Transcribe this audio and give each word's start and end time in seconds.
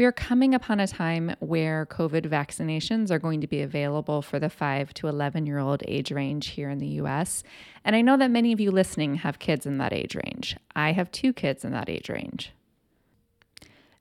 We 0.00 0.06
are 0.06 0.12
coming 0.12 0.54
upon 0.54 0.80
a 0.80 0.86
time 0.86 1.36
where 1.40 1.84
COVID 1.84 2.24
vaccinations 2.24 3.10
are 3.10 3.18
going 3.18 3.42
to 3.42 3.46
be 3.46 3.60
available 3.60 4.22
for 4.22 4.38
the 4.38 4.48
5 4.48 4.94
to 4.94 5.08
11 5.08 5.44
year 5.44 5.58
old 5.58 5.82
age 5.86 6.10
range 6.10 6.46
here 6.46 6.70
in 6.70 6.78
the 6.78 6.86
US. 7.02 7.42
And 7.84 7.94
I 7.94 8.00
know 8.00 8.16
that 8.16 8.30
many 8.30 8.54
of 8.54 8.60
you 8.60 8.70
listening 8.70 9.16
have 9.16 9.38
kids 9.38 9.66
in 9.66 9.76
that 9.76 9.92
age 9.92 10.14
range. 10.14 10.56
I 10.74 10.92
have 10.92 11.12
two 11.12 11.34
kids 11.34 11.66
in 11.66 11.72
that 11.72 11.90
age 11.90 12.08
range. 12.08 12.54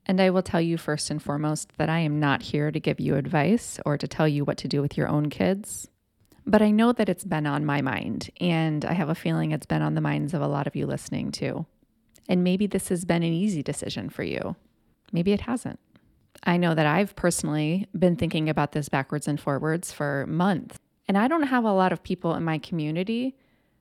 And 0.06 0.22
I 0.22 0.30
will 0.30 0.42
tell 0.42 0.62
you 0.62 0.78
first 0.78 1.12
and 1.12 1.22
foremost 1.22 1.76
that 1.76 1.90
I 1.90 2.00
am 2.00 2.18
not 2.18 2.44
here 2.44 2.72
to 2.72 2.80
give 2.80 3.02
you 3.02 3.18
advice 3.18 3.78
or 3.86 3.98
to 3.98 4.08
tell 4.08 4.26
you 4.26 4.46
what 4.46 4.58
to 4.60 4.70
do 4.70 4.82
with 4.82 4.96
your 4.96 5.10
own 5.10 5.30
kids. 5.30 5.90
But 6.46 6.62
I 6.62 6.72
know 6.72 6.94
that 6.94 7.10
it's 7.10 7.26
been 7.26 7.46
on 7.46 7.66
my 7.66 7.82
mind, 7.82 8.30
and 8.40 8.86
I 8.86 8.94
have 8.94 9.10
a 9.10 9.16
feeling 9.16 9.52
it's 9.52 9.66
been 9.66 9.82
on 9.82 9.96
the 9.96 10.00
minds 10.00 10.34
of 10.34 10.42
a 10.42 10.48
lot 10.48 10.66
of 10.66 10.78
you 10.78 10.88
listening 10.88 11.34
too. 11.34 11.66
And 12.30 12.42
maybe 12.42 12.68
this 12.68 12.88
has 12.88 13.04
been 13.04 13.22
an 13.22 13.34
easy 13.34 13.62
decision 13.62 14.08
for 14.08 14.24
you. 14.24 14.56
Maybe 15.12 15.34
it 15.34 15.42
hasn't. 15.42 15.80
I 16.44 16.58
know 16.58 16.74
that 16.74 16.86
I've 16.86 17.16
personally 17.16 17.88
been 17.98 18.16
thinking 18.16 18.50
about 18.50 18.72
this 18.72 18.90
backwards 18.90 19.28
and 19.28 19.40
forwards 19.40 19.92
for 19.92 20.26
months. 20.28 20.78
And 21.08 21.18
I 21.18 21.28
don't 21.28 21.44
have 21.44 21.66
a 21.66 21.74
lot 21.74 21.92
of 21.92 22.04
people 22.04 22.36
in 22.36 22.44
my 22.44 22.58
community 22.60 23.36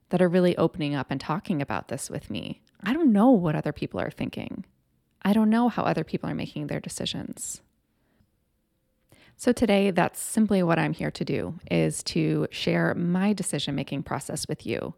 that 0.09 0.23
are 0.23 0.29
really 0.29 0.57
opening 0.57 0.95
up 0.95 1.09
and 1.11 1.21
talking 1.21 1.61
about 1.61 1.89
this 1.89 2.09
with 2.09 2.31
me. 2.31 2.63
I 2.83 2.93
don't 2.93 3.13
know 3.13 3.31
what 3.31 3.55
other 3.55 3.73
people 3.73 4.01
are 4.01 4.11
thinking. 4.11 4.65
I 5.23 5.33
don't 5.33 5.51
know 5.51 5.69
how 5.69 5.83
other 5.83 6.05
people 6.05 6.31
are 6.31 6.35
making 6.35 6.69
their 6.69 6.81
decisions. 6.81 7.61
So 9.37 9.53
today 9.53 9.91
that's 9.91 10.19
simply 10.19 10.63
what 10.63 10.79
I'm 10.79 10.95
here 10.95 11.11
to 11.13 11.25
do 11.25 11.59
is 11.71 12.03
to 12.05 12.49
share 12.51 12.95
my 12.95 13.33
decision-making 13.33 14.03
process 14.03 14.49
with 14.49 14.67
you, 14.67 14.95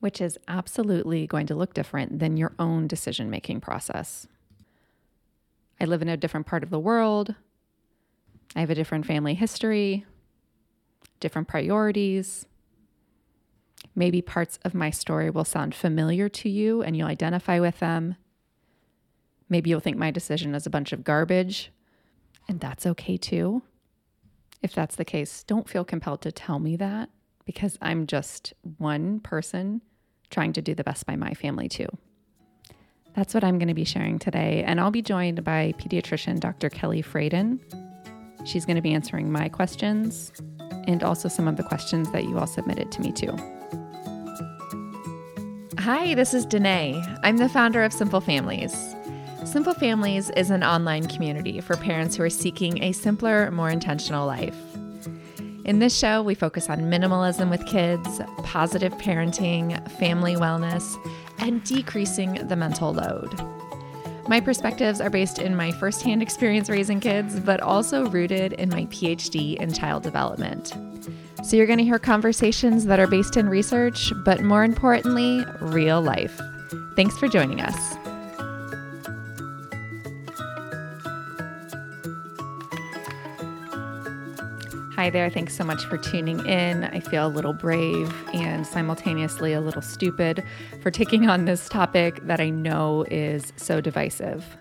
which 0.00 0.20
is 0.20 0.38
absolutely 0.48 1.26
going 1.26 1.46
to 1.46 1.54
look 1.54 1.74
different 1.74 2.18
than 2.18 2.36
your 2.36 2.54
own 2.58 2.86
decision-making 2.86 3.60
process. 3.60 4.26
I 5.80 5.84
live 5.84 6.02
in 6.02 6.08
a 6.08 6.16
different 6.16 6.46
part 6.46 6.62
of 6.62 6.70
the 6.70 6.78
world. 6.78 7.34
I 8.56 8.60
have 8.60 8.70
a 8.70 8.74
different 8.74 9.06
family 9.06 9.34
history, 9.34 10.04
different 11.20 11.48
priorities. 11.48 12.46
Maybe 13.94 14.22
parts 14.22 14.58
of 14.64 14.74
my 14.74 14.90
story 14.90 15.30
will 15.30 15.44
sound 15.44 15.74
familiar 15.74 16.28
to 16.30 16.48
you 16.48 16.82
and 16.82 16.96
you'll 16.96 17.08
identify 17.08 17.60
with 17.60 17.78
them. 17.78 18.16
Maybe 19.48 19.70
you'll 19.70 19.80
think 19.80 19.96
my 19.96 20.10
decision 20.10 20.54
is 20.54 20.66
a 20.66 20.70
bunch 20.70 20.92
of 20.92 21.04
garbage, 21.04 21.72
and 22.48 22.60
that's 22.60 22.86
okay 22.86 23.16
too. 23.16 23.62
If 24.62 24.74
that's 24.74 24.96
the 24.96 25.04
case, 25.04 25.42
don't 25.44 25.68
feel 25.68 25.84
compelled 25.84 26.22
to 26.22 26.32
tell 26.32 26.58
me 26.58 26.76
that 26.76 27.08
because 27.44 27.78
I'm 27.80 28.06
just 28.06 28.52
one 28.76 29.20
person 29.20 29.80
trying 30.30 30.52
to 30.52 30.62
do 30.62 30.74
the 30.74 30.84
best 30.84 31.06
by 31.06 31.16
my 31.16 31.32
family 31.32 31.68
too. 31.68 31.88
That's 33.18 33.34
what 33.34 33.42
I'm 33.42 33.58
going 33.58 33.66
to 33.66 33.74
be 33.74 33.84
sharing 33.84 34.20
today. 34.20 34.62
And 34.64 34.78
I'll 34.78 34.92
be 34.92 35.02
joined 35.02 35.42
by 35.42 35.74
pediatrician 35.76 36.38
Dr. 36.38 36.70
Kelly 36.70 37.02
Fradin. 37.02 37.58
She's 38.46 38.64
going 38.64 38.76
to 38.76 38.80
be 38.80 38.94
answering 38.94 39.32
my 39.32 39.48
questions 39.48 40.30
and 40.86 41.02
also 41.02 41.28
some 41.28 41.48
of 41.48 41.56
the 41.56 41.64
questions 41.64 42.12
that 42.12 42.26
you 42.26 42.38
all 42.38 42.46
submitted 42.46 42.92
to 42.92 43.00
me, 43.00 43.10
too. 43.10 43.36
Hi, 45.80 46.14
this 46.14 46.32
is 46.32 46.46
Denaye. 46.46 47.02
I'm 47.24 47.38
the 47.38 47.48
founder 47.48 47.82
of 47.82 47.92
Simple 47.92 48.20
Families. 48.20 48.94
Simple 49.44 49.74
Families 49.74 50.30
is 50.36 50.50
an 50.50 50.62
online 50.62 51.08
community 51.08 51.60
for 51.60 51.76
parents 51.76 52.14
who 52.14 52.22
are 52.22 52.30
seeking 52.30 52.80
a 52.84 52.92
simpler, 52.92 53.50
more 53.50 53.68
intentional 53.68 54.28
life. 54.28 54.56
In 55.64 55.80
this 55.80 55.98
show, 55.98 56.22
we 56.22 56.36
focus 56.36 56.70
on 56.70 56.82
minimalism 56.82 57.50
with 57.50 57.66
kids, 57.66 58.20
positive 58.44 58.92
parenting, 58.94 59.90
family 59.98 60.36
wellness, 60.36 60.96
and 61.38 61.62
decreasing 61.64 62.46
the 62.48 62.56
mental 62.56 62.92
load. 62.92 63.34
My 64.28 64.40
perspectives 64.40 65.00
are 65.00 65.08
based 65.08 65.38
in 65.38 65.56
my 65.56 65.72
firsthand 65.72 66.22
experience 66.22 66.68
raising 66.68 67.00
kids, 67.00 67.40
but 67.40 67.60
also 67.60 68.06
rooted 68.08 68.52
in 68.52 68.68
my 68.68 68.84
PhD 68.86 69.56
in 69.56 69.72
child 69.72 70.02
development. 70.02 70.74
So 71.42 71.56
you're 71.56 71.66
going 71.66 71.78
to 71.78 71.84
hear 71.84 71.98
conversations 71.98 72.84
that 72.86 73.00
are 73.00 73.06
based 73.06 73.36
in 73.36 73.48
research, 73.48 74.12
but 74.24 74.42
more 74.42 74.64
importantly, 74.64 75.44
real 75.60 76.02
life. 76.02 76.38
Thanks 76.94 77.16
for 77.16 77.28
joining 77.28 77.60
us. 77.60 78.07
Hi 84.98 85.10
there. 85.10 85.30
Thanks 85.30 85.56
so 85.56 85.62
much 85.62 85.84
for 85.84 85.96
tuning 85.96 86.44
in. 86.44 86.82
I 86.82 86.98
feel 86.98 87.24
a 87.24 87.28
little 87.28 87.52
brave 87.52 88.12
and 88.34 88.66
simultaneously 88.66 89.52
a 89.52 89.60
little 89.60 89.80
stupid 89.80 90.42
for 90.82 90.90
taking 90.90 91.28
on 91.28 91.44
this 91.44 91.68
topic 91.68 92.18
that 92.26 92.40
I 92.40 92.50
know 92.50 93.04
is 93.08 93.52
so 93.54 93.80
divisive. 93.80 94.56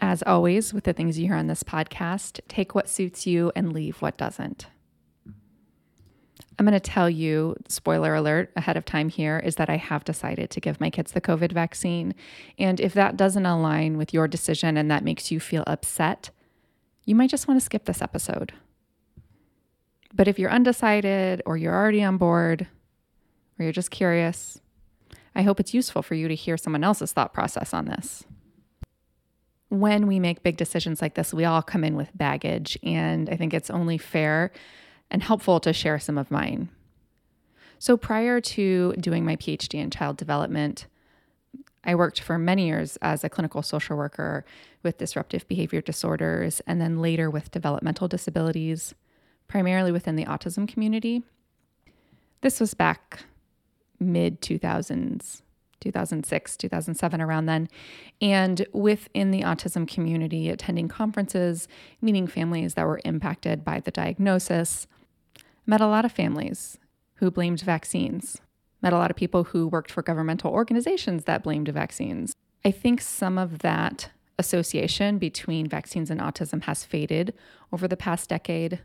As 0.00 0.22
always, 0.22 0.72
with 0.72 0.84
the 0.84 0.92
things 0.92 1.18
you 1.18 1.26
hear 1.26 1.34
on 1.34 1.48
this 1.48 1.64
podcast, 1.64 2.38
take 2.46 2.76
what 2.76 2.88
suits 2.88 3.26
you 3.26 3.50
and 3.56 3.72
leave 3.72 4.00
what 4.00 4.16
doesn't. 4.16 4.68
I'm 5.26 6.64
going 6.64 6.74
to 6.74 6.78
tell 6.78 7.10
you, 7.10 7.56
spoiler 7.66 8.14
alert 8.14 8.52
ahead 8.54 8.76
of 8.76 8.84
time 8.84 9.08
here, 9.08 9.40
is 9.40 9.56
that 9.56 9.68
I 9.68 9.78
have 9.78 10.04
decided 10.04 10.50
to 10.50 10.60
give 10.60 10.80
my 10.80 10.90
kids 10.90 11.10
the 11.10 11.20
COVID 11.20 11.50
vaccine. 11.50 12.14
And 12.56 12.78
if 12.78 12.94
that 12.94 13.16
doesn't 13.16 13.46
align 13.46 13.98
with 13.98 14.14
your 14.14 14.28
decision 14.28 14.76
and 14.76 14.88
that 14.92 15.02
makes 15.02 15.32
you 15.32 15.40
feel 15.40 15.64
upset, 15.66 16.30
you 17.08 17.14
might 17.14 17.30
just 17.30 17.48
want 17.48 17.58
to 17.58 17.64
skip 17.64 17.86
this 17.86 18.02
episode. 18.02 18.52
But 20.12 20.28
if 20.28 20.38
you're 20.38 20.50
undecided 20.50 21.40
or 21.46 21.56
you're 21.56 21.74
already 21.74 22.04
on 22.04 22.18
board 22.18 22.66
or 23.58 23.62
you're 23.62 23.72
just 23.72 23.90
curious, 23.90 24.60
I 25.34 25.40
hope 25.40 25.58
it's 25.58 25.72
useful 25.72 26.02
for 26.02 26.14
you 26.14 26.28
to 26.28 26.34
hear 26.34 26.58
someone 26.58 26.84
else's 26.84 27.14
thought 27.14 27.32
process 27.32 27.72
on 27.72 27.86
this. 27.86 28.24
When 29.70 30.06
we 30.06 30.20
make 30.20 30.42
big 30.42 30.58
decisions 30.58 31.00
like 31.00 31.14
this, 31.14 31.32
we 31.32 31.46
all 31.46 31.62
come 31.62 31.82
in 31.82 31.96
with 31.96 32.10
baggage, 32.14 32.76
and 32.82 33.30
I 33.30 33.36
think 33.36 33.54
it's 33.54 33.70
only 33.70 33.96
fair 33.96 34.50
and 35.10 35.22
helpful 35.22 35.60
to 35.60 35.72
share 35.72 35.98
some 35.98 36.18
of 36.18 36.30
mine. 36.30 36.68
So, 37.78 37.96
prior 37.96 38.40
to 38.40 38.92
doing 38.94 39.24
my 39.24 39.36
PhD 39.36 39.78
in 39.78 39.90
child 39.90 40.18
development, 40.18 40.86
I 41.84 41.94
worked 41.94 42.20
for 42.20 42.38
many 42.38 42.66
years 42.66 42.98
as 43.02 43.24
a 43.24 43.28
clinical 43.28 43.62
social 43.62 43.96
worker 43.96 44.44
with 44.82 44.98
disruptive 44.98 45.46
behavior 45.48 45.80
disorders 45.80 46.60
and 46.66 46.80
then 46.80 47.00
later 47.00 47.30
with 47.30 47.50
developmental 47.50 48.08
disabilities, 48.08 48.94
primarily 49.46 49.92
within 49.92 50.16
the 50.16 50.24
autism 50.24 50.68
community. 50.68 51.22
This 52.40 52.60
was 52.60 52.74
back 52.74 53.24
mid 54.00 54.40
2000s, 54.40 55.42
2006, 55.80 56.56
2007, 56.56 57.20
around 57.20 57.46
then. 57.46 57.68
And 58.20 58.66
within 58.72 59.30
the 59.30 59.42
autism 59.42 59.88
community, 59.88 60.48
attending 60.50 60.88
conferences, 60.88 61.68
meeting 62.00 62.26
families 62.26 62.74
that 62.74 62.86
were 62.86 63.00
impacted 63.04 63.64
by 63.64 63.80
the 63.80 63.90
diagnosis, 63.90 64.86
met 65.66 65.80
a 65.80 65.86
lot 65.86 66.04
of 66.04 66.12
families 66.12 66.78
who 67.14 67.30
blamed 67.30 67.60
vaccines 67.60 68.40
met 68.82 68.92
a 68.92 68.98
lot 68.98 69.10
of 69.10 69.16
people 69.16 69.44
who 69.44 69.66
worked 69.66 69.90
for 69.90 70.02
governmental 70.02 70.52
organizations 70.52 71.24
that 71.24 71.42
blamed 71.42 71.68
vaccines. 71.68 72.34
I 72.64 72.70
think 72.70 73.00
some 73.00 73.38
of 73.38 73.60
that 73.60 74.10
association 74.38 75.18
between 75.18 75.66
vaccines 75.66 76.10
and 76.10 76.20
autism 76.20 76.62
has 76.64 76.84
faded 76.84 77.34
over 77.72 77.88
the 77.88 77.96
past 77.96 78.28
decade. 78.28 78.80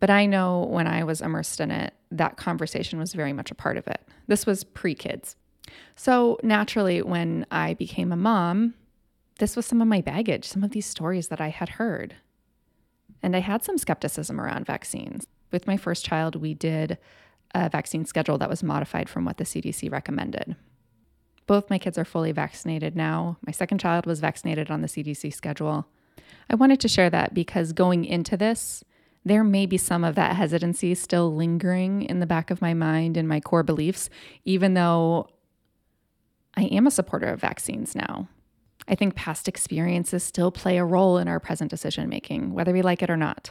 But 0.00 0.10
I 0.10 0.26
know 0.26 0.64
when 0.64 0.86
I 0.86 1.04
was 1.04 1.20
immersed 1.20 1.60
in 1.60 1.70
it, 1.70 1.94
that 2.10 2.36
conversation 2.36 2.98
was 2.98 3.14
very 3.14 3.32
much 3.32 3.50
a 3.50 3.54
part 3.54 3.76
of 3.76 3.86
it. 3.86 4.00
This 4.26 4.46
was 4.46 4.64
pre 4.64 4.94
kids. 4.94 5.36
So 5.94 6.38
naturally, 6.42 7.02
when 7.02 7.46
I 7.50 7.74
became 7.74 8.12
a 8.12 8.16
mom, 8.16 8.74
this 9.38 9.56
was 9.56 9.66
some 9.66 9.80
of 9.80 9.88
my 9.88 10.00
baggage, 10.00 10.44
some 10.44 10.64
of 10.64 10.70
these 10.70 10.86
stories 10.86 11.28
that 11.28 11.40
I 11.40 11.48
had 11.48 11.70
heard. 11.70 12.16
And 13.22 13.34
I 13.34 13.40
had 13.40 13.64
some 13.64 13.78
skepticism 13.78 14.40
around 14.40 14.66
vaccines. 14.66 15.26
With 15.50 15.66
my 15.66 15.76
first 15.76 16.04
child, 16.04 16.36
we 16.36 16.54
did 16.54 16.98
a 17.54 17.68
vaccine 17.68 18.04
schedule 18.04 18.38
that 18.38 18.50
was 18.50 18.62
modified 18.62 19.08
from 19.08 19.24
what 19.24 19.36
the 19.36 19.44
CDC 19.44 19.90
recommended. 19.90 20.56
Both 21.46 21.70
my 21.70 21.78
kids 21.78 21.96
are 21.96 22.04
fully 22.04 22.32
vaccinated 22.32 22.96
now. 22.96 23.38
My 23.46 23.52
second 23.52 23.78
child 23.78 24.04
was 24.06 24.20
vaccinated 24.20 24.70
on 24.70 24.82
the 24.82 24.88
CDC 24.88 25.32
schedule. 25.32 25.86
I 26.50 26.54
wanted 26.56 26.80
to 26.80 26.88
share 26.88 27.10
that 27.10 27.34
because 27.34 27.72
going 27.72 28.04
into 28.04 28.36
this, 28.36 28.84
there 29.24 29.44
may 29.44 29.66
be 29.66 29.76
some 29.76 30.04
of 30.04 30.14
that 30.14 30.36
hesitancy 30.36 30.94
still 30.94 31.34
lingering 31.34 32.02
in 32.02 32.20
the 32.20 32.26
back 32.26 32.50
of 32.50 32.62
my 32.62 32.74
mind 32.74 33.16
and 33.16 33.28
my 33.28 33.40
core 33.40 33.64
beliefs, 33.64 34.08
even 34.44 34.74
though 34.74 35.28
I 36.56 36.64
am 36.64 36.86
a 36.86 36.92
supporter 36.92 37.26
of 37.26 37.40
vaccines 37.40 37.94
now. 37.94 38.28
I 38.88 38.94
think 38.94 39.16
past 39.16 39.48
experiences 39.48 40.22
still 40.22 40.52
play 40.52 40.78
a 40.78 40.84
role 40.84 41.18
in 41.18 41.26
our 41.26 41.40
present 41.40 41.70
decision 41.70 42.08
making, 42.08 42.54
whether 42.54 42.72
we 42.72 42.82
like 42.82 43.02
it 43.02 43.10
or 43.10 43.16
not. 43.16 43.50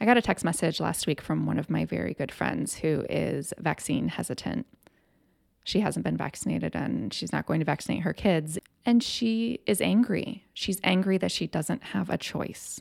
I 0.00 0.06
got 0.06 0.16
a 0.16 0.22
text 0.22 0.44
message 0.44 0.80
last 0.80 1.06
week 1.06 1.20
from 1.20 1.44
one 1.44 1.58
of 1.58 1.68
my 1.68 1.84
very 1.84 2.14
good 2.14 2.32
friends 2.32 2.76
who 2.76 3.04
is 3.10 3.52
vaccine 3.58 4.08
hesitant. 4.08 4.66
She 5.62 5.80
hasn't 5.80 6.04
been 6.04 6.16
vaccinated 6.16 6.74
and 6.74 7.12
she's 7.12 7.32
not 7.32 7.44
going 7.46 7.60
to 7.60 7.66
vaccinate 7.66 8.02
her 8.02 8.14
kids. 8.14 8.58
And 8.86 9.02
she 9.02 9.60
is 9.66 9.80
angry. 9.80 10.46
She's 10.54 10.80
angry 10.82 11.18
that 11.18 11.30
she 11.30 11.46
doesn't 11.46 11.82
have 11.84 12.08
a 12.08 12.16
choice. 12.16 12.80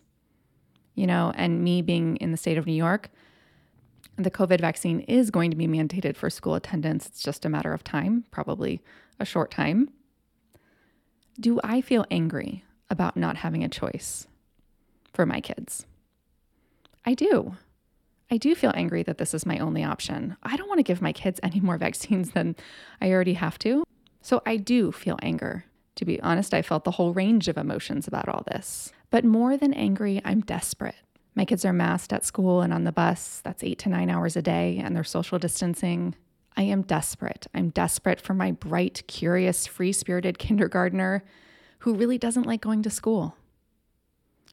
You 0.95 1.07
know, 1.07 1.33
and 1.35 1.61
me 1.61 1.81
being 1.81 2.15
in 2.17 2.31
the 2.31 2.37
state 2.37 2.57
of 2.57 2.65
New 2.65 2.73
York, 2.73 3.09
the 4.15 4.31
COVID 4.31 4.61
vaccine 4.61 5.01
is 5.01 5.29
going 5.29 5.51
to 5.51 5.57
be 5.57 5.67
mandated 5.67 6.15
for 6.15 6.29
school 6.29 6.55
attendance. 6.55 7.05
It's 7.05 7.21
just 7.21 7.45
a 7.45 7.49
matter 7.49 7.73
of 7.73 7.83
time, 7.83 8.25
probably 8.31 8.81
a 9.19 9.25
short 9.25 9.51
time. 9.51 9.89
Do 11.39 11.59
I 11.63 11.81
feel 11.81 12.05
angry 12.09 12.63
about 12.89 13.15
not 13.15 13.37
having 13.37 13.63
a 13.63 13.69
choice 13.69 14.27
for 15.13 15.25
my 15.25 15.41
kids. 15.41 15.85
I 17.09 17.15
do. 17.15 17.55
I 18.29 18.37
do 18.37 18.53
feel 18.53 18.71
angry 18.75 19.01
that 19.01 19.17
this 19.17 19.33
is 19.33 19.43
my 19.43 19.57
only 19.57 19.83
option. 19.83 20.37
I 20.43 20.55
don't 20.55 20.67
want 20.67 20.77
to 20.77 20.83
give 20.83 21.01
my 21.01 21.11
kids 21.11 21.39
any 21.43 21.59
more 21.59 21.79
vaccines 21.79 22.31
than 22.31 22.55
I 23.01 23.09
already 23.09 23.33
have 23.33 23.57
to. 23.59 23.83
So 24.21 24.43
I 24.45 24.57
do 24.57 24.91
feel 24.91 25.17
anger. 25.23 25.65
To 25.95 26.05
be 26.05 26.21
honest, 26.21 26.53
I 26.53 26.61
felt 26.61 26.83
the 26.83 26.91
whole 26.91 27.11
range 27.11 27.47
of 27.47 27.57
emotions 27.57 28.07
about 28.07 28.29
all 28.29 28.43
this. 28.45 28.91
But 29.09 29.25
more 29.25 29.57
than 29.57 29.73
angry, 29.73 30.21
I'm 30.23 30.41
desperate. 30.41 30.97
My 31.33 31.45
kids 31.45 31.65
are 31.65 31.73
masked 31.73 32.13
at 32.13 32.25
school 32.25 32.61
and 32.61 32.71
on 32.71 32.83
the 32.83 32.91
bus. 32.91 33.41
That's 33.43 33.63
eight 33.63 33.79
to 33.79 33.89
nine 33.89 34.11
hours 34.11 34.35
a 34.35 34.43
day, 34.43 34.77
and 34.77 34.95
they're 34.95 35.03
social 35.03 35.39
distancing. 35.39 36.13
I 36.55 36.61
am 36.61 36.83
desperate. 36.83 37.47
I'm 37.55 37.69
desperate 37.69 38.21
for 38.21 38.35
my 38.35 38.51
bright, 38.51 39.01
curious, 39.07 39.65
free 39.65 39.93
spirited 39.93 40.37
kindergartner 40.37 41.23
who 41.79 41.95
really 41.95 42.19
doesn't 42.19 42.45
like 42.45 42.61
going 42.61 42.83
to 42.83 42.91
school, 42.91 43.35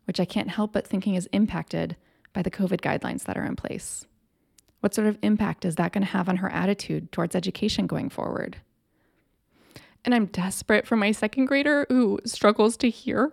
which 0.06 0.18
I 0.18 0.24
can't 0.24 0.48
help 0.48 0.72
but 0.72 0.86
thinking 0.86 1.16
is 1.16 1.28
impacted 1.34 1.96
by 2.36 2.42
the 2.42 2.50
COVID 2.50 2.82
guidelines 2.82 3.24
that 3.24 3.38
are 3.38 3.46
in 3.46 3.56
place. 3.56 4.04
What 4.80 4.94
sort 4.94 5.06
of 5.06 5.16
impact 5.22 5.64
is 5.64 5.76
that 5.76 5.92
going 5.92 6.04
to 6.04 6.10
have 6.10 6.28
on 6.28 6.36
her 6.36 6.52
attitude 6.52 7.10
towards 7.10 7.34
education 7.34 7.86
going 7.86 8.10
forward? 8.10 8.58
And 10.04 10.14
I'm 10.14 10.26
desperate 10.26 10.86
for 10.86 10.96
my 10.96 11.12
second 11.12 11.46
grader 11.46 11.86
who 11.88 12.20
struggles 12.26 12.76
to 12.76 12.90
hear. 12.90 13.32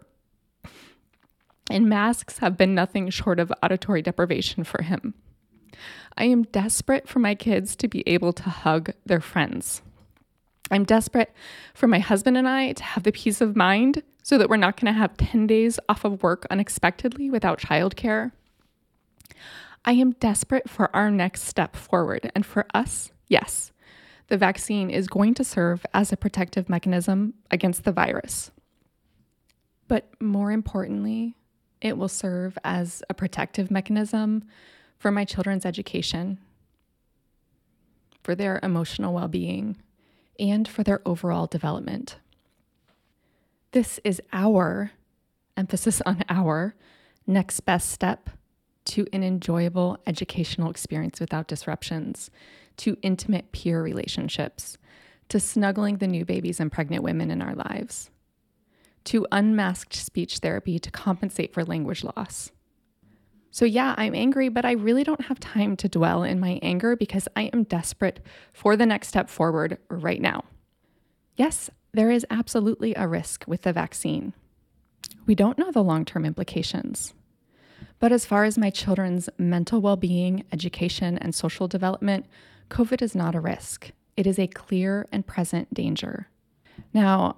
And 1.70 1.90
masks 1.90 2.38
have 2.38 2.58
been 2.58 2.74
nothing 2.74 3.10
short 3.10 3.42
of 3.42 3.52
auditory 3.62 4.02
deprivation 4.02 4.64
for 4.64 4.84
him. 4.84 5.16
I 6.18 6.24
am 6.24 6.44
desperate 6.44 7.10
for 7.10 7.20
my 7.20 7.36
kids 7.36 7.76
to 7.76 7.90
be 7.90 8.04
able 8.08 8.32
to 8.32 8.50
hug 8.50 8.92
their 9.06 9.20
friends. 9.20 9.82
I'm 10.72 10.86
desperate 10.86 11.34
for 11.74 11.88
my 11.88 12.00
husband 12.00 12.38
and 12.38 12.48
I 12.48 12.72
to 12.72 12.84
have 12.84 13.04
the 13.04 13.12
peace 13.12 13.42
of 13.42 13.58
mind 13.58 14.02
so 14.24 14.38
that 14.38 14.50
we're 14.50 14.56
not 14.56 14.80
going 14.80 14.94
to 14.94 14.98
have 14.98 15.18
10 15.18 15.46
days 15.46 15.78
off 15.90 16.06
of 16.06 16.24
work 16.24 16.48
unexpectedly 16.50 17.30
without 17.30 17.60
childcare. 17.60 18.32
I 19.86 19.94
am 19.94 20.12
desperate 20.12 20.70
for 20.70 20.94
our 20.96 21.12
next 21.12 21.44
step 21.44 21.76
forward. 21.76 22.32
And 22.36 22.46
for 22.46 22.66
us, 22.74 23.12
yes, 23.28 23.72
the 24.28 24.38
vaccine 24.38 24.90
is 24.90 25.08
going 25.08 25.34
to 25.36 25.44
serve 25.44 25.86
as 25.94 26.12
a 26.12 26.18
protective 26.18 26.70
mechanism 26.70 27.34
against 27.52 27.84
the 27.84 27.92
virus. 27.92 28.52
But 29.88 30.10
more 30.22 30.52
importantly, 30.52 31.36
it 31.82 31.98
will 31.98 32.08
serve 32.08 32.58
as 32.64 33.04
a 33.10 33.14
protective 33.14 33.70
mechanism 33.70 34.46
for 34.98 35.12
my 35.12 35.26
children's 35.26 35.66
education, 35.66 36.40
for 38.24 38.36
their 38.36 38.62
emotional 38.64 39.14
well 39.14 39.28
being, 39.28 39.76
and 40.40 40.66
for 40.66 40.84
their 40.84 41.02
overall 41.06 41.46
development. 41.46 42.18
This 43.72 44.00
is 44.06 44.22
our, 44.32 44.92
emphasis 45.58 46.02
on 46.06 46.24
our, 46.30 46.74
next 47.28 47.62
best 47.62 47.90
step 47.90 48.30
to 48.86 49.08
an 49.14 49.24
enjoyable 49.24 49.98
educational 50.06 50.70
experience 50.70 51.20
without 51.20 51.48
disruptions, 51.48 52.30
to 52.78 52.98
intimate 53.02 53.52
peer 53.52 53.82
relationships, 53.82 54.78
to 55.30 55.40
snuggling 55.40 55.98
the 55.98 56.08
new 56.08 56.26
babies 56.26 56.60
and 56.60 56.72
pregnant 56.72 57.04
women 57.04 57.32
in 57.32 57.42
our 57.42 57.56
lives, 57.56 58.10
to 59.06 59.28
unmasked 59.32 59.96
speech 59.96 60.40
therapy 60.40 60.80
to 60.80 60.92
compensate 60.92 61.54
for 61.54 61.64
language 61.64 62.04
loss. 62.04 62.52
So, 63.52 63.66
yeah, 63.66 63.94
I'm 63.98 64.16
angry, 64.16 64.50
but 64.50 64.66
I 64.66 64.72
really 64.72 65.04
don't 65.04 65.26
have 65.26 65.40
time 65.40 65.78
to 65.78 65.88
dwell 65.88 66.24
in 66.24 66.40
my 66.40 66.60
anger 66.64 66.96
because 66.96 67.28
I 67.36 67.44
am 67.54 67.64
desperate 67.64 68.20
for 68.52 68.76
the 68.76 68.88
next 68.88 69.10
step 69.10 69.30
forward 69.30 69.78
right 69.90 70.20
now. 70.20 70.46
Yes, 71.36 71.70
there 71.94 72.10
is 72.10 72.26
absolutely 72.32 72.96
a 72.96 73.08
risk 73.08 73.46
with 73.48 73.62
the 73.62 73.72
vaccine. 73.72 74.34
We 75.28 75.36
don't 75.36 75.60
know 75.60 75.72
the 75.72 75.84
long 75.84 76.04
term 76.04 76.26
implications. 76.26 77.14
But 78.04 78.12
as 78.12 78.26
far 78.26 78.44
as 78.44 78.58
my 78.58 78.70
children's 78.70 79.30
mental 79.38 79.80
well 79.80 79.96
being, 79.96 80.44
education, 80.52 81.18
and 81.20 81.34
social 81.34 81.70
development, 81.70 82.26
COVID 82.70 83.02
is 83.02 83.16
not 83.16 83.34
a 83.34 83.40
risk. 83.40 83.92
It 84.18 84.28
is 84.28 84.38
a 84.38 84.46
clear 84.46 85.08
and 85.14 85.26
present 85.26 85.74
danger. 85.74 86.28
Now, 86.94 87.38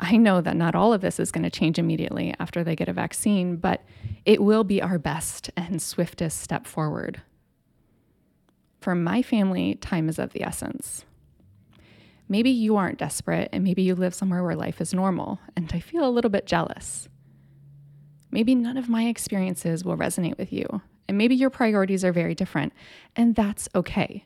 I 0.00 0.16
know 0.16 0.40
that 0.40 0.56
not 0.56 0.74
all 0.74 0.92
of 0.92 1.00
this 1.00 1.20
is 1.20 1.30
going 1.30 1.44
to 1.44 1.48
change 1.48 1.78
immediately 1.78 2.34
after 2.40 2.64
they 2.64 2.74
get 2.74 2.88
a 2.88 2.92
vaccine, 2.92 3.54
but 3.54 3.84
it 4.24 4.42
will 4.42 4.64
be 4.64 4.82
our 4.82 4.98
best 4.98 5.48
and 5.56 5.80
swiftest 5.80 6.40
step 6.40 6.66
forward. 6.66 7.22
For 8.80 8.96
my 8.96 9.22
family, 9.22 9.76
time 9.76 10.08
is 10.08 10.18
of 10.18 10.32
the 10.32 10.42
essence. 10.42 11.04
Maybe 12.28 12.50
you 12.50 12.74
aren't 12.74 12.98
desperate 12.98 13.48
and 13.52 13.62
maybe 13.62 13.82
you 13.82 13.94
live 13.94 14.16
somewhere 14.16 14.42
where 14.42 14.56
life 14.56 14.80
is 14.80 14.92
normal, 14.92 15.38
and 15.54 15.70
I 15.72 15.78
feel 15.78 16.04
a 16.04 16.10
little 16.10 16.32
bit 16.32 16.46
jealous. 16.46 17.08
Maybe 18.30 18.54
none 18.54 18.76
of 18.76 18.88
my 18.88 19.06
experiences 19.06 19.84
will 19.84 19.96
resonate 19.96 20.38
with 20.38 20.52
you, 20.52 20.82
and 21.08 21.18
maybe 21.18 21.34
your 21.34 21.50
priorities 21.50 22.04
are 22.04 22.12
very 22.12 22.34
different, 22.34 22.72
and 23.16 23.34
that's 23.34 23.68
okay. 23.74 24.24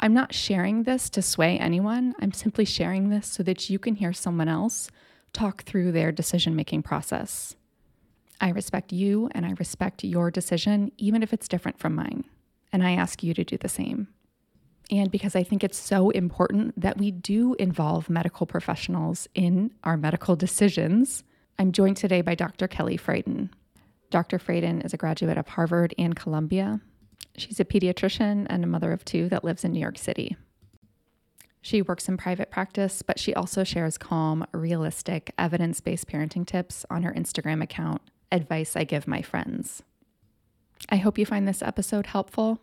I'm 0.00 0.14
not 0.14 0.34
sharing 0.34 0.84
this 0.84 1.10
to 1.10 1.22
sway 1.22 1.58
anyone. 1.58 2.14
I'm 2.20 2.32
simply 2.32 2.64
sharing 2.64 3.08
this 3.08 3.26
so 3.26 3.42
that 3.42 3.68
you 3.68 3.78
can 3.78 3.96
hear 3.96 4.12
someone 4.12 4.48
else 4.48 4.90
talk 5.32 5.64
through 5.64 5.92
their 5.92 6.12
decision 6.12 6.54
making 6.54 6.82
process. 6.82 7.56
I 8.40 8.50
respect 8.50 8.92
you 8.92 9.28
and 9.32 9.44
I 9.44 9.54
respect 9.58 10.04
your 10.04 10.30
decision, 10.30 10.92
even 10.98 11.22
if 11.22 11.32
it's 11.32 11.48
different 11.48 11.78
from 11.78 11.94
mine. 11.94 12.24
And 12.72 12.84
I 12.84 12.92
ask 12.92 13.22
you 13.22 13.34
to 13.34 13.44
do 13.44 13.56
the 13.56 13.68
same. 13.68 14.08
And 14.90 15.10
because 15.10 15.34
I 15.36 15.42
think 15.42 15.64
it's 15.64 15.78
so 15.78 16.10
important 16.10 16.80
that 16.80 16.96
we 16.96 17.10
do 17.10 17.54
involve 17.58 18.08
medical 18.08 18.46
professionals 18.46 19.28
in 19.34 19.72
our 19.84 19.96
medical 19.96 20.36
decisions, 20.36 21.24
I'm 21.60 21.72
joined 21.72 21.96
today 21.96 22.20
by 22.20 22.36
Dr. 22.36 22.68
Kelly 22.68 22.96
Fradin. 22.96 23.50
Dr. 24.10 24.38
Fradin 24.38 24.84
is 24.84 24.94
a 24.94 24.96
graduate 24.96 25.36
of 25.36 25.48
Harvard 25.48 25.92
and 25.98 26.14
Columbia. 26.14 26.80
She's 27.36 27.58
a 27.58 27.64
pediatrician 27.64 28.46
and 28.48 28.62
a 28.62 28.68
mother 28.68 28.92
of 28.92 29.04
two 29.04 29.28
that 29.30 29.42
lives 29.42 29.64
in 29.64 29.72
New 29.72 29.80
York 29.80 29.98
City. 29.98 30.36
She 31.60 31.82
works 31.82 32.08
in 32.08 32.16
private 32.16 32.52
practice, 32.52 33.02
but 33.02 33.18
she 33.18 33.34
also 33.34 33.64
shares 33.64 33.98
calm, 33.98 34.46
realistic, 34.52 35.34
evidence 35.36 35.80
based 35.80 36.06
parenting 36.06 36.46
tips 36.46 36.86
on 36.90 37.02
her 37.02 37.12
Instagram 37.12 37.60
account, 37.60 38.02
Advice 38.30 38.76
I 38.76 38.84
Give 38.84 39.08
My 39.08 39.20
Friends. 39.20 39.82
I 40.88 40.96
hope 40.96 41.18
you 41.18 41.26
find 41.26 41.48
this 41.48 41.60
episode 41.60 42.06
helpful. 42.06 42.60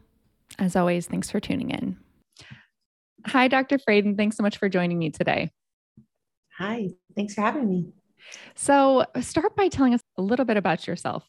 As 0.57 0.77
always, 0.77 1.07
thanks 1.07 1.29
for 1.29 1.41
tuning 1.41 1.71
in. 1.71 1.97
Hi, 3.25 3.49
Dr. 3.49 3.77
Fradin. 3.77 4.15
Thanks 4.15 4.37
so 4.37 4.43
much 4.43 4.57
for 4.57 4.69
joining 4.69 4.97
me 4.97 5.09
today. 5.09 5.51
Hi, 6.57 6.91
thanks 7.13 7.33
for 7.33 7.41
having 7.41 7.69
me. 7.69 7.91
So, 8.55 9.05
start 9.21 9.55
by 9.55 9.67
telling 9.67 9.93
us 9.93 10.01
a 10.17 10.21
little 10.21 10.45
bit 10.45 10.57
about 10.57 10.87
yourself. 10.87 11.23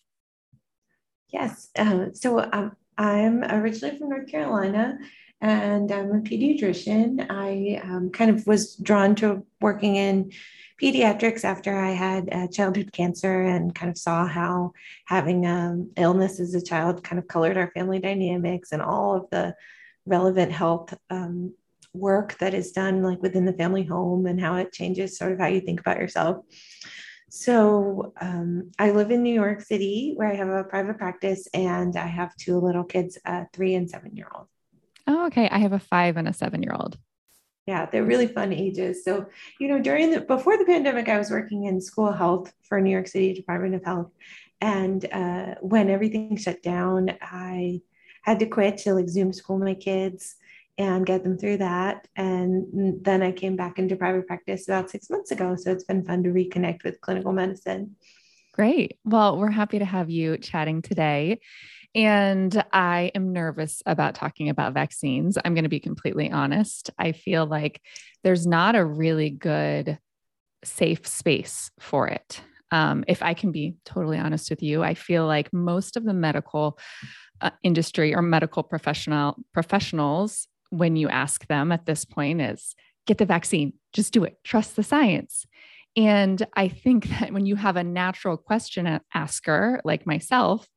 Yes. 1.29 1.69
Uh, 1.76 2.06
so, 2.12 2.41
um, 2.53 2.76
I'm 2.98 3.44
originally 3.44 3.98
from 3.98 4.08
North 4.10 4.29
Carolina 4.29 4.98
and 5.41 5.91
I'm 5.93 6.10
a 6.12 6.20
pediatrician. 6.20 7.26
I 7.29 7.81
um, 7.82 8.10
kind 8.10 8.31
of 8.31 8.46
was 8.46 8.74
drawn 8.76 9.15
to 9.17 9.44
working 9.60 9.96
in 9.96 10.32
pediatrics 10.81 11.44
after 11.44 11.79
I 11.79 11.91
had 11.91 12.29
uh, 12.32 12.48
childhood 12.48 12.93
cancer 12.93 13.43
and 13.43 13.74
kind 13.74 13.91
of 13.91 13.98
saw 13.98 14.26
how 14.26 14.72
having 15.06 15.46
um, 15.46 15.91
illness 15.96 16.41
as 16.41 16.55
a 16.55 16.62
child 16.62 17.05
kind 17.05 17.19
of 17.19 17.29
colored 17.29 17.56
our 17.56 17.70
family 17.72 17.98
dynamics 17.98 18.72
and 18.72 18.82
all 18.82 19.17
of 19.17 19.31
the 19.31 19.55
relevant 20.06 20.53
health 20.53 20.94
um, 21.10 21.55
work 21.96 22.38
that 22.38 22.55
is 22.55 22.72
done 22.72 23.03
like 23.03 23.22
within 23.22 23.44
the 23.44 23.53
family 23.53 23.84
home 23.84 24.26
and 24.26 24.41
how 24.41 24.56
it 24.56 24.72
changes 24.72 25.19
sort 25.19 25.32
of 25.32 25.38
how 25.38 25.46
you 25.46 25.60
think 25.60 25.81
about 25.81 25.98
yourself. 25.98 26.44
So 27.29 28.12
um, 28.20 28.70
I 28.79 28.93
live 28.93 29.10
in 29.10 29.22
New 29.22 29.34
York 29.34 29.60
City 29.60 30.12
where 30.17 30.31
I 30.31 30.34
have 30.34 30.48
a 30.48 30.65
private 30.65 30.96
practice 30.96 31.48
and 31.53 31.96
I 31.96 32.06
have 32.06 32.36
two 32.36 32.58
little 32.58 32.84
kids, 32.84 33.19
a 33.24 33.46
three 33.53 33.74
and 33.74 33.91
seven 33.91 34.17
year 34.17 34.29
old. 34.34 34.46
Oh, 35.06 35.26
okay. 35.26 35.48
I 35.48 35.58
have 35.58 35.72
a 35.72 35.79
five 35.79 36.17
and 36.17 36.29
a 36.29 36.32
seven 36.32 36.62
year 36.62 36.74
old. 36.74 36.98
Yeah, 37.67 37.86
they're 37.86 38.05
really 38.05 38.29
fun 38.29 38.53
ages. 38.53 39.05
So, 39.05 39.26
you 39.58 39.67
know, 39.67 39.81
during 39.81 40.12
the 40.12 40.20
before 40.20 40.56
the 40.56 40.65
pandemic, 40.65 41.08
I 41.08 41.19
was 41.19 41.31
working 41.31 41.65
in 41.65 41.81
school 41.81 42.12
health 42.12 42.53
for 42.69 42.81
New 42.81 42.91
York 42.91 43.08
City 43.08 43.34
Department 43.34 43.74
of 43.74 43.84
Health. 43.84 44.12
And 44.60 45.05
uh, 45.12 45.56
when 45.60 45.91
everything 45.91 46.36
shut 46.36 46.62
down, 46.62 47.17
I 47.20 47.82
had 48.22 48.38
to 48.38 48.46
quit 48.46 48.79
to 48.79 48.94
like 48.94 49.08
Zoom 49.08 49.32
school 49.32 49.58
my 49.58 49.74
kids 49.74 50.36
and 50.79 51.06
get 51.06 51.23
them 51.23 51.39
through 51.39 51.59
that. 51.59 52.06
And 52.17 53.03
then 53.03 53.23
I 53.23 53.33
came 53.33 53.56
back 53.56 53.79
into 53.79 53.97
private 53.97 54.27
practice 54.27 54.69
about 54.69 54.91
six 54.91 55.09
months 55.09 55.31
ago. 55.31 55.56
So 55.56 55.73
it's 55.73 55.85
been 55.85 56.05
fun 56.05 56.23
to 56.25 56.31
reconnect 56.31 56.85
with 56.85 57.01
clinical 57.01 57.33
medicine. 57.33 57.97
Great. 58.53 58.99
Well, 59.05 59.39
we're 59.39 59.51
happy 59.51 59.79
to 59.79 59.85
have 59.85 60.11
you 60.11 60.39
chatting 60.39 60.83
today. 60.83 61.41
And 61.95 62.63
I 62.73 63.11
am 63.15 63.33
nervous 63.33 63.83
about 63.87 64.15
talking 64.15 64.51
about 64.51 64.75
vaccines. 64.75 65.39
I'm 65.43 65.55
going 65.55 65.65
to 65.65 65.71
be 65.71 65.81
completely 65.81 66.31
honest. 66.31 66.91
I 66.99 67.13
feel 67.13 67.47
like 67.47 67.81
there's 68.23 68.47
not 68.47 68.77
a 68.77 68.85
really 68.85 69.31
good, 69.31 69.99
safe 70.63 71.06
space 71.06 71.71
for 71.81 72.09
it. 72.09 72.43
Um, 72.71 73.05
if 73.09 73.23
I 73.23 73.35
can 73.35 73.53
be 73.53 73.77
totally 73.85 74.19
honest 74.19 74.51
with 74.51 74.63
you, 74.63 74.83
I 74.83 74.95
feel 74.95 75.27
like 75.27 75.53
most 75.53 75.97
of 75.97 76.05
the 76.05 76.13
medical 76.13 76.79
uh, 77.41 77.51
industry 77.63 78.15
or 78.15 78.23
medical 78.23 78.63
professional 78.63 79.37
professionals 79.55 80.49
when 80.70 80.96
you 80.96 81.08
ask 81.08 81.46
them 81.46 81.73
at 81.73 81.87
this 81.87 82.05
point 82.05 82.41
is 82.41 82.75
get 83.06 83.19
the 83.19 83.27
vaccine, 83.27 83.73
just 83.93 84.13
do 84.13 84.25
it, 84.25 84.39
trust 84.44 84.77
the 84.77 84.82
science. 84.82 85.46
And 85.96 86.46
I 86.55 86.69
think 86.69 87.08
that 87.20 87.32
when 87.32 87.46
you 87.46 87.56
have 87.56 87.77
a 87.77 87.85
natural 87.85 88.37
question 88.37 89.01
asker 89.15 89.81
like 89.85 90.06
myself, 90.06 90.69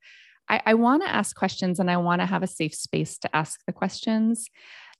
I, 0.47 0.61
I 0.65 0.73
want 0.73 1.03
to 1.03 1.09
ask 1.09 1.35
questions 1.35 1.79
and 1.79 1.91
I 1.91 1.97
want 1.97 2.21
to 2.21 2.25
have 2.25 2.43
a 2.43 2.47
safe 2.47 2.73
space 2.73 3.17
to 3.19 3.35
ask 3.35 3.59
the 3.65 3.73
questions. 3.73 4.47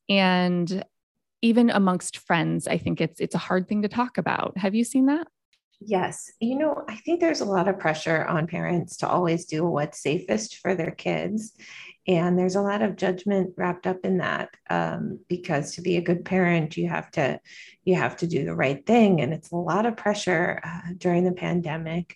And 0.07 0.83
even 1.41 1.69
amongst 1.69 2.17
friends, 2.17 2.67
I 2.67 2.77
think 2.77 2.99
it's 2.99 3.19
it's 3.19 3.35
a 3.35 3.39
hard 3.39 3.67
thing 3.67 3.83
to 3.83 3.87
talk 3.87 4.17
about. 4.17 4.57
Have 4.57 4.75
you 4.75 4.83
seen 4.83 5.05
that? 5.05 5.27
Yes. 5.81 6.29
You 6.41 6.57
know, 6.57 6.83
I 6.89 6.97
think 6.97 7.21
there's 7.21 7.39
a 7.39 7.45
lot 7.45 7.69
of 7.69 7.79
pressure 7.79 8.25
on 8.25 8.47
parents 8.47 8.97
to 8.97 9.07
always 9.07 9.45
do 9.45 9.65
what's 9.65 10.01
safest 10.01 10.57
for 10.57 10.75
their 10.75 10.91
kids. 10.91 11.53
And 12.07 12.39
there's 12.39 12.55
a 12.55 12.61
lot 12.61 12.81
of 12.81 12.95
judgment 12.95 13.53
wrapped 13.57 13.85
up 13.85 13.97
in 14.03 14.17
that 14.17 14.49
um, 14.69 15.19
because 15.27 15.75
to 15.75 15.81
be 15.81 15.97
a 15.97 16.01
good 16.01 16.25
parent, 16.25 16.77
you 16.77 16.87
have 16.89 17.11
to 17.11 17.39
you 17.83 17.95
have 17.95 18.17
to 18.17 18.27
do 18.27 18.45
the 18.45 18.55
right 18.55 18.85
thing, 18.85 19.21
and 19.21 19.33
it's 19.33 19.51
a 19.51 19.55
lot 19.55 19.85
of 19.85 19.97
pressure 19.97 20.59
uh, 20.63 20.93
during 20.97 21.23
the 21.23 21.31
pandemic. 21.31 22.15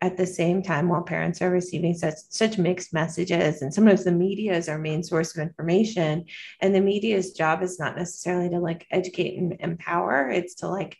At 0.00 0.16
the 0.16 0.26
same 0.26 0.64
time, 0.64 0.88
while 0.88 1.02
parents 1.04 1.40
are 1.42 1.50
receiving 1.50 1.94
such 1.94 2.16
such 2.28 2.58
mixed 2.58 2.92
messages, 2.92 3.62
and 3.62 3.72
sometimes 3.72 4.04
the 4.04 4.12
media 4.12 4.56
is 4.56 4.68
our 4.68 4.78
main 4.78 5.02
source 5.04 5.36
of 5.36 5.42
information, 5.42 6.24
and 6.60 6.74
the 6.74 6.80
media's 6.80 7.32
job 7.32 7.62
is 7.62 7.78
not 7.78 7.96
necessarily 7.96 8.48
to 8.50 8.58
like 8.58 8.86
educate 8.90 9.38
and 9.38 9.56
empower; 9.60 10.28
it's 10.28 10.56
to 10.56 10.68
like 10.68 10.98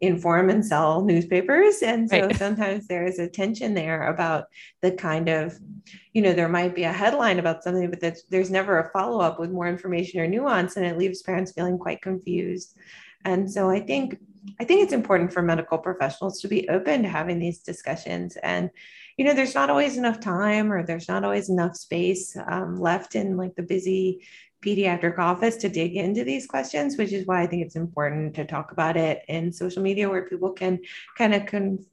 inform 0.00 0.48
and 0.48 0.64
sell 0.64 1.02
newspapers. 1.02 1.82
And 1.82 2.08
so 2.08 2.20
right. 2.20 2.36
sometimes 2.36 2.86
there 2.86 3.06
is 3.06 3.18
a 3.18 3.28
tension 3.28 3.74
there 3.74 4.08
about 4.08 4.46
the 4.80 4.92
kind 4.92 5.28
of, 5.28 5.58
you 6.12 6.22
know, 6.22 6.32
there 6.32 6.48
might 6.48 6.74
be 6.74 6.84
a 6.84 6.92
headline 6.92 7.38
about 7.38 7.64
something, 7.64 7.90
but 7.90 8.00
there's 8.30 8.50
never 8.50 8.78
a 8.78 8.90
follow 8.90 9.20
up 9.20 9.40
with 9.40 9.50
more 9.50 9.68
information 9.68 10.20
or 10.20 10.26
nuance, 10.26 10.76
and 10.76 10.86
it 10.86 10.98
leaves 10.98 11.22
parents 11.22 11.52
feeling 11.52 11.78
quite 11.78 12.02
confused. 12.02 12.76
And 13.24 13.50
so 13.50 13.68
I 13.68 13.80
think 13.80 14.18
I 14.60 14.64
think 14.64 14.82
it's 14.82 14.92
important 14.92 15.32
for 15.32 15.42
medical 15.42 15.78
professionals 15.78 16.40
to 16.40 16.48
be 16.48 16.68
open 16.68 17.02
to 17.02 17.08
having 17.08 17.38
these 17.38 17.58
discussions. 17.58 18.36
And, 18.36 18.70
you 19.16 19.24
know, 19.24 19.34
there's 19.34 19.54
not 19.54 19.68
always 19.68 19.96
enough 19.96 20.20
time 20.20 20.72
or 20.72 20.84
there's 20.84 21.08
not 21.08 21.24
always 21.24 21.48
enough 21.48 21.76
space 21.76 22.36
um, 22.46 22.76
left 22.76 23.14
in 23.14 23.36
like 23.36 23.54
the 23.56 23.62
busy 23.62 24.24
pediatric 24.64 25.18
office 25.18 25.56
to 25.56 25.68
dig 25.68 25.96
into 25.96 26.24
these 26.24 26.46
questions, 26.46 26.96
which 26.96 27.12
is 27.12 27.26
why 27.26 27.42
I 27.42 27.46
think 27.46 27.64
it's 27.64 27.76
important 27.76 28.34
to 28.34 28.44
talk 28.44 28.72
about 28.72 28.96
it 28.96 29.22
in 29.28 29.52
social 29.52 29.82
media 29.82 30.08
where 30.08 30.28
people 30.28 30.52
can 30.52 30.80
kind 31.16 31.34
of 31.34 31.46
con- 31.46 31.84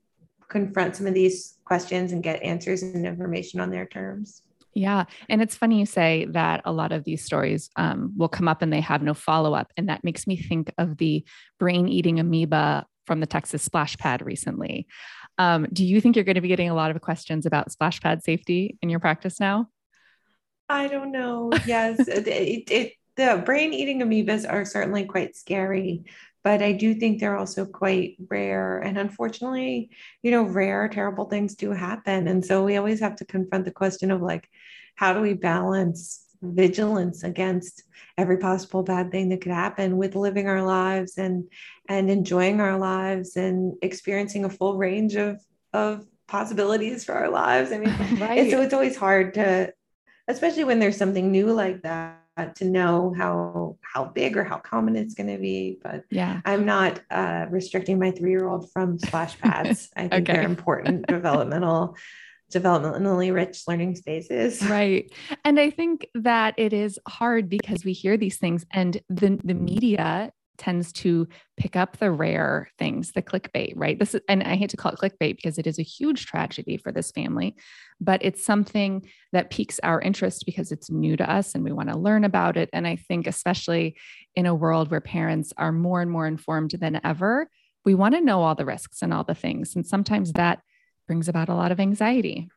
confront 0.47 0.95
some 0.95 1.07
of 1.07 1.13
these 1.13 1.57
questions 1.63 2.11
and 2.11 2.23
get 2.23 2.41
answers 2.41 2.83
and 2.83 3.05
information 3.05 3.59
on 3.59 3.69
their 3.69 3.85
terms. 3.85 4.41
Yeah. 4.73 5.05
And 5.29 5.41
it's 5.41 5.55
funny 5.55 5.79
you 5.79 5.85
say 5.85 6.27
that 6.31 6.61
a 6.65 6.71
lot 6.71 6.91
of 6.91 7.05
these 7.05 7.23
stories 7.23 7.69
um, 7.77 8.11
will 8.17 8.27
come 8.27 8.47
up 8.47 8.61
and 8.61 8.73
they 8.73 8.81
have 8.81 9.01
no 9.01 9.13
follow 9.13 9.53
up. 9.53 9.71
And 9.77 9.87
that 9.87 10.03
makes 10.03 10.27
me 10.27 10.35
think 10.35 10.73
of 10.77 10.97
the 10.97 11.25
brain 11.59 11.87
eating 11.87 12.19
amoeba 12.19 12.85
from 13.07 13.21
the 13.21 13.25
Texas 13.25 13.63
splash 13.63 13.97
pad 13.97 14.25
recently. 14.25 14.87
Um, 15.37 15.67
do 15.71 15.85
you 15.85 16.01
think 16.01 16.15
you're 16.15 16.25
going 16.25 16.35
to 16.35 16.41
be 16.41 16.49
getting 16.49 16.69
a 16.69 16.75
lot 16.75 16.91
of 16.91 17.01
questions 17.01 17.45
about 17.45 17.71
splash 17.71 18.01
pad 18.01 18.23
safety 18.23 18.77
in 18.81 18.89
your 18.89 18.99
practice 18.99 19.39
now? 19.39 19.67
I 20.69 20.87
don't 20.87 21.11
know. 21.11 21.51
Yes, 21.65 22.07
it, 22.07 22.27
it, 22.27 22.71
it, 22.71 22.93
the 23.15 23.41
brain 23.45 23.73
eating 23.73 24.01
amoebas 24.01 24.51
are 24.51 24.65
certainly 24.65 25.05
quite 25.05 25.35
scary, 25.35 26.05
but 26.43 26.61
I 26.61 26.73
do 26.73 26.93
think 26.93 27.19
they're 27.19 27.37
also 27.37 27.65
quite 27.65 28.17
rare. 28.29 28.79
And 28.79 28.97
unfortunately, 28.97 29.89
you 30.21 30.31
know, 30.31 30.43
rare, 30.43 30.87
terrible 30.89 31.25
things 31.25 31.55
do 31.55 31.71
happen. 31.71 32.27
And 32.27 32.45
so 32.45 32.63
we 32.63 32.77
always 32.77 32.99
have 32.99 33.15
to 33.17 33.25
confront 33.25 33.65
the 33.65 33.71
question 33.71 34.11
of 34.11 34.21
like, 34.21 34.49
how 34.95 35.13
do 35.13 35.21
we 35.21 35.33
balance 35.33 36.25
vigilance 36.41 37.23
against 37.23 37.83
every 38.17 38.37
possible 38.37 38.83
bad 38.83 39.11
thing 39.11 39.29
that 39.29 39.41
could 39.41 39.51
happen 39.51 39.97
with 39.97 40.15
living 40.15 40.47
our 40.47 40.63
lives 40.63 41.17
and 41.17 41.45
and 41.89 42.09
enjoying 42.09 42.61
our 42.61 42.77
lives 42.77 43.35
and 43.35 43.73
experiencing 43.81 44.45
a 44.45 44.49
full 44.49 44.77
range 44.77 45.15
of 45.15 45.41
of 45.73 46.05
possibilities 46.27 47.03
for 47.03 47.13
our 47.13 47.29
lives. 47.29 47.71
I 47.71 47.77
mean, 47.79 48.19
right. 48.19 48.49
so 48.51 48.61
it's 48.61 48.73
always 48.73 48.95
hard 48.95 49.33
to 49.35 49.73
especially 50.27 50.63
when 50.63 50.79
there's 50.79 50.97
something 50.97 51.31
new 51.31 51.51
like 51.51 51.81
that 51.83 52.21
to 52.55 52.65
know 52.65 53.13
how 53.15 53.77
how 53.81 54.05
big 54.05 54.35
or 54.35 54.43
how 54.43 54.57
common 54.57 54.95
it's 54.95 55.13
going 55.13 55.29
to 55.29 55.37
be 55.37 55.79
but 55.81 56.03
yeah. 56.09 56.41
I'm 56.43 56.65
not 56.65 56.99
uh, 57.09 57.45
restricting 57.49 57.97
my 57.97 58.11
three-year-old 58.11 58.71
from 58.71 58.99
splash 58.99 59.39
pads. 59.41 59.89
I 59.95 60.07
think 60.07 60.29
okay. 60.29 60.33
they're 60.33 60.41
important 60.41 61.07
developmental 61.07 61.95
developmentally 62.53 63.33
rich 63.33 63.63
learning 63.67 63.95
spaces. 63.95 64.61
Right. 64.63 65.11
And 65.43 65.59
i 65.59 65.69
think 65.69 66.07
that 66.13 66.55
it 66.57 66.73
is 66.73 66.99
hard 67.07 67.49
because 67.49 67.83
we 67.83 67.93
hear 67.93 68.17
these 68.17 68.37
things 68.37 68.65
and 68.71 69.01
the 69.09 69.39
the 69.43 69.53
media 69.53 70.31
tends 70.57 70.91
to 70.91 71.27
pick 71.57 71.75
up 71.75 71.97
the 71.97 72.11
rare 72.11 72.69
things, 72.77 73.11
the 73.11 73.21
clickbait, 73.21 73.73
right? 73.75 73.97
This 73.97 74.15
is, 74.15 74.21
and 74.27 74.43
I 74.43 74.55
hate 74.55 74.69
to 74.71 74.77
call 74.77 74.91
it 74.91 74.99
clickbait 74.99 75.35
because 75.35 75.57
it 75.57 75.67
is 75.67 75.79
a 75.79 75.83
huge 75.83 76.25
tragedy 76.25 76.77
for 76.77 76.91
this 76.91 77.11
family, 77.11 77.55
but 77.99 78.23
it's 78.23 78.45
something 78.45 79.07
that 79.31 79.49
piques 79.49 79.79
our 79.83 80.01
interest 80.01 80.45
because 80.45 80.71
it's 80.71 80.89
new 80.89 81.17
to 81.17 81.29
us 81.29 81.55
and 81.55 81.63
we 81.63 81.71
want 81.71 81.89
to 81.89 81.97
learn 81.97 82.23
about 82.23 82.57
it. 82.57 82.69
And 82.73 82.87
I 82.87 82.95
think, 82.95 83.27
especially 83.27 83.95
in 84.35 84.45
a 84.45 84.55
world 84.55 84.91
where 84.91 85.01
parents 85.01 85.53
are 85.57 85.71
more 85.71 86.01
and 86.01 86.11
more 86.11 86.27
informed 86.27 86.71
than 86.71 86.99
ever, 87.03 87.49
we 87.83 87.95
want 87.95 88.15
to 88.15 88.21
know 88.21 88.41
all 88.41 88.55
the 88.55 88.65
risks 88.65 89.01
and 89.01 89.13
all 89.13 89.23
the 89.23 89.35
things. 89.35 89.75
And 89.75 89.85
sometimes 89.85 90.33
that 90.33 90.61
brings 91.07 91.29
about 91.29 91.49
a 91.49 91.55
lot 91.55 91.71
of 91.71 91.79
anxiety. 91.79 92.49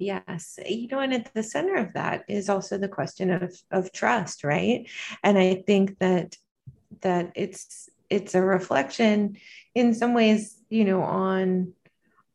Yes, 0.00 0.58
you 0.66 0.88
know, 0.88 1.00
and 1.00 1.12
at 1.12 1.30
the 1.34 1.42
center 1.42 1.76
of 1.76 1.92
that 1.92 2.24
is 2.26 2.48
also 2.48 2.78
the 2.78 2.88
question 2.88 3.30
of 3.30 3.54
of 3.70 3.92
trust, 3.92 4.44
right? 4.44 4.88
And 5.22 5.36
I 5.36 5.62
think 5.66 5.98
that 5.98 6.36
that 7.02 7.32
it's 7.34 7.88
it's 8.08 8.34
a 8.34 8.42
reflection 8.42 9.36
in 9.74 9.94
some 9.94 10.14
ways 10.14 10.60
you 10.68 10.84
know 10.84 11.02
on 11.02 11.72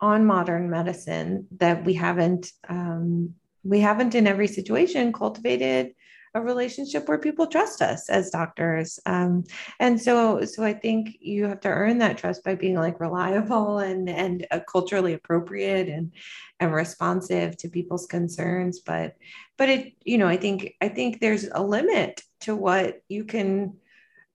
on 0.02 0.26
modern 0.26 0.70
medicine 0.70 1.48
that 1.58 1.86
we 1.86 1.94
haven't 1.94 2.52
um, 2.70 3.34
we 3.64 3.80
haven't 3.80 4.16
in 4.16 4.28
every 4.28 4.48
situation 4.48 5.12
cultivated 5.14 5.94
a 6.36 6.42
relationship 6.42 7.08
where 7.08 7.18
people 7.18 7.48
trust 7.48 7.82
us 7.82 8.10
as 8.10 8.30
doctors. 8.30 9.00
Um, 9.06 9.46
and 9.80 10.00
so 10.00 10.44
so 10.44 10.64
i 10.64 10.74
think 10.74 11.18
you 11.22 11.46
have 11.46 11.62
to 11.62 11.70
earn 11.70 11.98
that 12.00 12.18
trust 12.18 12.44
by 12.44 12.56
being 12.56 12.76
like 12.76 13.00
reliable 13.00 13.80
and 13.80 14.10
and 14.10 14.46
uh, 14.52 14.60
culturally 14.70 15.14
appropriate 15.14 15.88
and 15.88 16.12
and 16.60 16.74
responsive 16.74 17.58
to 17.58 17.70
people's 17.70 18.06
concerns. 18.06 18.82
But 18.82 19.16
but 19.58 19.70
it 19.70 19.94
you 20.04 20.18
know 20.18 20.28
i 20.28 20.38
think 20.38 20.74
i 20.82 20.90
think 20.90 21.20
there's 21.20 21.48
a 21.52 21.64
limit 21.64 22.22
to 22.42 22.56
what 22.56 23.02
you 23.08 23.24
can 23.24 23.78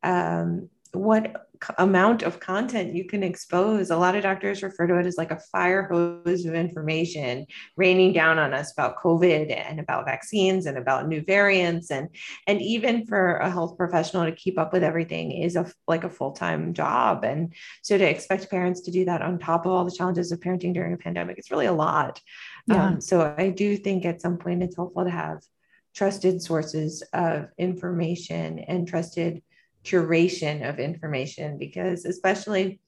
um, 0.02 0.68
what 0.92 1.46
amount 1.76 2.22
of 2.22 2.40
content 2.40 2.94
you 2.94 3.04
can 3.04 3.22
expose. 3.22 3.90
A 3.90 3.96
lot 3.96 4.16
of 4.16 4.22
doctors 4.22 4.62
refer 4.62 4.86
to 4.86 4.98
it 4.98 5.04
as 5.04 5.18
like 5.18 5.30
a 5.30 5.40
fire 5.52 5.82
hose 5.82 6.46
of 6.46 6.54
information 6.54 7.46
raining 7.76 8.14
down 8.14 8.38
on 8.38 8.54
us 8.54 8.72
about 8.72 8.96
COVID 8.96 9.54
and 9.54 9.78
about 9.78 10.06
vaccines 10.06 10.64
and 10.64 10.78
about 10.78 11.06
new 11.06 11.22
variants. 11.22 11.90
And, 11.90 12.08
and 12.46 12.62
even 12.62 13.06
for 13.06 13.36
a 13.36 13.50
health 13.50 13.76
professional 13.76 14.24
to 14.24 14.32
keep 14.32 14.58
up 14.58 14.72
with 14.72 14.82
everything 14.82 15.32
is 15.32 15.54
a, 15.54 15.70
like 15.86 16.04
a 16.04 16.10
full-time 16.10 16.72
job. 16.72 17.24
And 17.24 17.52
so 17.82 17.98
to 17.98 18.08
expect 18.08 18.50
parents 18.50 18.80
to 18.82 18.90
do 18.90 19.04
that 19.04 19.20
on 19.20 19.38
top 19.38 19.66
of 19.66 19.72
all 19.72 19.84
the 19.84 19.90
challenges 19.90 20.32
of 20.32 20.40
parenting 20.40 20.72
during 20.72 20.94
a 20.94 20.98
pandemic, 20.98 21.36
it's 21.36 21.50
really 21.50 21.66
a 21.66 21.72
lot. 21.72 22.20
Yeah. 22.66 22.86
Um, 22.86 23.00
so 23.02 23.34
I 23.36 23.50
do 23.50 23.76
think 23.76 24.06
at 24.06 24.22
some 24.22 24.38
point 24.38 24.62
it's 24.62 24.76
helpful 24.76 25.04
to 25.04 25.10
have 25.10 25.42
trusted 25.94 26.40
sources 26.40 27.02
of 27.12 27.48
information 27.58 28.60
and 28.60 28.88
trusted 28.88 29.42
curation 29.84 30.68
of 30.68 30.78
information 30.78 31.58
because 31.58 32.04
especially 32.04 32.80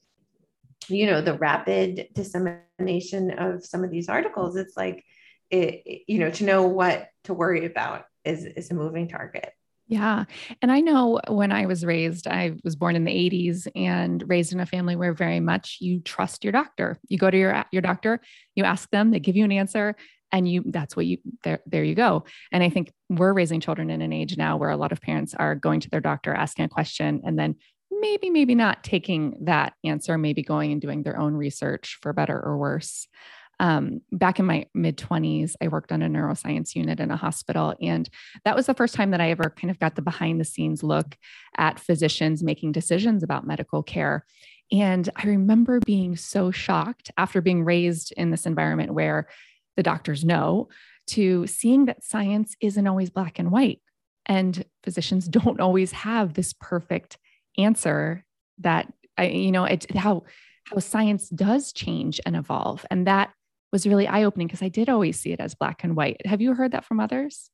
you 0.89 1.07
know 1.07 1.21
the 1.21 1.35
rapid 1.35 2.09
dissemination 2.13 3.31
of 3.39 3.65
some 3.65 3.85
of 3.85 3.91
these 3.91 4.09
articles 4.09 4.57
it's 4.57 4.77
like 4.77 5.05
it 5.51 6.03
you 6.07 6.19
know 6.19 6.31
to 6.31 6.45
know 6.45 6.67
what 6.67 7.09
to 7.25 7.33
worry 7.33 7.65
about 7.65 8.05
is 8.25 8.45
is 8.45 8.71
a 8.71 8.75
moving 8.75 9.09
target 9.09 9.53
yeah. 9.89 10.25
And 10.63 10.73
I 10.73 10.81
know 10.81 11.21
when 11.29 11.53
I 11.53 11.67
was 11.67 11.85
raised, 11.85 12.27
I 12.27 12.55
was 12.65 12.77
born 12.77 12.97
in 12.97 13.05
the 13.05 13.13
80s 13.13 13.69
and 13.77 14.27
raised 14.27 14.55
in 14.55 14.61
a 14.61 14.65
family 14.65 14.97
where 14.97 15.13
very 15.13 15.41
much 15.41 15.79
you 15.81 16.01
trust 16.01 16.45
your 16.45 16.53
doctor. 16.53 16.99
You 17.09 17.19
go 17.19 17.31
to 17.31 17.37
your 17.37 17.63
your 17.73 17.83
doctor, 17.83 18.21
you 18.55 18.65
ask 18.65 18.89
them, 18.89 19.11
they 19.11 19.21
give 19.21 19.37
you 19.37 19.45
an 19.45 19.53
answer, 19.53 19.95
and 20.33 20.49
you 20.49 20.65
that's 20.67 20.97
what 20.97 21.07
you 21.07 21.19
there 21.45 21.61
there 21.67 21.85
you 21.85 21.95
go. 21.95 22.25
And 22.51 22.62
i 22.62 22.69
think 22.69 22.93
we're 23.09 23.33
raising 23.33 23.61
children 23.61 23.91
in 23.91 24.03
an 24.03 24.12
age 24.12 24.37
now 24.37 24.57
where 24.57 24.71
a 24.71 24.77
lot 24.77 24.93
of 24.93 25.01
parents 25.01 25.35
are 25.35 25.55
going 25.55 25.81
to 25.81 25.91
their 25.91 26.01
doctor 26.01 26.33
asking 26.35 26.65
a 26.65 26.69
question 26.69 27.21
and 27.25 27.39
then 27.39 27.55
maybe 27.91 28.31
maybe 28.31 28.55
not 28.55 28.83
taking 28.83 29.37
that 29.45 29.75
answer 29.85 30.17
maybe 30.19 30.43
going 30.43 30.73
and 30.73 30.81
doing 30.81 31.03
their 31.03 31.19
own 31.19 31.35
research 31.35 31.99
for 32.03 32.12
better 32.12 32.39
or 32.39 32.57
worse. 32.57 33.07
Um, 33.61 34.01
back 34.11 34.41
in 34.41 34.47
my 34.47 34.67
mid 34.75 34.97
20s 34.97 35.55
i 35.61 35.69
worked 35.69 35.93
on 35.93 36.03
a 36.03 36.09
neuroscience 36.09 36.75
unit 36.75 36.99
in 36.99 37.11
a 37.11 37.17
hospital 37.17 37.75
and 37.81 38.09
that 38.45 38.57
was 38.57 38.67
the 38.67 38.75
first 38.75 38.95
time 38.95 39.11
that 39.11 39.21
i 39.21 39.31
ever 39.31 39.51
kind 39.51 39.71
of 39.71 39.79
got 39.79 39.95
the 39.95 40.03
behind 40.03 40.41
the 40.41 40.45
scenes 40.45 40.83
look 40.83 41.17
at 41.59 41.79
physicians 41.79 42.43
making 42.43 42.73
decisions 42.73 43.23
about 43.23 43.47
medical 43.47 43.83
care. 43.83 44.25
And 44.73 45.09
I 45.15 45.27
remember 45.27 45.81
being 45.81 46.17
so 46.17 46.51
shocked 46.51 47.11
after 47.19 47.43
being 47.43 47.62
raised 47.62 48.12
in 48.17 48.31
this 48.31 48.47
environment 48.47 48.95
where 48.95 49.29
the 49.76 49.83
doctors 49.83 50.25
know 50.25 50.69
to 51.09 51.47
seeing 51.47 51.87
that 51.87 52.05
science 52.05 52.55
isn't 52.61 52.87
always 52.87 53.11
black 53.11 53.38
and 53.38 53.50
white 53.50 53.81
and 54.26 54.64
physicians 54.83 55.29
don't 55.29 55.61
always 55.61 55.93
have 55.93 56.35
this 56.35 56.55
perfect 56.61 57.19
answer 57.59 58.25
that 58.59 58.93
you 59.19 59.52
know 59.52 59.64
it's 59.64 59.87
how 59.95 60.23
how 60.64 60.79
science 60.79 61.29
does 61.29 61.73
change 61.73 62.21
and 62.25 62.37
evolve. 62.37 62.87
And 62.91 63.07
that 63.07 63.33
was 63.73 63.87
really 63.87 64.07
eye 64.07 64.25
opening 64.25 64.47
because 64.47 64.62
I 64.62 64.69
did 64.69 64.88
always 64.88 65.19
see 65.19 65.33
it 65.33 65.41
as 65.41 65.55
black 65.55 65.85
and 65.85 65.97
white. 65.97 66.25
Have 66.26 66.41
you 66.41 66.55
heard 66.55 66.73
that 66.73 66.85
from 66.85 67.00
others? 67.00 67.50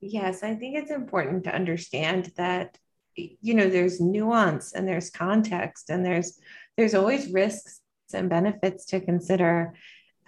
Yes, 0.00 0.42
I 0.42 0.54
think 0.54 0.76
it's 0.76 0.90
important 0.90 1.44
to 1.44 1.54
understand 1.54 2.32
that 2.36 2.78
you 3.16 3.54
know 3.54 3.68
there's 3.68 4.00
nuance 4.00 4.72
and 4.72 4.86
there's 4.86 5.10
context 5.10 5.90
and 5.90 6.06
there's 6.06 6.38
there's 6.76 6.94
always 6.94 7.32
risks 7.32 7.80
and 8.14 8.30
benefits 8.30 8.86
to 8.86 9.00
consider 9.00 9.74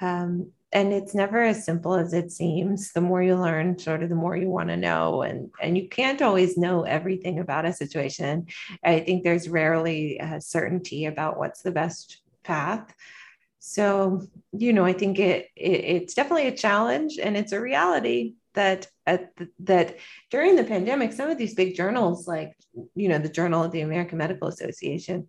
um, 0.01 0.51
and 0.73 0.93
it's 0.93 1.15
never 1.15 1.43
as 1.43 1.65
simple 1.65 1.95
as 1.95 2.13
it 2.13 2.31
seems. 2.31 2.93
The 2.93 3.01
more 3.01 3.23
you 3.23 3.37
learn 3.37 3.79
sort 3.79 4.03
of 4.03 4.09
the 4.09 4.15
more 4.15 4.37
you 4.37 4.49
want 4.49 4.69
to 4.69 4.77
know 4.77 5.23
and 5.23 5.51
and 5.61 5.77
you 5.77 5.89
can't 5.89 6.23
always 6.23 6.57
know 6.57 6.83
everything 6.83 7.39
about 7.39 7.67
a 7.67 7.73
situation. 7.73 8.47
I 8.85 9.01
think 9.01 9.25
there's 9.25 9.49
rarely 9.49 10.19
a 10.19 10.41
certainty 10.41 11.07
about 11.07 11.39
what's 11.39 11.63
the 11.63 11.73
best 11.73 12.21
path. 12.45 12.95
So 13.59 14.23
you 14.53 14.73
know 14.73 14.85
i 14.85 14.93
think 14.93 15.19
it, 15.19 15.49
it 15.57 15.85
it's 15.85 16.15
definitely 16.15 16.49
a 16.49 16.57
challenge 16.57 17.19
and 17.23 17.37
it's 17.37 17.53
a 17.53 17.61
reality 17.61 18.35
that 18.55 18.89
at 19.07 19.35
the, 19.37 19.49
that 19.61 19.97
during 20.31 20.57
the 20.57 20.65
pandemic 20.65 21.13
some 21.13 21.31
of 21.31 21.39
these 21.39 21.55
big 21.55 21.77
journals 21.77 22.27
like 22.27 22.57
you 22.95 23.09
know 23.09 23.19
the 23.19 23.29
journal 23.29 23.63
of 23.63 23.73
the 23.73 23.81
american 23.81 24.19
medical 24.19 24.49
association 24.49 25.29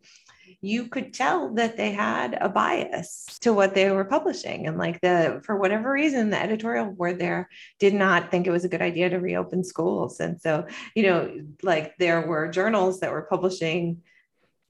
you 0.61 0.87
could 0.87 1.13
tell 1.13 1.53
that 1.55 1.75
they 1.75 1.91
had 1.91 2.37
a 2.39 2.47
bias 2.47 3.25
to 3.41 3.51
what 3.51 3.73
they 3.73 3.89
were 3.89 4.05
publishing 4.05 4.67
and 4.67 4.77
like 4.77 5.01
the 5.01 5.41
for 5.43 5.57
whatever 5.57 5.91
reason 5.91 6.29
the 6.29 6.41
editorial 6.41 6.91
board 6.91 7.17
there 7.19 7.49
did 7.79 7.95
not 7.95 8.29
think 8.29 8.45
it 8.45 8.51
was 8.51 8.63
a 8.63 8.69
good 8.69 8.81
idea 8.81 9.09
to 9.09 9.17
reopen 9.17 9.63
schools. 9.63 10.19
And 10.19 10.39
so 10.39 10.67
you 10.95 11.03
know 11.03 11.31
like 11.63 11.97
there 11.97 12.27
were 12.27 12.47
journals 12.47 12.99
that 12.99 13.11
were 13.11 13.27
publishing 13.29 14.01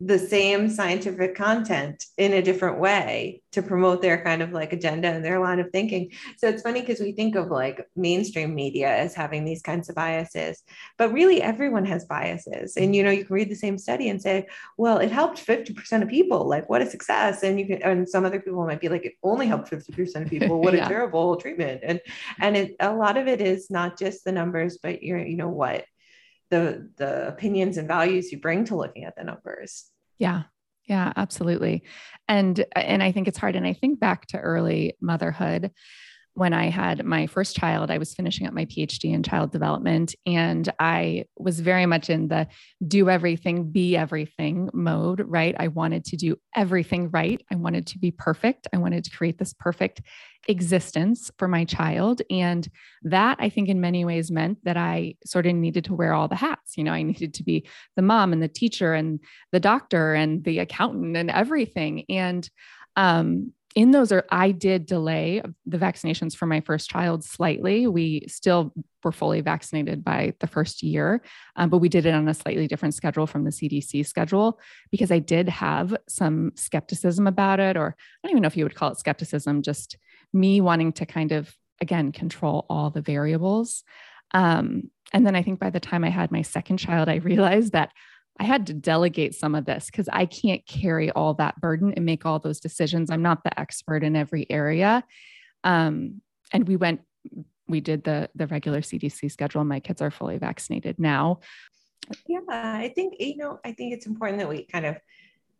the 0.04 0.18
same 0.18 0.68
scientific 0.68 1.36
content 1.36 2.06
in 2.18 2.34
a 2.34 2.42
different 2.42 2.80
way 2.80 3.40
to 3.52 3.62
promote 3.62 4.02
their 4.02 4.24
kind 4.24 4.42
of 4.42 4.52
like 4.52 4.74
agenda 4.74 5.08
and 5.08 5.24
their 5.24 5.40
line 5.40 5.60
of 5.60 5.70
thinking. 5.70 6.10
So 6.38 6.48
it's 6.48 6.64
funny 6.64 6.82
because 6.82 7.00
we 7.00 7.12
think 7.12 7.36
of 7.36 7.50
like 7.50 7.86
mainstream 7.96 8.56
media 8.56 8.90
as 8.90 9.14
having 9.14 9.46
these 9.46 9.62
kinds 9.62 9.90
of 9.90 9.96
biases, 9.96 10.64
but 10.98 11.14
really 11.14 11.40
everyone 11.40 11.86
has 11.86 12.06
biases. 12.06 12.78
And 12.78 12.96
you 12.96 13.04
know, 13.04 13.12
you 13.12 13.26
can 13.26 13.36
read 13.36 13.50
the 13.50 13.56
same 13.56 13.78
study 13.78 14.10
and 14.10 14.20
say, 14.20 14.48
well, 14.76 14.98
it 14.98 15.12
helped 15.12 15.46
50% 15.46 16.02
of 16.02 16.10
people. 16.10 16.50
Like 16.50 16.68
what 16.68 16.82
a 16.82 16.90
success. 16.90 17.44
And 17.44 17.60
you 17.60 17.68
can 17.68 17.84
and 17.84 18.10
some 18.10 18.26
other 18.26 18.40
people 18.40 18.66
might 18.66 18.82
be 18.82 18.90
like, 18.90 19.06
it 19.06 19.14
only 19.22 19.46
helped 19.46 19.70
50% 19.70 20.24
of 20.24 20.30
people. 20.30 20.62
What 20.62 20.74
yeah. 20.74 20.86
a 20.86 20.90
terrible 20.90 21.36
treatment. 21.36 21.82
And 21.84 22.02
and 22.40 22.58
it, 22.58 22.76
a 22.80 22.92
lot 22.92 23.18
of 23.18 23.28
it 23.28 23.40
is 23.40 23.70
not 23.70 24.00
just 24.00 24.26
the 24.26 24.32
numbers, 24.32 24.80
but 24.82 25.04
you're, 25.04 25.24
you 25.24 25.38
know 25.38 25.50
what 25.50 25.86
the 26.50 26.90
the 26.98 27.28
opinions 27.28 27.78
and 27.78 27.88
values 27.88 28.32
you 28.32 28.40
bring 28.40 28.66
to 28.66 28.76
looking 28.76 29.06
at 29.06 29.16
the 29.16 29.24
numbers. 29.24 29.91
Yeah. 30.22 30.44
Yeah, 30.88 31.14
absolutely. 31.16 31.84
And 32.28 32.64
and 32.76 33.02
I 33.02 33.12
think 33.12 33.28
it's 33.28 33.38
hard 33.40 33.56
and 33.56 33.66
I 33.66 33.74
think 33.74 34.00
back 34.00 34.28
to 34.28 34.38
early 34.40 34.94
motherhood 35.02 35.72
when 36.34 36.54
I 36.54 36.70
had 36.70 37.06
my 37.06 37.28
first 37.28 37.56
child, 37.56 37.92
I 37.92 37.98
was 37.98 38.14
finishing 38.14 38.48
up 38.48 38.54
my 38.54 38.66
PhD 38.66 39.14
in 39.14 39.22
child 39.24 39.52
development, 39.52 40.16
and 40.26 40.72
I 40.80 41.26
was 41.38 41.60
very 41.60 41.86
much 41.86 42.10
in 42.10 42.30
the 42.30 42.48
do 42.88 43.10
everything, 43.10 43.72
be 43.72 43.98
everything 43.98 44.70
mode, 44.74 45.24
right? 45.26 45.56
I 45.60 45.68
wanted 45.68 46.06
to 46.06 46.18
do 46.18 46.38
everything 46.56 47.10
right. 47.12 47.42
I 47.52 47.56
wanted 47.56 47.86
to 47.88 48.00
be 48.00 48.12
perfect. 48.12 48.68
I 48.74 48.78
wanted 48.78 49.04
to 49.04 49.12
create 49.12 49.38
this 49.40 49.54
perfect 49.54 50.02
existence 50.48 51.30
for 51.38 51.48
my 51.48 51.66
child. 51.66 52.22
And 52.30 52.68
that 53.04 53.38
I 53.40 53.50
think 53.50 53.70
in 53.70 53.82
many 53.82 54.06
ways 54.06 54.32
meant 54.32 54.58
that 54.64 54.78
I 54.78 55.16
sort 55.26 55.46
of 55.46 55.54
needed 55.54 55.86
to 55.86 55.94
wear 55.94 56.14
all 56.14 56.28
the 56.28 56.36
hats. 56.36 56.78
You 56.78 56.84
know, 56.84 56.94
I 56.94 57.04
needed 57.04 57.34
to 57.36 57.44
be 57.44 57.68
the 57.96 58.02
mom 58.02 58.34
and 58.34 58.42
the 58.42 58.48
teacher 58.48 58.94
and 58.94 59.20
the 59.52 59.60
doctor 59.60 60.14
and 60.14 60.44
the 60.44 60.60
accountant 60.60 61.16
and 61.18 61.30
everything. 61.30 62.06
And 62.10 62.50
um, 62.96 63.54
in 63.76 63.92
those 63.92 64.12
are 64.12 64.26
I 64.30 64.52
did 64.52 64.86
delay 64.86 65.42
the 65.66 65.78
vaccinations 65.78 66.36
for 66.36 66.46
my 66.46 66.60
first 66.62 66.90
child 66.90 67.24
slightly. 67.24 67.88
We 67.88 68.26
still 68.28 68.74
were 69.04 69.12
fully 69.12 69.42
vaccinated 69.42 70.04
by 70.04 70.34
the 70.40 70.48
first 70.48 70.84
year, 70.84 71.22
um, 71.56 71.70
but 71.70 71.78
we 71.78 71.90
did 71.90 72.06
it 72.06 72.14
on 72.14 72.28
a 72.28 72.34
slightly 72.34 72.68
different 72.68 72.94
schedule 72.94 73.28
from 73.28 73.44
the 73.44 73.50
CDC 73.50 74.06
schedule 74.06 74.60
because 74.92 75.12
I 75.12 75.20
did 75.20 75.48
have 75.50 75.96
some 76.08 76.52
skepticism 76.56 77.28
about 77.28 77.60
it, 77.60 77.78
or 77.78 77.96
I 77.98 78.28
don't 78.28 78.32
even 78.32 78.42
know 78.42 78.48
if 78.48 78.58
you 78.58 78.66
would 78.66 78.76
call 78.76 78.92
it 78.92 79.00
skepticism, 79.00 79.62
just 79.62 79.98
me 80.34 80.62
wanting 80.62 80.92
to 80.94 81.06
kind 81.06 81.32
of 81.32 81.56
again 81.80 82.12
control 82.12 82.66
all 82.70 82.90
the 82.90 83.02
variables. 83.02 83.84
Um, 84.34 84.92
and 85.14 85.26
then 85.26 85.36
I 85.36 85.44
think 85.44 85.60
by 85.60 85.70
the 85.70 85.80
time 85.80 86.04
I 86.04 86.10
had 86.10 86.32
my 86.32 86.42
second 86.42 86.78
child, 86.78 87.10
I 87.10 87.16
realized 87.16 87.74
that 87.74 87.92
I 88.42 88.44
had 88.44 88.66
to 88.68 88.74
delegate 88.74 89.36
some 89.36 89.54
of 89.54 89.66
this 89.66 89.86
because 89.86 90.10
I 90.12 90.26
can't 90.26 90.66
carry 90.66 91.12
all 91.12 91.36
that 91.36 91.62
burden 91.62 91.94
and 91.96 92.04
make 92.04 92.26
all 92.26 92.40
those 92.40 92.60
decisions. 92.60 93.12
I'm 93.12 93.22
not 93.22 93.44
the 93.44 93.60
expert 93.60 94.04
in 94.04 94.16
every 94.16 94.48
area. 94.50 95.04
Um, 95.64 96.24
and 96.52 96.68
we 96.68 96.76
went, 96.76 97.02
we 97.68 97.82
did 97.82 98.04
the 98.04 98.32
the 98.34 98.48
regular 98.48 98.82
CDC 98.82 99.32
schedule. 99.32 99.64
My 99.64 99.80
kids 99.80 100.02
are 100.02 100.10
fully 100.10 100.40
vaccinated 100.40 100.98
now. 100.98 101.42
Yeah, 102.28 102.40
I 102.50 102.92
think 102.96 103.14
you 103.20 103.38
know, 103.38 103.60
I 103.64 103.74
think 103.74 103.94
it's 103.94 104.08
important 104.08 104.40
that 104.40 104.50
we 104.50 104.66
kind 104.66 104.88
of, 104.88 104.98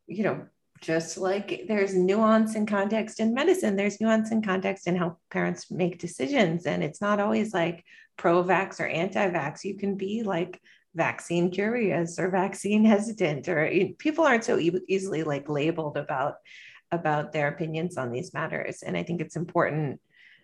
you 0.08 0.24
know, 0.24 0.48
just 0.82 1.20
like 1.20 1.66
there's 1.68 1.94
nuance 1.94 2.56
and 2.56 2.68
context 2.68 3.20
in 3.20 3.36
medicine, 3.36 3.76
there's 3.76 4.02
nuance 4.02 4.32
and 4.32 4.44
context 4.44 4.88
in 4.88 4.96
how 4.96 5.18
parents 5.30 5.70
make 5.70 6.00
decisions. 6.00 6.66
And 6.66 6.84
it's 6.84 7.00
not 7.00 7.20
always 7.20 7.54
like 7.54 7.86
pro 8.18 8.44
vax 8.44 8.80
or 8.80 8.88
anti 8.88 9.30
vax. 9.30 9.64
You 9.64 9.78
can 9.78 9.98
be 9.98 10.24
like 10.24 10.60
vaccine 10.96 11.52
curious 11.52 12.20
or 12.20 12.30
vaccine 12.30 12.84
hesitant 12.84 13.48
or 13.48 13.70
people 13.98 14.26
aren't 14.26 14.44
so 14.44 14.58
e- 14.60 14.82
easily 14.88 15.24
like 15.24 15.50
labeled 15.50 15.98
about 15.98 16.36
about 16.92 17.32
their 17.32 17.48
opinions 17.48 17.98
on 17.98 18.12
these 18.12 18.34
matters. 18.34 18.84
And 18.84 18.98
i 18.98 19.04
think 19.04 19.22
it's 19.22 19.36
important 19.36 20.02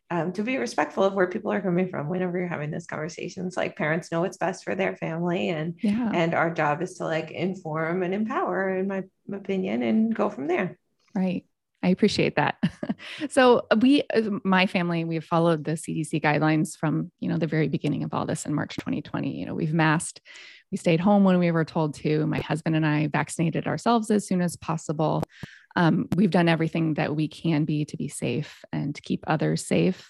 um, 0.09 0.31
to 0.33 0.43
be 0.43 0.55
respectful 0.57 1.03
of 1.03 1.13
where 1.13 1.27
people 1.27 1.51
are 1.51 1.59
coming 1.59 1.89
from 1.89 2.07
whenever 2.07 2.37
you're 2.37 2.47
having 2.47 2.71
these 2.71 2.87
conversations. 2.87 3.57
Like 3.57 3.75
parents 3.75 4.09
know 4.09 4.21
what's 4.21 4.37
best 4.37 4.63
for 4.63 4.73
their 4.73 4.95
family 4.95 5.49
and 5.49 5.75
yeah. 5.83 6.11
and 6.13 6.33
our 6.33 6.49
job 6.49 6.81
is 6.81 6.95
to 6.95 7.03
like 7.03 7.31
inform 7.31 8.03
and 8.03 8.13
empower 8.13 8.69
in 8.77 8.87
my 8.87 9.03
opinion 9.33 9.83
and 9.83 10.15
go 10.15 10.29
from 10.29 10.47
there. 10.47 10.77
Right 11.13 11.43
I 11.87 11.91
appreciate 11.91 12.35
that. 12.35 12.57
so 13.29 13.65
we, 13.79 14.03
my 14.43 14.65
family, 14.65 15.05
we 15.05 15.15
have 15.15 15.23
followed 15.23 15.63
the 15.63 15.71
CDC 15.71 16.21
guidelines 16.21 16.75
from 16.75 17.13
you 17.21 17.29
know 17.29 17.37
the 17.37 17.47
very 17.47 17.69
beginning 17.69 18.03
of 18.03 18.13
all 18.13 18.25
this 18.25 18.45
in 18.45 18.53
March 18.53 18.75
2020. 18.75 19.39
You 19.39 19.45
know, 19.45 19.55
we've 19.55 19.73
masked, 19.73 20.19
we 20.69 20.77
stayed 20.77 20.99
home 20.99 21.23
when 21.23 21.39
we 21.39 21.49
were 21.49 21.63
told 21.63 21.93
to. 21.95 22.27
My 22.27 22.39
husband 22.39 22.75
and 22.75 22.85
I 22.85 23.07
vaccinated 23.07 23.67
ourselves 23.67 24.11
as 24.11 24.27
soon 24.27 24.41
as 24.41 24.57
possible. 24.57 25.23
Um, 25.77 26.09
we've 26.13 26.29
done 26.29 26.49
everything 26.49 26.95
that 26.95 27.15
we 27.15 27.29
can 27.29 27.63
be 27.63 27.85
to 27.85 27.95
be 27.95 28.09
safe 28.09 28.65
and 28.73 28.93
to 28.93 29.01
keep 29.01 29.23
others 29.25 29.65
safe. 29.65 30.09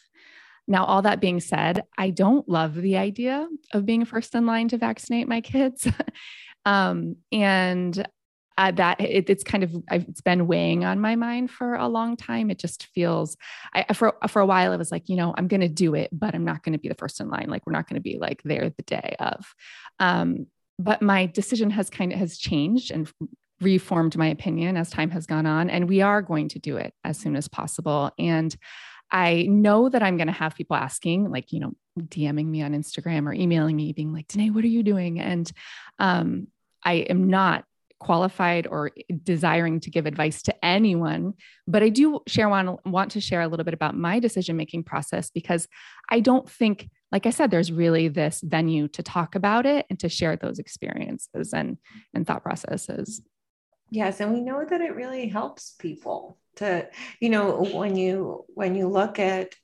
Now, 0.68 0.84
all 0.84 1.04
that 1.04 1.22
being 1.22 1.40
said, 1.40 1.84
I 1.96 2.10
don't 2.10 2.50
love 2.50 2.74
the 2.74 2.98
idea 2.98 3.48
of 3.72 3.86
being 3.86 4.04
first 4.04 4.34
in 4.34 4.48
line 4.48 4.70
to 4.70 4.80
vaccinate 4.80 5.28
my 5.28 5.42
kids. 5.42 5.88
um, 6.66 7.18
and 7.32 8.04
uh, 8.58 8.72
that 8.72 9.00
it, 9.00 9.30
it's 9.30 9.44
kind 9.44 9.64
of 9.64 9.76
it's 9.92 10.22
been 10.22 10.48
weighing 10.48 10.84
on 10.84 11.00
my 11.00 11.16
mind 11.16 11.52
for 11.52 11.76
a 11.76 11.88
long 11.88 12.18
time. 12.18 12.50
It 12.50 12.60
just 12.60 12.88
feels 12.88 13.38
I, 13.74 13.94
for 13.94 14.16
for 14.28 14.42
a 14.42 14.46
while 14.46 14.74
it 14.74 14.78
was 14.78 14.92
like 14.92 15.10
you 15.10 15.16
know 15.16 15.34
I'm 15.38 15.48
going 15.48 15.62
to 15.62 15.68
do 15.68 15.94
it, 15.96 16.10
but 16.12 16.34
I'm 16.34 16.46
not 16.46 16.64
going 16.64 16.74
to 16.74 16.80
be 16.80 16.90
the 16.90 16.96
first 16.96 17.20
in 17.20 17.30
line. 17.30 17.50
Like 17.50 17.66
we're 17.66 17.74
not 17.74 17.88
going 17.88 17.96
to 17.96 18.02
be 18.02 18.18
like 18.20 18.42
there 18.44 18.70
the 18.70 18.84
day 18.84 19.16
of. 19.20 19.54
Um, 20.00 20.48
but 20.80 21.02
my 21.02 21.26
decision 21.26 21.70
has 21.72 21.90
kind 21.90 22.12
of 22.12 22.20
has 22.20 22.38
changed 22.38 22.92
and 22.92 23.12
reformed 23.62 24.16
my 24.16 24.28
opinion 24.28 24.78
as 24.78 24.90
time 24.90 25.10
has 25.12 25.26
gone 25.26 25.46
on, 25.46 25.70
and 25.70 25.88
we 25.88 26.02
are 26.02 26.22
going 26.22 26.50
to 26.50 26.60
do 26.60 26.78
it 26.78 26.94
as 27.04 27.18
soon 27.18 27.36
as 27.36 27.48
possible. 27.48 28.12
And 28.18 28.56
I 29.12 29.44
know 29.44 29.90
that 29.90 30.04
I'm 30.04 30.18
going 30.18 30.28
to 30.28 30.34
have 30.34 30.56
people 30.56 30.76
asking, 30.76 31.32
like, 31.32 31.52
you 31.52 31.60
know, 31.60 31.72
DMing 32.00 32.48
me 32.48 32.62
on 32.62 32.74
Instagram 32.74 33.26
or 33.28 33.34
emailing 33.34 33.76
me, 33.76 33.94
being 33.94 34.14
like, 34.14 34.28
Denaye, 34.28 34.54
what 34.54 34.64
are 34.64 34.68
you 34.68 34.84
doing? 34.84 35.20
And 35.20 35.50
um, 35.98 36.48
I 36.84 36.94
am 36.96 37.30
not 37.30 37.64
qualified 38.00 38.68
or 38.68 38.92
desiring 39.24 39.80
to 39.82 39.90
give 39.90 40.06
advice 40.06 40.42
to 40.44 40.66
anyone, 40.66 41.34
but 41.68 41.84
I 41.84 41.90
do 41.90 42.22
share 42.28 42.50
want, 42.50 42.86
want 42.86 43.12
to 43.12 43.22
share 43.22 43.42
a 43.42 43.48
little 43.48 43.64
bit 43.64 43.74
about 43.74 43.96
my 43.96 44.20
decision 44.20 44.56
making 44.58 44.84
process 44.84 45.30
because 45.30 45.68
I 46.10 46.20
don't 46.20 46.50
think, 46.50 46.90
like 47.12 47.26
I 47.26 47.32
said, 47.32 47.52
there's 47.52 47.72
really 47.72 48.08
this 48.08 48.42
venue 48.42 48.88
to 48.90 49.04
talk 49.04 49.36
about 49.36 49.66
it 49.66 49.86
and 49.90 50.00
to 50.00 50.10
share 50.10 50.36
those 50.36 50.60
experiences 50.60 51.54
and 51.54 51.78
and 52.14 52.28
thought 52.28 52.44
processes. 52.44 53.22
Yes, 53.90 54.20
and 54.20 54.34
we 54.34 54.42
know 54.42 54.66
that 54.66 54.82
it 54.82 54.96
really 54.96 55.30
helps 55.30 55.76
people 55.80 56.38
to, 56.58 56.90
you 57.20 57.30
know, 57.30 57.64
when 57.64 57.96
you 57.96 58.46
when 58.50 58.76
you 58.76 58.90
look 58.90 59.20
at 59.20 59.56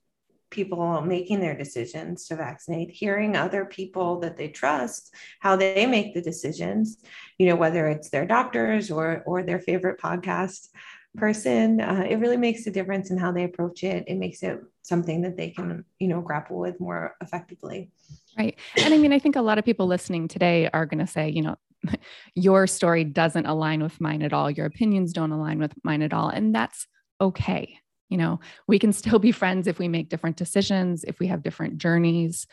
people 0.54 1.02
making 1.02 1.42
their 1.42 1.58
decisions 1.58 2.26
to 2.28 2.38
vaccinate, 2.38 2.89
hearing 2.92 3.36
other 3.36 3.66
people 3.66 4.20
that 4.22 4.38
they 4.38 4.48
trust, 4.48 5.13
how 5.39 5.58
they 5.58 5.86
make 5.86 6.13
the 6.13 6.22
decisions, 6.22 6.98
you 7.38 7.48
know, 7.48 7.56
whether 7.56 7.88
it's 7.88 8.10
their 8.10 8.26
doctors 8.26 8.89
or 8.89 9.24
or 9.26 9.44
their 9.44 9.60
favorite 9.60 10.00
podcast 10.00 10.70
person, 11.16 11.80
uh, 11.80 12.06
it 12.10 12.16
really 12.16 12.38
makes 12.38 12.66
a 12.66 12.72
difference 12.72 13.12
in 13.12 13.18
how 13.18 13.32
they 13.32 13.44
approach 13.44 13.84
it. 13.84 14.06
It 14.08 14.16
makes 14.16 14.42
it 14.42 14.60
something 14.82 15.22
that 15.22 15.38
they 15.38 15.50
can, 15.50 15.86
you 16.00 16.08
know, 16.08 16.22
grapple 16.22 16.58
with 16.58 16.80
more 16.80 17.16
effectively. 17.22 17.92
Right. 18.38 18.58
And 18.78 18.94
I 18.94 18.98
mean, 18.98 19.13
I 19.13 19.20
think 19.20 19.36
a 19.36 19.42
lot 19.42 19.60
of 19.60 19.66
people 19.66 19.86
listening 19.88 20.28
today 20.28 20.70
are 20.74 20.86
going 20.86 21.06
to 21.06 21.12
say, 21.12 21.30
you 21.30 21.44
know, 21.44 21.56
your 22.36 22.66
story 22.68 23.04
doesn't 23.04 23.46
align 23.46 23.84
with 23.84 24.02
mine 24.02 24.24
at 24.24 24.34
all. 24.34 24.50
Your 24.50 24.66
opinions 24.66 25.13
don't 25.13 25.32
align 25.32 25.60
with 25.60 25.74
mine 25.84 26.02
at 26.02 26.13
all. 26.13 26.30
And 26.30 26.54
that's 26.54 26.88
okay. 27.22 27.78
You 28.10 28.18
know, 28.18 28.39
we 28.68 28.80
can 28.80 28.94
still 28.94 29.20
be 29.20 29.32
friends 29.32 29.68
if 29.68 29.80
we 29.80 29.88
make 29.88 30.10
different 30.10 30.38
decisions, 30.38 31.04
if 31.04 31.20
we 31.20 31.28
have 31.28 31.44
different 31.44 31.78
journeys. 31.78 32.48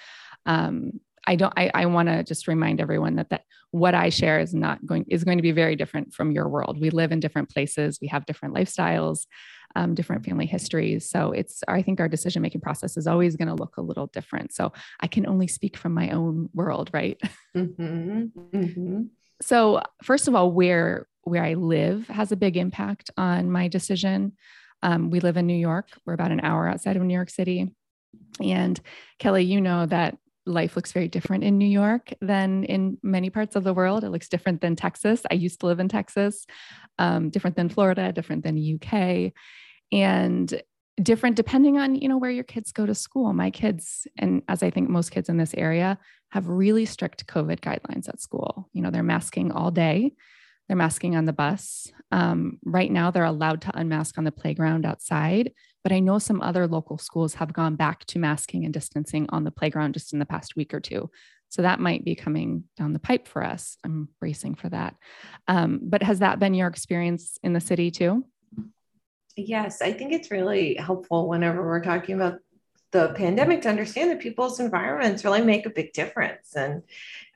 Um, 0.47 1.01
I 1.27 1.37
don't 1.37 1.53
I, 1.57 1.71
I 1.75 1.87
want 1.87 2.09
to 2.09 2.25
just 2.25 2.49
remind 2.49 2.81
everyone 2.81 3.17
that 3.17 3.31
that 3.31 3.45
what 3.73 3.95
I 3.95 4.09
share 4.09 4.41
is 4.41 4.55
not 4.55 4.85
going 4.85 5.05
is 5.09 5.23
going 5.23 5.39
to 5.39 5.43
be 5.43 5.53
very 5.53 5.77
different 5.77 6.13
from 6.13 6.33
your 6.33 6.49
world. 6.49 6.81
We 6.81 6.91
live 6.91 7.13
in 7.13 7.21
different 7.21 7.51
places, 7.51 7.99
we 8.01 8.09
have 8.09 8.27
different 8.27 8.55
lifestyles, 8.55 9.27
um, 9.77 9.95
different 9.95 10.25
family 10.25 10.47
histories. 10.47 11.09
So 11.09 11.33
it's 11.33 11.63
I 11.69 11.83
think 11.83 12.01
our 12.01 12.09
decision 12.09 12.43
making 12.43 12.63
process 12.63 12.97
is 12.97 13.07
always 13.07 13.37
going 13.37 13.49
to 13.49 13.55
look 13.55 13.77
a 13.77 13.83
little 13.83 14.07
different. 14.09 14.53
So 14.53 14.73
I 15.01 15.07
can 15.07 15.27
only 15.27 15.47
speak 15.47 15.77
from 15.77 15.95
my 15.95 16.11
own 16.11 16.49
world, 16.55 16.91
right? 16.93 17.21
Mm-hmm. 17.57 18.57
Mm-hmm. 18.57 19.03
So 19.43 19.83
first 20.05 20.29
of 20.29 20.37
all, 20.37 20.53
where 20.53 21.09
where 21.23 21.43
I 21.43 21.55
live 21.55 22.07
has 22.07 22.31
a 22.31 22.37
big 22.37 22.57
impact 22.57 23.11
on 23.17 23.51
my 23.51 23.67
decision. 23.67 24.35
Um, 24.83 25.11
we 25.11 25.21
live 25.21 25.37
in 25.37 25.47
New 25.47 25.55
York. 25.55 25.88
We're 26.05 26.14
about 26.14 26.33
an 26.33 26.40
hour 26.40 26.69
outside 26.69 26.97
of 26.97 27.03
New 27.03 27.14
York 27.14 27.31
City. 27.31 27.71
And 28.43 28.81
Kelly, 29.19 29.45
you 29.45 29.61
know 29.61 29.87
that 29.87 30.16
life 30.47 30.77
looks 30.77 30.93
very 30.93 31.09
different 31.09 31.45
in 31.45 31.59
New 31.59 31.69
York 31.69 32.12
than 32.21 32.64
in 32.64 32.99
many 33.03 33.31
parts 33.31 33.57
of 33.57 33.64
the 33.64 33.75
world. 33.75 34.05
It 34.05 34.11
looks 34.11 34.29
different 34.29 34.61
than 34.61 34.77
Texas. 34.77 35.23
I 35.31 35.35
used 35.35 35.61
to 35.61 35.66
live 35.66 35.81
in 35.81 35.88
Texas, 35.88 36.47
um, 36.99 37.31
different 37.31 37.57
than 37.57 37.69
Florida, 37.69 38.12
different 38.12 38.43
than 38.43 38.59
UK, 38.59 39.33
and 39.93 40.62
different 41.03 41.37
depending 41.37 41.79
on 41.79 41.95
you 41.95 42.09
know 42.09 42.19
where 42.19 42.31
your 42.31 42.45
kids 42.45 42.73
go 42.73 42.87
to 42.87 42.95
school. 42.95 43.33
My 43.33 43.51
kids, 43.51 44.07
and 44.19 44.43
as 44.49 44.62
I 44.62 44.71
think 44.71 44.88
most 44.88 45.11
kids 45.11 45.29
in 45.29 45.37
this 45.37 45.55
area, 45.55 45.99
have 46.31 46.49
really 46.49 46.87
strict 46.87 47.27
COVID 47.27 47.61
guidelines 47.61 48.09
at 48.09 48.21
school. 48.21 48.69
You 48.73 48.83
know, 48.83 48.90
they're 48.90 49.03
masking 49.03 49.53
all 49.53 49.71
day. 49.71 50.12
They're 50.70 50.76
masking 50.76 51.16
on 51.16 51.24
the 51.24 51.33
bus. 51.33 51.90
Um, 52.12 52.61
right 52.64 52.92
now, 52.92 53.11
they're 53.11 53.24
allowed 53.24 53.61
to 53.62 53.76
unmask 53.76 54.16
on 54.18 54.22
the 54.22 54.30
playground 54.30 54.87
outside, 54.87 55.50
but 55.83 55.90
I 55.90 55.98
know 55.98 56.20
some 56.20 56.40
other 56.40 56.68
local 56.68 56.96
schools 56.96 57.35
have 57.35 57.52
gone 57.52 57.74
back 57.74 58.04
to 58.04 58.20
masking 58.20 58.64
and 58.64 58.72
distancing 58.72 59.26
on 59.30 59.42
the 59.42 59.50
playground 59.50 59.94
just 59.94 60.12
in 60.12 60.20
the 60.20 60.26
past 60.26 60.54
week 60.54 60.72
or 60.72 60.78
two. 60.78 61.11
So 61.48 61.62
that 61.62 61.80
might 61.80 62.04
be 62.04 62.14
coming 62.14 62.62
down 62.76 62.92
the 62.92 63.00
pipe 63.00 63.26
for 63.26 63.42
us. 63.42 63.78
I'm 63.83 64.11
bracing 64.20 64.54
for 64.54 64.68
that. 64.68 64.94
Um, 65.48 65.80
but 65.83 66.04
has 66.04 66.20
that 66.20 66.38
been 66.38 66.54
your 66.54 66.68
experience 66.68 67.37
in 67.42 67.52
the 67.52 67.61
city 67.61 67.90
too? 67.90 68.24
Yes, 69.37 69.83
I 69.83 69.92
think 69.92 70.12
it's 70.12 70.30
really 70.30 70.76
helpful 70.76 71.28
whenever 71.28 71.66
we're 71.66 71.83
talking 71.83 72.14
about 72.14 72.38
the 72.92 73.12
pandemic 73.16 73.62
to 73.62 73.68
understand 73.68 74.11
that 74.11 74.20
people's 74.20 74.61
environments 74.61 75.24
really 75.24 75.42
make 75.42 75.66
a 75.66 75.70
big 75.70 75.92
difference. 75.92 76.57
And, 76.57 76.83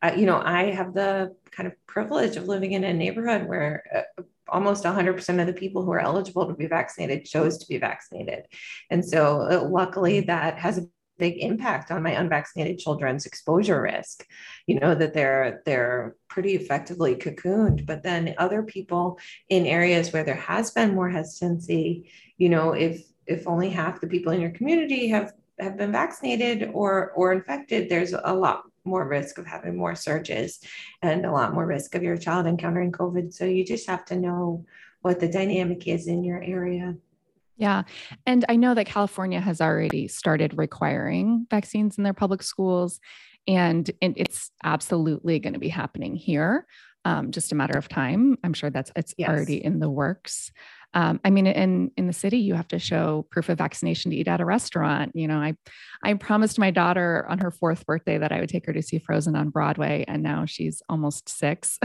uh, 0.03 0.13
you 0.17 0.27
know, 0.27 0.41
I 0.45 0.73
have 0.73 0.95
the 0.95 1.35
kind 1.51 1.67
of 1.67 1.75
privilege 1.87 2.37
of 2.37 2.49
living 2.49 2.73
in 2.73 2.85
a 2.85 2.93
neighborhood 2.93 3.47
where 3.47 3.85
uh, 3.95 4.23
almost 4.49 4.85
100% 4.85 5.41
of 5.41 5.47
the 5.47 5.53
people 5.53 5.85
who 5.85 5.93
are 5.93 6.01
eligible 6.01 6.47
to 6.47 6.55
be 6.55 6.67
vaccinated 6.67 7.25
chose 7.25 7.59
to 7.59 7.67
be 7.69 7.79
vaccinated. 7.79 8.47
And 8.91 9.05
so, 9.05 9.43
uh, 9.43 9.69
luckily, 9.69 10.21
that 10.23 10.59
has 10.59 10.79
a 10.79 10.87
big 11.19 11.39
impact 11.39 11.91
on 11.91 12.03
my 12.03 12.11
unvaccinated 12.11 12.79
children's 12.79 13.25
exposure 13.25 13.81
risk 13.81 14.27
you 14.67 14.79
know 14.81 14.97
that 14.97 15.15
they're 15.15 15.63
they're 15.65 16.17
pretty 16.29 16.55
effectively 16.55 17.15
cocooned 17.15 17.87
but 17.87 18.03
then 18.03 18.35
other 18.39 18.65
people 18.65 19.19
in 19.49 19.65
areas 19.65 20.13
where 20.13 20.25
there 20.25 20.35
has 20.35 20.73
been 20.73 20.93
more 20.93 21.09
hesitancy 21.09 22.11
you 22.37 22.49
know 22.49 22.73
if 22.73 23.05
if 23.27 23.47
only 23.47 23.71
half 23.71 24.01
the 24.01 24.09
people 24.09 24.33
in 24.33 24.41
your 24.41 24.51
community 24.51 25.09
have 25.09 25.33
have 25.59 25.77
been 25.77 25.93
vaccinated 25.93 26.71
or 26.73 27.13
or 27.13 27.33
infected, 27.33 27.89
there's 27.89 28.13
a 28.13 28.35
lot 28.35 28.63
more 28.85 29.07
risk 29.09 29.39
of 29.39 29.47
having 29.47 29.77
more 29.77 29.95
surges 29.95 30.61
and 31.03 31.25
a 31.25 31.33
lot 31.33 31.55
more 31.55 31.67
risk 31.67 31.95
of 31.95 32.03
your 32.03 32.17
child 32.17 32.47
encountering 32.47 32.93
COVID. 32.93 33.33
So 33.33 33.45
you 33.45 33.65
just 33.65 33.89
have 33.89 34.05
to 34.07 34.17
know 34.17 34.65
what 35.01 35.21
the 35.21 35.29
dynamic 35.29 35.87
is 35.87 36.07
in 36.07 36.25
your 36.25 36.43
area. 36.43 36.95
Yeah. 37.57 37.85
And 38.27 38.45
I 38.49 38.57
know 38.57 38.75
that 38.75 38.87
California 38.87 39.41
has 39.41 39.61
already 39.61 40.09
started 40.09 40.59
requiring 40.59 41.47
vaccines 41.51 41.99
in 41.99 42.05
their 42.05 42.15
public 42.15 42.43
schools, 42.43 43.01
and 43.47 43.89
it's 44.01 44.51
absolutely 44.65 45.39
going 45.39 45.53
to 45.53 45.59
be 45.59 45.69
happening 45.69 46.17
here. 46.17 46.67
Um, 47.05 47.31
just 47.31 47.53
a 47.53 47.55
matter 47.55 47.77
of 47.79 47.87
time. 47.87 48.39
I'm 48.43 48.55
sure 48.55 48.71
that's 48.71 48.91
it's 48.97 49.15
yes. 49.19 49.29
already 49.29 49.63
in 49.63 49.79
the 49.79 49.91
works. 49.91 50.51
Um, 50.95 51.21
I 51.25 51.31
mean, 51.31 51.47
in 51.47 51.91
in 51.97 52.07
the 52.07 52.13
city, 52.13 52.39
you 52.39 52.55
have 52.55 52.69
to 52.69 52.79
show 52.79 53.27
proof 53.31 53.49
of 53.49 53.59
vaccination 53.59 54.11
to 54.11 54.17
eat 54.17 54.29
at 54.29 54.41
a 54.41 54.45
restaurant. 54.45 55.13
You 55.15 55.29
know, 55.29 55.39
I 55.39 55.57
I 56.03 56.15
promised 56.15 56.59
my 56.59 56.71
daughter 56.71 57.27
on 57.29 57.39
her 57.39 57.51
fourth 57.51 57.85
birthday 57.85 58.17
that 58.19 58.33
I 58.33 58.41
would 58.41 58.49
take 58.49 58.67
her 58.67 58.73
to 58.73 58.83
see 58.83 58.99
Frozen 58.99 59.37
on 59.37 59.51
Broadway, 59.51 60.05
and 60.07 60.23
now 60.23 60.47
she's 60.47 60.83
almost 60.89 61.29
six. 61.29 61.79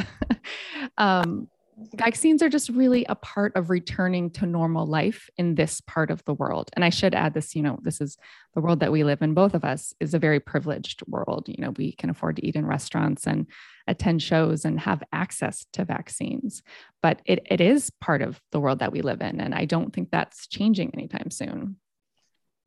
um, 0.97 1.47
vaccines 1.93 2.41
are 2.41 2.49
just 2.49 2.69
really 2.69 3.05
a 3.05 3.15
part 3.15 3.55
of 3.55 3.69
returning 3.69 4.29
to 4.31 4.45
normal 4.45 4.85
life 4.85 5.29
in 5.37 5.55
this 5.55 5.81
part 5.81 6.11
of 6.11 6.23
the 6.25 6.33
world. 6.33 6.69
And 6.73 6.83
I 6.83 6.89
should 6.89 7.15
add 7.15 7.33
this, 7.33 7.55
you 7.55 7.61
know, 7.61 7.79
this 7.81 8.01
is 8.01 8.17
the 8.53 8.61
world 8.61 8.79
that 8.79 8.91
we 8.91 9.03
live 9.03 9.21
in. 9.21 9.33
Both 9.33 9.53
of 9.53 9.63
us 9.63 9.93
is 9.99 10.13
a 10.13 10.19
very 10.19 10.39
privileged 10.39 11.03
world. 11.07 11.47
You 11.47 11.63
know, 11.63 11.71
we 11.71 11.93
can 11.93 12.09
afford 12.09 12.35
to 12.37 12.45
eat 12.45 12.55
in 12.55 12.65
restaurants 12.65 13.27
and 13.27 13.47
attend 13.87 14.21
shows 14.21 14.65
and 14.65 14.79
have 14.79 15.03
access 15.11 15.65
to 15.73 15.85
vaccines. 15.85 16.63
But 17.01 17.21
it, 17.25 17.45
it 17.49 17.61
is 17.61 17.91
part 18.01 18.21
of 18.21 18.41
the 18.51 18.59
world 18.59 18.79
that 18.79 18.91
we 18.91 19.01
live 19.01 19.21
in. 19.21 19.39
And 19.39 19.55
I 19.55 19.65
don't 19.65 19.93
think 19.93 20.11
that's 20.11 20.47
changing 20.47 20.91
anytime 20.93 21.31
soon. 21.31 21.77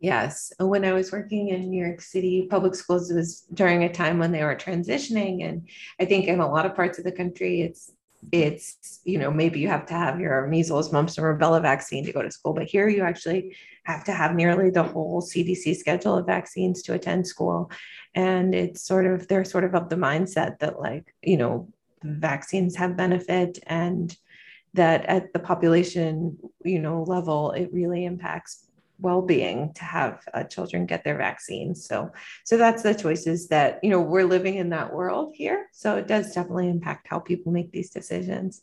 Yes. 0.00 0.52
When 0.58 0.84
I 0.84 0.92
was 0.92 1.12
working 1.12 1.50
in 1.50 1.70
New 1.70 1.84
York 1.84 2.00
City 2.00 2.48
public 2.50 2.74
schools, 2.74 3.08
it 3.08 3.14
was 3.14 3.42
during 3.54 3.84
a 3.84 3.92
time 3.92 4.18
when 4.18 4.32
they 4.32 4.42
were 4.42 4.56
transitioning. 4.56 5.48
And 5.48 5.68
I 6.00 6.06
think 6.06 6.26
in 6.26 6.40
a 6.40 6.50
lot 6.50 6.66
of 6.66 6.74
parts 6.74 6.98
of 6.98 7.04
the 7.04 7.12
country, 7.12 7.60
it's 7.62 7.92
it's 8.30 9.00
you 9.04 9.18
know 9.18 9.30
maybe 9.30 9.58
you 9.58 9.68
have 9.68 9.84
to 9.86 9.94
have 9.94 10.20
your 10.20 10.46
measles 10.46 10.92
mumps 10.92 11.18
and 11.18 11.24
rubella 11.24 11.60
vaccine 11.60 12.04
to 12.04 12.12
go 12.12 12.22
to 12.22 12.30
school 12.30 12.52
but 12.52 12.66
here 12.66 12.88
you 12.88 13.02
actually 13.02 13.54
have 13.84 14.04
to 14.04 14.12
have 14.12 14.34
nearly 14.34 14.70
the 14.70 14.82
whole 14.82 15.20
cdc 15.20 15.76
schedule 15.76 16.16
of 16.16 16.26
vaccines 16.26 16.82
to 16.82 16.94
attend 16.94 17.26
school. 17.26 17.70
And 18.14 18.54
it's 18.54 18.82
sort 18.82 19.06
of 19.06 19.26
they're 19.28 19.44
sort 19.44 19.64
of 19.64 19.74
of 19.74 19.88
the 19.88 19.96
mindset 19.96 20.58
that 20.60 20.78
like 20.78 21.14
you 21.22 21.36
know 21.36 21.68
vaccines 22.02 22.76
have 22.76 22.96
benefit 22.96 23.58
and 23.66 24.14
that 24.74 25.04
at 25.06 25.32
the 25.32 25.38
population 25.38 26.38
you 26.64 26.78
know 26.78 27.02
level 27.04 27.52
it 27.52 27.70
really 27.72 28.04
impacts 28.04 28.68
well-being 29.02 29.72
to 29.74 29.84
have 29.84 30.22
uh, 30.32 30.44
children 30.44 30.86
get 30.86 31.04
their 31.04 31.18
vaccines 31.18 31.86
so 31.86 32.10
so 32.44 32.56
that's 32.56 32.82
the 32.82 32.94
choices 32.94 33.48
that 33.48 33.78
you 33.82 33.90
know 33.90 34.00
we're 34.00 34.24
living 34.24 34.54
in 34.54 34.70
that 34.70 34.92
world 34.92 35.34
here 35.36 35.66
so 35.72 35.96
it 35.96 36.06
does 36.06 36.32
definitely 36.34 36.68
impact 36.68 37.06
how 37.08 37.18
people 37.18 37.52
make 37.52 37.70
these 37.72 37.90
decisions 37.90 38.62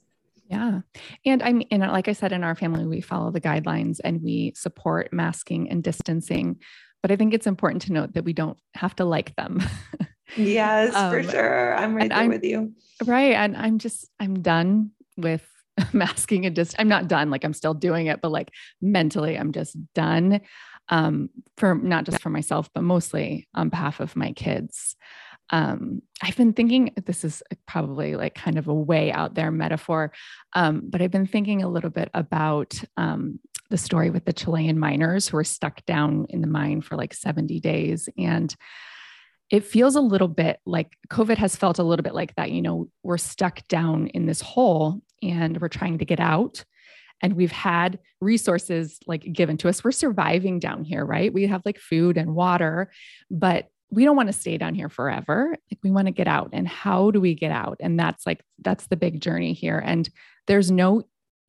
yeah. 0.50 0.82
And 1.26 1.44
I 1.44 1.54
mean, 1.54 1.68
and 1.70 1.84
like 1.84 2.08
I 2.08 2.14
said, 2.14 2.32
in 2.32 2.44
our 2.44 2.56
family, 2.56 2.88
we 2.88 3.02
follow 3.02 3.30
the 3.30 3.40
guidelines 3.40 4.00
and 4.04 4.22
we 4.22 4.54
support 4.56 5.14
masking 5.14 5.70
and 5.70 5.84
distancing. 5.84 6.60
But 7.04 7.12
I 7.12 7.16
think 7.18 7.34
it's 7.34 7.48
important 7.48 7.84
to 7.84 7.94
note 7.94 8.14
that 8.14 8.26
we 8.26 8.34
don't 8.34 8.58
have 8.74 8.96
to 8.96 9.06
like 9.06 9.36
them. 9.36 9.62
yes, 10.36 10.96
um, 10.96 11.12
for 11.12 11.24
sure. 11.24 11.76
I'm 11.76 11.94
right 11.94 12.10
there 12.10 12.18
I'm, 12.18 12.30
with 12.30 12.44
you. 12.44 12.74
Right. 13.06 13.34
And 13.34 13.56
I'm 13.56 13.78
just, 13.78 14.10
I'm 14.20 14.42
done 14.42 14.92
with 15.18 15.48
masking 15.94 16.46
and 16.46 16.56
just 16.56 16.76
I'm 16.80 16.88
not 16.88 17.08
done. 17.08 17.30
Like 17.30 17.44
I'm 17.44 17.54
still 17.54 17.74
doing 17.74 18.08
it, 18.08 18.22
but 18.22 18.32
like 18.32 18.52
mentally, 18.82 19.38
I'm 19.38 19.52
just 19.52 19.78
done. 19.94 20.42
Um, 20.92 21.30
for 21.58 21.76
not 21.76 22.06
just 22.06 22.20
for 22.20 22.32
myself, 22.32 22.68
but 22.74 22.82
mostly 22.82 23.48
on 23.54 23.70
behalf 23.70 24.00
of 24.00 24.16
my 24.16 24.32
kids. 24.32 24.96
Um, 25.52 26.02
I've 26.22 26.36
been 26.36 26.54
thinking 26.54 26.94
this 27.06 27.24
is 27.24 27.44
probably 27.68 28.16
like 28.16 28.34
kind 28.34 28.58
of 28.58 28.68
a 28.68 28.74
way 28.74 29.12
out 29.12 29.36
there 29.36 29.52
metaphor, 29.52 30.12
um, 30.54 30.84
but 30.90 31.02
I've 31.02 31.12
been 31.12 31.28
thinking 31.28 31.62
a 31.62 31.70
little 31.70 31.92
bit 31.92 32.10
about 32.14 32.74
um, 32.98 33.40
the 33.70 33.78
story 33.78 34.10
with 34.10 34.26
the 34.26 34.34
Chilean 34.34 34.80
miners 34.80 35.28
who 35.28 35.38
were 35.38 35.44
stuck 35.44 35.86
down 35.86 36.26
in 36.30 36.42
the 36.42 36.48
mine 36.48 36.82
for 36.82 36.96
like 36.96 37.14
70 37.14 37.60
days. 37.60 38.10
And 38.18 38.54
it 39.50 39.64
feels 39.64 39.96
a 39.96 40.02
little 40.02 40.28
bit 40.28 40.60
like 40.66 40.96
COVID 41.10 41.38
has 41.38 41.56
felt 41.56 41.80
a 41.80 41.84
little 41.84 42.04
bit 42.04 42.14
like 42.14 42.36
that. 42.36 42.52
You 42.52 42.62
know, 42.62 42.90
we're 43.04 43.18
stuck 43.18 43.68
down 43.68 44.08
in 44.08 44.26
this 44.26 44.42
hole 44.42 45.02
and 45.22 45.60
we're 45.60 45.68
trying 45.68 45.98
to 46.00 46.06
get 46.06 46.20
out. 46.20 46.64
And 47.22 47.34
we've 47.34 47.52
had 47.52 48.00
resources 48.22 49.00
like 49.06 49.32
given 49.34 49.58
to 49.58 49.70
us. 49.70 49.84
We're 49.84 49.92
surviving 49.92 50.60
down 50.60 50.86
here, 50.86 51.06
right? 51.06 51.34
We 51.34 51.48
have 51.48 51.66
like 51.66 51.78
food 51.78 52.18
and 52.18 52.34
water, 52.34 52.92
but 53.30 53.70
we 53.92 54.06
don't 54.06 54.16
want 54.16 54.28
to 54.28 54.34
stay 54.34 54.58
down 54.58 54.76
here 54.76 54.90
forever. 54.90 55.56
Like 55.72 55.80
we 55.84 55.92
want 55.92 56.08
to 56.08 56.14
get 56.14 56.28
out. 56.28 56.50
And 56.54 56.68
how 56.68 57.12
do 57.12 57.20
we 57.20 57.34
get 57.34 57.52
out? 57.52 57.78
And 57.80 58.00
that's 58.00 58.26
like, 58.26 58.44
that's 58.60 58.88
the 58.88 58.96
big 58.96 59.20
journey 59.20 59.54
here. 59.54 59.82
And 59.84 60.08
there's 60.48 60.72
no 60.72 61.04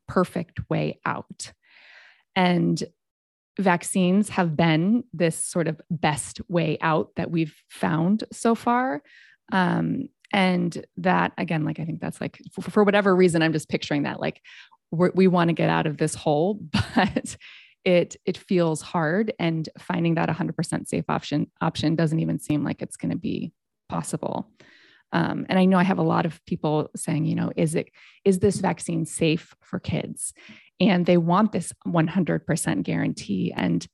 perfect 0.09 0.59
way 0.69 1.01
out. 1.05 1.53
And 2.35 2.83
vaccines 3.59 4.31
have 4.31 4.57
been 4.57 5.05
this 5.13 5.37
sort 5.37 5.69
of 5.69 5.81
best 5.91 6.41
way 6.49 6.79
out 6.81 7.11
that 7.17 7.31
we've 7.31 7.55
found 7.69 8.25
so 8.33 8.55
far. 8.55 9.03
Um, 9.53 10.09
and 10.33 10.85
that, 10.99 11.33
again, 11.39 11.65
like 11.65 11.81
I 11.81 11.85
think 11.85 12.01
that's 12.01 12.21
like 12.21 12.41
for, 12.53 12.63
for 12.63 12.85
whatever 12.85 13.15
reason, 13.15 13.43
I'm 13.43 13.53
just 13.53 13.69
picturing 13.69 14.05
that 14.05 14.21
like 14.21 14.41
we 14.93 15.29
want 15.29 15.49
to 15.49 15.55
get 15.55 15.71
out 15.71 15.87
of 15.87 15.97
this 15.99 16.15
hole, 16.15 16.61
but 16.95 17.37
it 17.85 18.17
it 18.25 18.37
feels 18.37 18.83
hard, 18.83 19.33
and 19.39 19.69
finding 19.79 20.15
that 20.15 20.29
100% 20.29 20.87
safe 20.87 21.05
option 21.09 21.51
option 21.61 21.97
doesn't 21.97 22.21
even 22.21 22.39
seem 22.39 22.65
like 22.65 22.83
it's 22.83 22.97
going 22.97 23.13
to 23.13 23.19
be 23.19 23.53
possible. 23.89 24.51
Um, 25.13 25.47
and 25.49 25.59
I 25.59 25.65
know 25.65 25.79
I 25.79 25.83
have 25.83 25.99
a 25.99 26.03
lot 26.03 26.27
of 26.27 26.45
people 26.47 26.91
saying, 26.95 27.25
you 27.25 27.35
know, 27.35 27.51
is 27.57 27.75
it 27.75 27.89
is 28.25 28.39
this 28.39 28.59
vaccine 28.59 29.05
safe 29.07 29.55
for 29.63 29.81
kids? 29.81 30.33
And 30.79 31.05
they 31.05 31.19
want 31.19 31.53
this 31.53 31.73
100% 31.87 32.83
guarantee. 32.85 33.53
And 33.55 33.87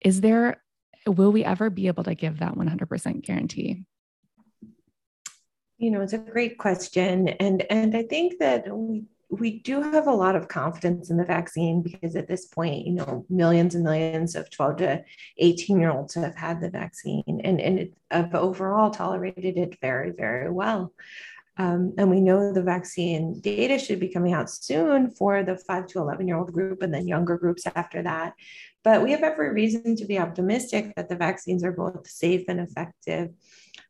is 0.00 0.20
there 0.20 0.62
will 1.06 1.32
we 1.32 1.44
ever 1.44 1.68
be 1.68 1.88
able 1.88 2.04
to 2.04 2.14
give 2.14 2.38
that 2.38 2.54
100% 2.54 3.22
guarantee? 3.22 3.84
You 5.82 5.90
know, 5.90 6.00
it's 6.00 6.12
a 6.12 6.18
great 6.18 6.58
question, 6.58 7.26
and 7.26 7.62
and 7.68 7.96
I 7.96 8.04
think 8.04 8.38
that 8.38 8.68
we 8.72 9.02
we 9.30 9.58
do 9.58 9.82
have 9.82 10.06
a 10.06 10.14
lot 10.14 10.36
of 10.36 10.46
confidence 10.46 11.10
in 11.10 11.16
the 11.16 11.24
vaccine 11.24 11.82
because 11.82 12.14
at 12.14 12.28
this 12.28 12.44
point, 12.46 12.86
you 12.86 12.92
know, 12.92 13.26
millions 13.28 13.74
and 13.74 13.82
millions 13.82 14.36
of 14.36 14.48
12 14.48 14.76
to 14.76 15.04
18 15.38 15.80
year 15.80 15.90
olds 15.90 16.14
have 16.14 16.36
had 16.36 16.60
the 16.60 16.70
vaccine 16.70 17.40
and, 17.42 17.60
and 17.60 17.78
it, 17.80 17.94
have 18.12 18.32
overall 18.32 18.90
tolerated 18.90 19.56
it 19.56 19.76
very, 19.80 20.10
very 20.10 20.52
well. 20.52 20.92
Um, 21.56 21.94
and 21.98 22.10
we 22.10 22.20
know 22.20 22.52
the 22.52 22.62
vaccine 22.62 23.40
data 23.40 23.78
should 23.78 23.98
be 23.98 24.12
coming 24.12 24.34
out 24.34 24.50
soon 24.50 25.10
for 25.10 25.42
the 25.42 25.56
5 25.56 25.86
to 25.88 25.98
11 25.98 26.28
year 26.28 26.36
old 26.36 26.52
group 26.52 26.82
and 26.82 26.94
then 26.94 27.08
younger 27.08 27.36
groups 27.38 27.64
after 27.74 28.02
that. 28.02 28.34
But 28.84 29.02
we 29.02 29.10
have 29.12 29.22
every 29.22 29.50
reason 29.50 29.96
to 29.96 30.04
be 30.04 30.18
optimistic 30.18 30.94
that 30.94 31.08
the 31.08 31.16
vaccines 31.16 31.64
are 31.64 31.72
both 31.72 32.06
safe 32.06 32.44
and 32.48 32.60
effective. 32.60 33.30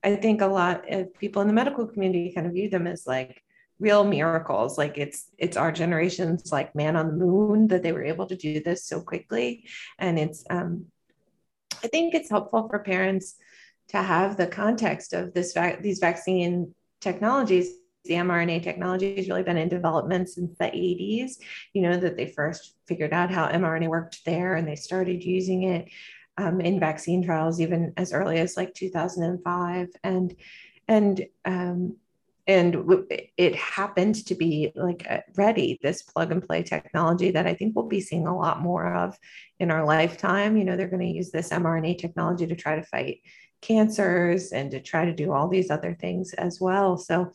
I 0.05 0.17
think 0.17 0.41
a 0.41 0.47
lot 0.47 0.93
of 0.93 1.15
people 1.15 1.43
in 1.43 1.49
the 1.49 1.55
medical 1.55 1.87
community 1.87 2.33
kind 2.33 2.47
of 2.47 2.53
view 2.53 2.69
them 2.69 2.87
as 2.87 3.07
like, 3.07 3.43
real 3.83 4.05
miracles. 4.05 4.79
Like 4.79 4.97
it's 4.97 5.27
it's 5.37 5.57
our 5.57 5.73
generation's 5.73 6.53
like 6.53 6.75
man 6.75 6.95
on 6.97 7.09
the 7.09 7.25
moon 7.25 7.67
that 7.69 7.83
they 7.83 7.93
were 7.93 8.05
able 8.05 8.27
to 8.27 8.37
do 8.37 8.63
this 8.63 8.87
so 8.87 9.01
quickly. 9.01 9.67
And 9.99 10.19
it's 10.19 10.45
um 10.49 10.87
i 11.85 11.89
think 11.89 12.15
it's 12.15 12.31
helpful 12.31 12.69
for 12.69 12.79
parents 12.79 13.35
to 13.89 13.97
have 13.97 14.37
the 14.37 14.47
context 14.47 15.13
of 15.15 15.35
this 15.35 15.53
vac- 15.53 15.83
these 15.83 15.99
vaccine 15.99 16.75
technologies 17.01 17.75
the 18.05 18.15
mRNA 18.15 18.63
technology 18.63 19.17
has 19.17 19.29
really 19.29 19.43
been 19.43 19.57
in 19.57 19.69
development 19.69 20.29
since 20.29 20.57
the 20.59 20.65
80s. 20.65 21.35
You 21.73 21.83
know, 21.83 21.97
that 21.97 22.17
they 22.17 22.27
first 22.27 22.75
figured 22.89 23.13
out 23.13 23.31
how 23.31 23.49
mRNA 23.49 23.89
worked 23.89 24.25
there 24.27 24.55
and 24.57 24.67
they 24.67 24.75
started 24.75 25.23
using 25.23 25.63
it 25.65 25.89
um, 26.43 26.61
in 26.61 26.81
vaccine 26.81 27.23
trials 27.23 27.61
even 27.61 27.93
as 27.97 28.13
early 28.13 28.39
as 28.39 28.57
like 28.57 28.75
2005. 28.75 29.89
And 30.03 30.37
and 30.89 31.27
um, 31.45 31.97
and 32.49 32.77
it 33.37 33.55
happened 33.55 34.17
to 34.27 34.35
be 34.35 34.73
like 34.75 35.07
ready 35.37 35.79
this 35.81 36.03
plug 36.03 36.33
and 36.33 36.45
play 36.45 36.61
technology 36.63 37.31
that 37.31 37.47
i 37.47 37.55
think 37.55 37.75
we'll 37.75 37.87
be 37.87 38.01
seeing 38.01 38.27
a 38.27 38.37
lot 38.37 38.61
more 38.61 38.93
of 38.95 39.17
in 39.61 39.71
our 39.71 39.85
lifetime 39.85 40.57
you 40.57 40.65
know 40.65 40.77
they're 40.77 40.89
going 40.89 41.07
to 41.07 41.17
use 41.17 41.31
this 41.31 41.51
mrna 41.51 41.97
technology 41.97 42.47
to 42.47 42.57
try 42.57 42.75
to 42.75 42.83
fight 42.83 43.21
cancers 43.61 44.51
and 44.51 44.73
to 44.73 44.81
try 44.81 45.05
to 45.05 45.15
do 45.15 45.33
all 45.33 45.47
these 45.47 45.71
other 45.71 45.95
things 45.95 46.33
as 46.33 46.61
well 46.61 46.97
so 46.97 47.31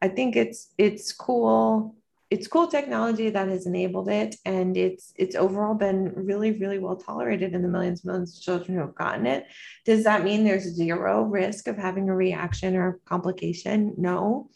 i 0.00 0.06
think 0.06 0.36
it's 0.36 0.72
it's 0.78 1.12
cool 1.12 1.96
it's 2.30 2.48
cool 2.48 2.66
technology 2.66 3.30
that 3.30 3.48
has 3.48 3.66
enabled 3.66 4.08
it 4.08 4.34
and 4.44 4.76
it's 4.76 5.12
it's 5.16 5.36
overall 5.36 5.74
been 5.74 6.12
really 6.14 6.52
really 6.52 6.78
well 6.78 6.96
tolerated 6.96 7.54
in 7.54 7.62
the 7.62 7.68
millions 7.68 8.00
and 8.00 8.10
millions 8.10 8.36
of 8.36 8.42
children 8.42 8.76
who 8.76 8.80
have 8.80 8.94
gotten 8.94 9.26
it. 9.26 9.46
Does 9.84 10.04
that 10.04 10.24
mean 10.24 10.44
there's 10.44 10.64
zero 10.64 11.22
risk 11.22 11.68
of 11.68 11.76
having 11.76 12.08
a 12.08 12.16
reaction 12.16 12.76
or 12.76 13.00
complication? 13.04 13.94
No. 13.96 14.50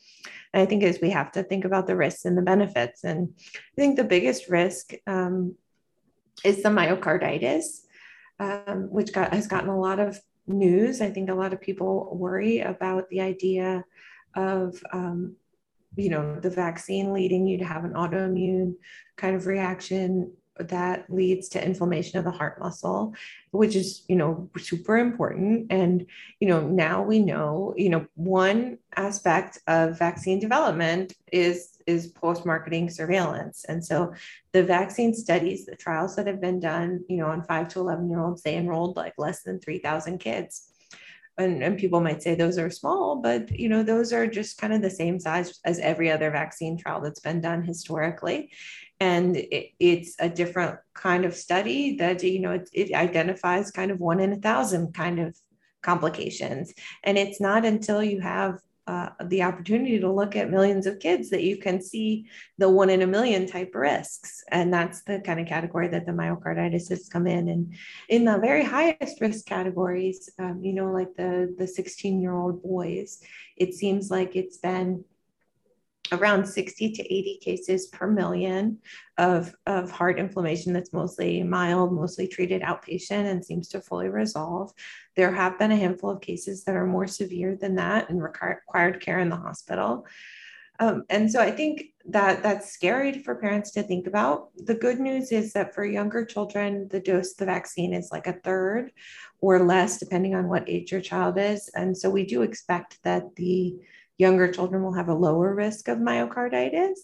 And 0.52 0.62
i 0.62 0.66
think 0.66 0.82
is 0.82 0.98
we 1.00 1.10
have 1.10 1.30
to 1.32 1.44
think 1.44 1.64
about 1.64 1.86
the 1.86 1.94
risks 1.94 2.24
and 2.24 2.36
the 2.36 2.42
benefits 2.42 3.04
and 3.04 3.32
i 3.54 3.76
think 3.76 3.96
the 3.96 4.02
biggest 4.02 4.48
risk 4.48 4.92
um, 5.06 5.54
is 6.44 6.62
the 6.64 6.70
myocarditis 6.70 7.82
um, 8.40 8.88
which 8.90 9.12
got, 9.12 9.32
has 9.32 9.46
gotten 9.46 9.68
a 9.68 9.78
lot 9.78 10.00
of 10.00 10.18
news. 10.46 11.00
I 11.00 11.10
think 11.10 11.28
a 11.28 11.34
lot 11.34 11.52
of 11.52 11.60
people 11.60 12.16
worry 12.16 12.60
about 12.60 13.08
the 13.10 13.20
idea 13.20 13.84
of 14.34 14.82
um, 14.92 15.36
you 15.96 16.10
know, 16.10 16.38
the 16.40 16.50
vaccine 16.50 17.12
leading 17.12 17.46
you 17.46 17.58
to 17.58 17.64
have 17.64 17.84
an 17.84 17.92
autoimmune 17.92 18.74
kind 19.16 19.36
of 19.36 19.46
reaction 19.46 20.32
that 20.68 21.08
leads 21.08 21.48
to 21.48 21.64
inflammation 21.64 22.18
of 22.18 22.24
the 22.24 22.30
heart 22.30 22.60
muscle 22.60 23.14
which 23.50 23.74
is 23.74 24.04
you 24.08 24.16
know 24.16 24.48
super 24.58 24.98
important. 24.98 25.66
And 25.70 26.06
you 26.38 26.48
know 26.48 26.60
now 26.60 27.02
we 27.02 27.18
know 27.18 27.74
you 27.76 27.88
know 27.88 28.06
one 28.14 28.78
aspect 28.96 29.58
of 29.66 29.98
vaccine 29.98 30.38
development 30.38 31.14
is 31.32 31.78
is 31.86 32.08
post 32.08 32.46
marketing 32.46 32.90
surveillance. 32.90 33.64
And 33.64 33.84
so 33.84 34.12
the 34.52 34.62
vaccine 34.62 35.14
studies 35.14 35.66
the 35.66 35.76
trials 35.76 36.16
that 36.16 36.26
have 36.26 36.40
been 36.40 36.60
done 36.60 37.04
you 37.08 37.16
know 37.16 37.26
on 37.26 37.42
5 37.42 37.68
to 37.68 37.80
11 37.80 38.08
year 38.08 38.20
olds 38.20 38.42
they 38.42 38.56
enrolled 38.56 38.96
like 38.96 39.14
less 39.18 39.42
than 39.42 39.60
3000 39.60 40.18
kids 40.18 40.69
and, 41.40 41.62
and 41.62 41.78
people 41.78 42.00
might 42.00 42.22
say 42.22 42.34
those 42.34 42.58
are 42.58 42.70
small, 42.70 43.16
but 43.16 43.50
you 43.50 43.68
know, 43.68 43.82
those 43.82 44.12
are 44.12 44.26
just 44.26 44.58
kind 44.58 44.72
of 44.72 44.82
the 44.82 44.90
same 44.90 45.18
size 45.18 45.58
as 45.64 45.78
every 45.78 46.10
other 46.10 46.30
vaccine 46.30 46.78
trial 46.78 47.00
that's 47.00 47.20
been 47.20 47.40
done 47.40 47.62
historically. 47.62 48.50
And 49.00 49.36
it, 49.36 49.70
it's 49.78 50.14
a 50.18 50.28
different 50.28 50.78
kind 50.94 51.24
of 51.24 51.34
study 51.34 51.96
that, 51.96 52.22
you 52.22 52.40
know, 52.40 52.52
it, 52.52 52.68
it 52.72 52.94
identifies 52.94 53.70
kind 53.70 53.90
of 53.90 54.00
one 54.00 54.20
in 54.20 54.32
a 54.32 54.36
thousand 54.36 54.94
kind 54.94 55.18
of 55.18 55.36
complications. 55.82 56.72
And 57.02 57.16
it's 57.16 57.40
not 57.40 57.64
until 57.64 58.02
you 58.02 58.20
have 58.20 58.58
uh, 58.90 59.08
the 59.26 59.40
opportunity 59.40 60.00
to 60.00 60.10
look 60.10 60.34
at 60.34 60.50
millions 60.50 60.84
of 60.84 60.98
kids 60.98 61.30
that 61.30 61.44
you 61.44 61.56
can 61.56 61.80
see 61.80 62.26
the 62.58 62.68
one 62.68 62.90
in 62.90 63.02
a 63.02 63.06
million 63.06 63.46
type 63.46 63.72
risks. 63.72 64.42
And 64.50 64.74
that's 64.74 65.02
the 65.02 65.20
kind 65.20 65.38
of 65.38 65.46
category 65.46 65.86
that 65.86 66.06
the 66.06 66.12
myocarditis 66.12 66.88
has 66.88 67.08
come 67.08 67.28
in. 67.28 67.48
And 67.48 67.72
in 68.08 68.24
the 68.24 68.38
very 68.38 68.64
highest 68.64 69.20
risk 69.20 69.46
categories, 69.46 70.28
um, 70.40 70.58
you 70.64 70.72
know, 70.72 70.90
like 70.90 71.14
the, 71.14 71.54
the 71.56 71.68
16 71.68 72.20
year 72.20 72.34
old 72.34 72.64
boys, 72.64 73.22
it 73.56 73.74
seems 73.74 74.10
like 74.10 74.34
it's 74.34 74.56
been 74.56 75.04
around 76.12 76.46
60 76.46 76.92
to 76.92 77.02
80 77.02 77.38
cases 77.42 77.86
per 77.88 78.06
million 78.06 78.78
of, 79.18 79.54
of 79.66 79.90
heart 79.90 80.18
inflammation 80.18 80.72
that's 80.72 80.92
mostly 80.92 81.42
mild, 81.42 81.92
mostly 81.92 82.26
treated 82.26 82.62
outpatient 82.62 83.30
and 83.30 83.44
seems 83.44 83.68
to 83.68 83.80
fully 83.80 84.08
resolve. 84.08 84.72
There 85.16 85.32
have 85.32 85.58
been 85.58 85.72
a 85.72 85.76
handful 85.76 86.10
of 86.10 86.20
cases 86.20 86.64
that 86.64 86.76
are 86.76 86.86
more 86.86 87.06
severe 87.06 87.56
than 87.56 87.76
that 87.76 88.10
and 88.10 88.22
required 88.22 89.00
care 89.00 89.18
in 89.18 89.28
the 89.28 89.36
hospital. 89.36 90.06
Um, 90.80 91.04
and 91.10 91.30
so 91.30 91.40
I 91.40 91.50
think 91.50 91.92
that 92.06 92.42
that's 92.42 92.72
scary 92.72 93.22
for 93.22 93.34
parents 93.34 93.70
to 93.72 93.82
think 93.82 94.06
about. 94.06 94.48
The 94.56 94.74
good 94.74 94.98
news 94.98 95.30
is 95.30 95.52
that 95.52 95.74
for 95.74 95.84
younger 95.84 96.24
children, 96.24 96.88
the 96.88 97.00
dose 97.00 97.32
of 97.32 97.36
the 97.36 97.44
vaccine 97.44 97.92
is 97.92 98.08
like 98.10 98.26
a 98.26 98.32
third 98.32 98.90
or 99.42 99.62
less, 99.62 99.98
depending 99.98 100.34
on 100.34 100.48
what 100.48 100.68
age 100.68 100.90
your 100.90 101.02
child 101.02 101.38
is. 101.38 101.68
And 101.74 101.96
so 101.96 102.08
we 102.08 102.24
do 102.24 102.40
expect 102.40 102.98
that 103.04 103.36
the 103.36 103.76
younger 104.20 104.52
children 104.52 104.82
will 104.82 104.92
have 104.92 105.08
a 105.08 105.14
lower 105.14 105.54
risk 105.54 105.88
of 105.88 105.98
myocarditis. 105.98 106.98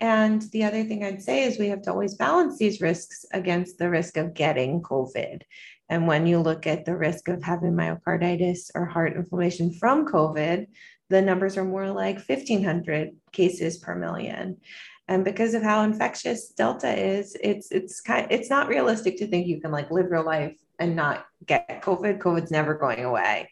And 0.00 0.42
the 0.50 0.64
other 0.64 0.84
thing 0.84 1.04
I'd 1.04 1.22
say 1.22 1.44
is 1.44 1.58
we 1.58 1.68
have 1.68 1.82
to 1.82 1.90
always 1.90 2.14
balance 2.16 2.58
these 2.58 2.80
risks 2.80 3.24
against 3.32 3.78
the 3.78 3.88
risk 3.88 4.16
of 4.16 4.34
getting 4.34 4.82
COVID. 4.82 5.42
And 5.88 6.06
when 6.06 6.26
you 6.26 6.38
look 6.40 6.66
at 6.66 6.84
the 6.84 6.96
risk 6.96 7.28
of 7.28 7.42
having 7.42 7.72
myocarditis 7.72 8.70
or 8.74 8.86
heart 8.86 9.14
inflammation 9.14 9.72
from 9.72 10.06
COVID, 10.06 10.66
the 11.08 11.22
numbers 11.22 11.56
are 11.56 11.64
more 11.64 11.90
like 11.90 12.16
1,500 12.16 13.10
cases 13.32 13.78
per 13.78 13.94
million. 13.94 14.56
And 15.08 15.24
because 15.24 15.54
of 15.54 15.62
how 15.62 15.82
infectious 15.82 16.48
Delta 16.48 16.92
is, 16.92 17.36
it's 17.42 17.70
it's 17.70 18.00
kind 18.00 18.26
it's 18.30 18.48
not 18.48 18.68
realistic 18.68 19.18
to 19.18 19.26
think 19.26 19.46
you 19.46 19.60
can 19.60 19.70
like 19.70 19.90
live 19.90 20.08
your 20.08 20.22
life 20.22 20.56
and 20.78 20.96
not 20.96 21.26
get 21.44 21.82
COVID. 21.82 22.18
COVID's 22.18 22.50
never 22.50 22.74
going 22.74 23.04
away. 23.04 23.50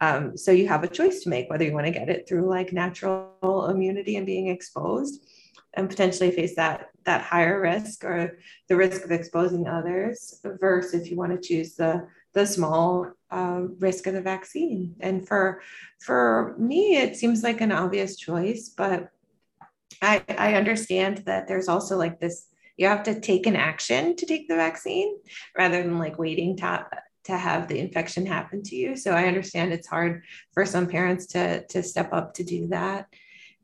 Um, 0.00 0.36
so 0.36 0.50
you 0.50 0.66
have 0.68 0.82
a 0.82 0.88
choice 0.88 1.22
to 1.22 1.28
make 1.28 1.50
whether 1.50 1.64
you 1.64 1.72
want 1.72 1.86
to 1.86 1.92
get 1.92 2.08
it 2.08 2.26
through 2.26 2.48
like 2.48 2.72
natural 2.72 3.66
immunity 3.68 4.16
and 4.16 4.26
being 4.26 4.48
exposed 4.48 5.26
and 5.74 5.88
potentially 5.88 6.30
face 6.30 6.56
that 6.56 6.88
that 7.04 7.22
higher 7.22 7.60
risk 7.60 8.04
or 8.04 8.38
the 8.68 8.76
risk 8.76 9.04
of 9.04 9.10
exposing 9.10 9.66
others 9.66 10.40
versus 10.60 11.02
if 11.02 11.10
you 11.10 11.16
want 11.16 11.32
to 11.32 11.48
choose 11.48 11.74
the 11.76 12.06
the 12.32 12.46
small 12.46 13.10
uh, 13.30 13.62
risk 13.78 14.06
of 14.06 14.14
the 14.14 14.22
vaccine. 14.22 14.94
And 15.00 15.26
for 15.26 15.62
for 16.00 16.54
me 16.58 16.96
it 16.96 17.16
seems 17.16 17.42
like 17.42 17.60
an 17.60 17.72
obvious 17.72 18.16
choice 18.16 18.68
but 18.68 19.10
I, 20.02 20.24
I 20.28 20.54
understand 20.54 21.18
that 21.26 21.46
there's 21.46 21.68
also 21.68 21.96
like 21.96 22.20
this 22.20 22.46
you 22.76 22.86
have 22.86 23.02
to 23.02 23.20
take 23.20 23.46
an 23.46 23.56
action 23.56 24.16
to 24.16 24.24
take 24.24 24.48
the 24.48 24.56
vaccine 24.56 25.18
rather 25.56 25.82
than 25.82 25.98
like 25.98 26.18
waiting 26.18 26.56
to 26.56 26.86
to 27.24 27.36
have 27.36 27.68
the 27.68 27.78
infection 27.78 28.26
happen 28.26 28.62
to 28.64 28.76
you. 28.76 28.96
So 28.96 29.12
I 29.12 29.24
understand 29.24 29.72
it's 29.72 29.88
hard 29.88 30.22
for 30.52 30.64
some 30.64 30.86
parents 30.86 31.26
to 31.26 31.64
to 31.66 31.82
step 31.82 32.12
up 32.12 32.34
to 32.34 32.44
do 32.44 32.68
that. 32.68 33.06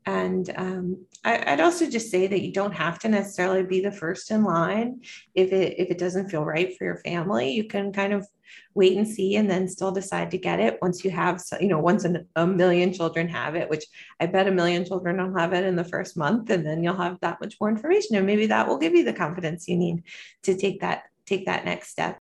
And 0.07 0.49
um, 0.55 1.05
I, 1.25 1.51
would 1.51 1.59
also 1.59 1.89
just 1.89 2.09
say 2.09 2.27
that 2.27 2.41
you 2.41 2.53
don't 2.53 2.73
have 2.73 2.97
to 2.99 3.09
necessarily 3.09 3.63
be 3.63 3.81
the 3.81 3.91
first 3.91 4.31
in 4.31 4.45
line 4.45 5.01
if 5.35 5.51
it 5.51 5.75
if 5.77 5.89
it 5.89 5.97
doesn't 5.97 6.29
feel 6.29 6.45
right 6.45 6.75
for 6.77 6.85
your 6.85 6.97
family. 6.99 7.51
You 7.51 7.65
can 7.65 7.91
kind 7.91 8.13
of 8.13 8.25
wait 8.73 8.95
and 8.95 9.05
see, 9.05 9.35
and 9.35 9.49
then 9.49 9.67
still 9.67 9.91
decide 9.91 10.31
to 10.31 10.37
get 10.37 10.61
it 10.61 10.77
once 10.81 11.03
you 11.03 11.11
have, 11.11 11.43
you 11.59 11.67
know, 11.67 11.79
once 11.79 12.05
a, 12.05 12.23
a 12.37 12.47
million 12.47 12.93
children 12.93 13.27
have 13.27 13.55
it. 13.55 13.69
Which 13.69 13.83
I 14.17 14.27
bet 14.27 14.47
a 14.47 14.51
million 14.51 14.85
children 14.85 15.17
will 15.17 15.37
have 15.37 15.51
it 15.51 15.65
in 15.65 15.75
the 15.75 15.83
first 15.83 16.15
month, 16.15 16.51
and 16.51 16.65
then 16.65 16.83
you'll 16.83 16.95
have 16.95 17.19
that 17.19 17.41
much 17.41 17.57
more 17.59 17.69
information, 17.69 18.15
and 18.15 18.25
maybe 18.25 18.45
that 18.45 18.65
will 18.65 18.77
give 18.77 18.95
you 18.95 19.03
the 19.03 19.11
confidence 19.11 19.67
you 19.67 19.75
need 19.75 20.03
to 20.43 20.55
take 20.55 20.79
that 20.79 21.03
take 21.25 21.47
that 21.47 21.65
next 21.65 21.89
step. 21.89 22.17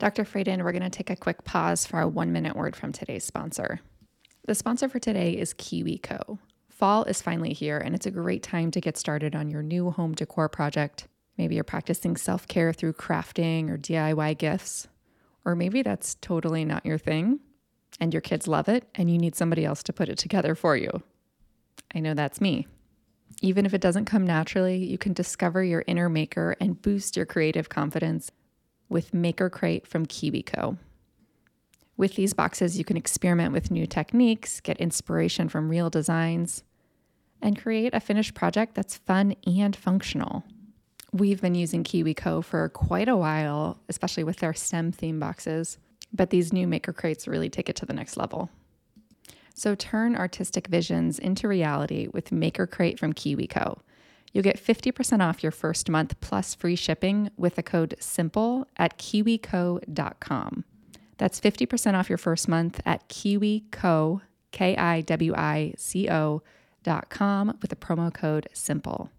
Dr. 0.00 0.24
Fradin, 0.24 0.64
we're 0.64 0.72
going 0.72 0.82
to 0.82 0.88
take 0.88 1.10
a 1.10 1.14
quick 1.14 1.44
pause 1.44 1.86
for 1.86 2.00
a 2.00 2.08
one 2.08 2.32
minute 2.32 2.56
word 2.56 2.74
from 2.74 2.90
today's 2.90 3.22
sponsor. 3.22 3.80
The 4.46 4.54
sponsor 4.54 4.88
for 4.88 4.98
today 4.98 5.32
is 5.32 5.52
KiwiCo. 5.52 6.38
Fall 6.70 7.04
is 7.04 7.20
finally 7.20 7.52
here, 7.52 7.76
and 7.76 7.94
it's 7.94 8.06
a 8.06 8.10
great 8.10 8.42
time 8.42 8.70
to 8.70 8.80
get 8.80 8.96
started 8.96 9.36
on 9.36 9.50
your 9.50 9.62
new 9.62 9.90
home 9.90 10.14
decor 10.14 10.48
project. 10.48 11.06
Maybe 11.36 11.54
you're 11.54 11.64
practicing 11.64 12.16
self 12.16 12.48
care 12.48 12.72
through 12.72 12.94
crafting 12.94 13.68
or 13.68 13.76
DIY 13.76 14.38
gifts, 14.38 14.88
or 15.44 15.54
maybe 15.54 15.82
that's 15.82 16.14
totally 16.22 16.64
not 16.64 16.86
your 16.86 16.96
thing 16.98 17.40
and 18.00 18.14
your 18.14 18.22
kids 18.22 18.48
love 18.48 18.70
it 18.70 18.88
and 18.94 19.10
you 19.10 19.18
need 19.18 19.36
somebody 19.36 19.66
else 19.66 19.82
to 19.82 19.92
put 19.92 20.08
it 20.08 20.16
together 20.16 20.54
for 20.54 20.78
you. 20.78 21.02
I 21.94 22.00
know 22.00 22.14
that's 22.14 22.40
me. 22.40 22.66
Even 23.42 23.66
if 23.66 23.74
it 23.74 23.82
doesn't 23.82 24.06
come 24.06 24.26
naturally, 24.26 24.78
you 24.78 24.96
can 24.96 25.12
discover 25.12 25.62
your 25.62 25.84
inner 25.86 26.08
maker 26.08 26.56
and 26.58 26.80
boost 26.80 27.18
your 27.18 27.26
creative 27.26 27.68
confidence 27.68 28.30
with 28.90 29.14
Maker 29.14 29.48
Crate 29.48 29.86
from 29.86 30.04
KiwiCo. 30.04 30.76
With 31.96 32.16
these 32.16 32.34
boxes, 32.34 32.76
you 32.76 32.84
can 32.84 32.98
experiment 32.98 33.52
with 33.52 33.70
new 33.70 33.86
techniques, 33.86 34.60
get 34.60 34.76
inspiration 34.78 35.48
from 35.48 35.70
real 35.70 35.88
designs, 35.88 36.62
and 37.40 37.58
create 37.58 37.94
a 37.94 38.00
finished 38.00 38.34
project 38.34 38.74
that's 38.74 38.98
fun 38.98 39.34
and 39.46 39.74
functional. 39.74 40.44
We've 41.12 41.40
been 41.40 41.54
using 41.54 41.84
KiwiCo 41.84 42.44
for 42.44 42.68
quite 42.68 43.08
a 43.08 43.16
while, 43.16 43.78
especially 43.88 44.24
with 44.24 44.36
their 44.36 44.54
STEM 44.54 44.92
theme 44.92 45.18
boxes, 45.18 45.78
but 46.12 46.30
these 46.30 46.52
new 46.52 46.66
maker 46.66 46.92
crates 46.92 47.26
really 47.26 47.48
take 47.48 47.68
it 47.68 47.76
to 47.76 47.86
the 47.86 47.92
next 47.92 48.16
level. 48.16 48.50
So 49.54 49.74
turn 49.74 50.16
artistic 50.16 50.68
visions 50.68 51.18
into 51.18 51.48
reality 51.48 52.08
with 52.12 52.32
Maker 52.32 52.66
Crate 52.66 52.98
from 52.98 53.12
KiwiCo. 53.12 53.78
You'll 54.32 54.44
get 54.44 54.62
50% 54.62 55.20
off 55.20 55.42
your 55.42 55.52
first 55.52 55.88
month 55.88 56.20
plus 56.20 56.54
free 56.54 56.76
shipping 56.76 57.30
with 57.36 57.56
the 57.56 57.62
code 57.62 57.96
SIMPLE 57.98 58.66
at 58.76 58.98
kiwico.com. 58.98 60.64
That's 61.18 61.40
50% 61.40 61.94
off 61.94 62.08
your 62.08 62.18
first 62.18 62.48
month 62.48 62.80
at 62.86 63.08
kiwico, 63.08 64.22
K 64.52 64.76
I 64.76 65.00
W 65.02 65.34
I 65.34 65.74
C 65.76 66.08
O 66.08 66.42
com 67.08 67.58
with 67.60 67.70
the 67.70 67.76
promo 67.76 68.12
code 68.12 68.48
SIMPLE. 68.52 69.10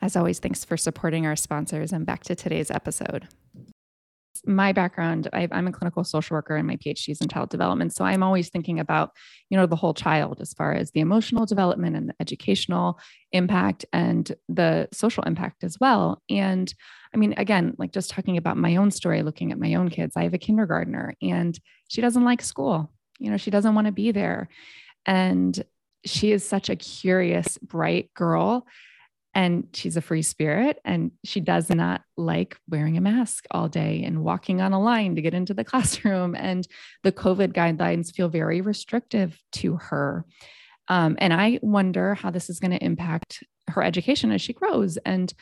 As 0.00 0.16
always, 0.16 0.38
thanks 0.38 0.64
for 0.64 0.76
supporting 0.76 1.26
our 1.26 1.36
sponsors 1.36 1.92
and 1.92 2.06
back 2.06 2.22
to 2.24 2.34
today's 2.34 2.70
episode. 2.70 3.28
My 4.46 4.72
background, 4.72 5.28
I, 5.32 5.48
am 5.50 5.66
a 5.66 5.72
clinical 5.72 6.04
social 6.04 6.36
worker 6.36 6.56
and 6.56 6.66
my 6.66 6.76
PhD 6.76 7.10
is 7.10 7.20
in 7.20 7.28
child 7.28 7.50
development. 7.50 7.94
So 7.94 8.04
I'm 8.04 8.22
always 8.22 8.48
thinking 8.48 8.78
about, 8.80 9.10
you 9.50 9.56
know, 9.56 9.66
the 9.66 9.76
whole 9.76 9.94
child 9.94 10.40
as 10.40 10.52
far 10.52 10.72
as 10.72 10.90
the 10.92 11.00
emotional 11.00 11.46
development 11.46 11.96
and 11.96 12.08
the 12.08 12.14
educational 12.20 12.98
impact 13.32 13.84
and 13.92 14.30
the 14.48 14.88
social 14.92 15.24
impact 15.24 15.64
as 15.64 15.78
well. 15.80 16.22
And 16.30 16.72
I 17.14 17.18
mean, 17.18 17.34
again, 17.36 17.74
like 17.78 17.92
just 17.92 18.10
talking 18.10 18.36
about 18.36 18.56
my 18.56 18.76
own 18.76 18.90
story, 18.90 19.22
looking 19.22 19.52
at 19.52 19.58
my 19.58 19.74
own 19.74 19.88
kids, 19.88 20.16
I 20.16 20.24
have 20.24 20.34
a 20.34 20.38
kindergartner 20.38 21.14
and 21.20 21.58
she 21.88 22.00
doesn't 22.00 22.24
like 22.24 22.42
school. 22.42 22.90
You 23.18 23.30
know, 23.30 23.36
she 23.36 23.50
doesn't 23.50 23.74
want 23.74 23.86
to 23.86 23.92
be 23.92 24.12
there. 24.12 24.48
And 25.06 25.64
she 26.04 26.32
is 26.32 26.46
such 26.46 26.70
a 26.70 26.76
curious, 26.76 27.58
bright 27.58 28.12
girl. 28.14 28.66
And 29.36 29.68
she's 29.74 29.98
a 29.98 30.00
free 30.00 30.22
spirit 30.22 30.80
and 30.82 31.10
she 31.22 31.40
does 31.40 31.68
not 31.68 32.00
like 32.16 32.56
wearing 32.70 32.96
a 32.96 33.02
mask 33.02 33.44
all 33.50 33.68
day 33.68 34.02
and 34.02 34.24
walking 34.24 34.62
on 34.62 34.72
a 34.72 34.80
line 34.80 35.14
to 35.14 35.20
get 35.20 35.34
into 35.34 35.52
the 35.52 35.62
classroom. 35.70 36.34
And 36.34 36.66
the 37.02 37.12
COVID 37.12 37.52
guidelines 37.52 38.14
feel 38.14 38.30
very 38.30 38.62
restrictive 38.62 39.38
to 39.52 39.76
her. 39.76 40.24
Um, 40.88 41.16
and 41.18 41.34
I 41.34 41.58
wonder 41.60 42.14
how 42.14 42.30
this 42.30 42.48
is 42.48 42.60
going 42.60 42.70
to 42.70 42.82
impact 42.82 43.44
her 43.68 43.82
education 43.82 44.32
as 44.32 44.40
she 44.40 44.54
grows 44.54 44.96
and 44.98 45.34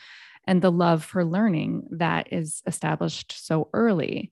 and 0.47 0.61
the 0.61 0.71
love 0.71 1.03
for 1.03 1.23
learning 1.23 1.87
that 1.91 2.31
is 2.31 2.61
established 2.67 3.33
so 3.47 3.69
early. 3.73 4.31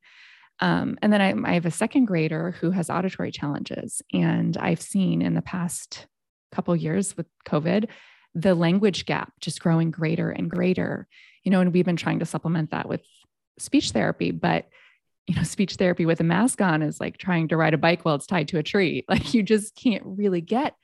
Um, 0.59 0.97
and 1.01 1.11
then 1.11 1.21
I, 1.21 1.49
I, 1.49 1.53
have 1.55 1.65
a 1.65 1.71
second 1.71 2.05
grader 2.05 2.51
who 2.51 2.69
has 2.69 2.91
auditory 2.91 3.31
challenges, 3.31 4.03
and 4.13 4.55
I've 4.57 4.81
seen 4.81 5.23
in 5.23 5.33
the 5.33 5.41
past 5.41 6.05
couple 6.51 6.75
years 6.75 7.17
with 7.17 7.25
COVID, 7.47 7.89
the 8.35 8.55
language 8.55 9.05
gap 9.05 9.33
just 9.39 9.61
growing 9.61 9.91
greater 9.91 10.29
and 10.29 10.49
greater. 10.49 11.07
You 11.43 11.51
know, 11.51 11.59
and 11.59 11.73
we've 11.73 11.85
been 11.85 11.95
trying 11.95 12.19
to 12.19 12.25
supplement 12.25 12.71
that 12.71 12.87
with 12.87 13.01
speech 13.59 13.91
therapy, 13.91 14.31
but 14.31 14.67
you 15.27 15.35
know, 15.35 15.43
speech 15.43 15.75
therapy 15.75 16.05
with 16.05 16.19
a 16.19 16.23
mask 16.23 16.61
on 16.61 16.81
is 16.81 16.99
like 16.99 17.17
trying 17.17 17.47
to 17.49 17.57
ride 17.57 17.73
a 17.73 17.77
bike 17.77 18.03
while 18.03 18.15
it's 18.15 18.27
tied 18.27 18.47
to 18.49 18.57
a 18.57 18.63
tree. 18.63 19.05
Like 19.09 19.33
you 19.33 19.43
just 19.43 19.75
can't 19.75 20.03
really 20.05 20.41
get 20.41 20.75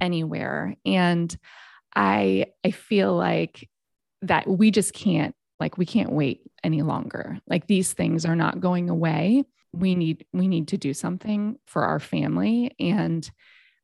anywhere. 0.00 0.76
And 0.86 1.36
I 1.94 2.46
I 2.64 2.70
feel 2.70 3.14
like 3.14 3.68
that 4.22 4.48
we 4.48 4.70
just 4.70 4.94
can't 4.94 5.34
like 5.58 5.78
we 5.78 5.86
can't 5.86 6.12
wait 6.12 6.42
any 6.62 6.82
longer. 6.82 7.38
Like 7.46 7.66
these 7.66 7.92
things 7.92 8.24
are 8.24 8.36
not 8.36 8.60
going 8.60 8.88
away. 8.88 9.44
We 9.72 9.94
need 9.94 10.26
we 10.32 10.48
need 10.48 10.68
to 10.68 10.76
do 10.76 10.94
something 10.94 11.58
for 11.66 11.84
our 11.84 11.98
family 11.98 12.74
and 12.78 13.28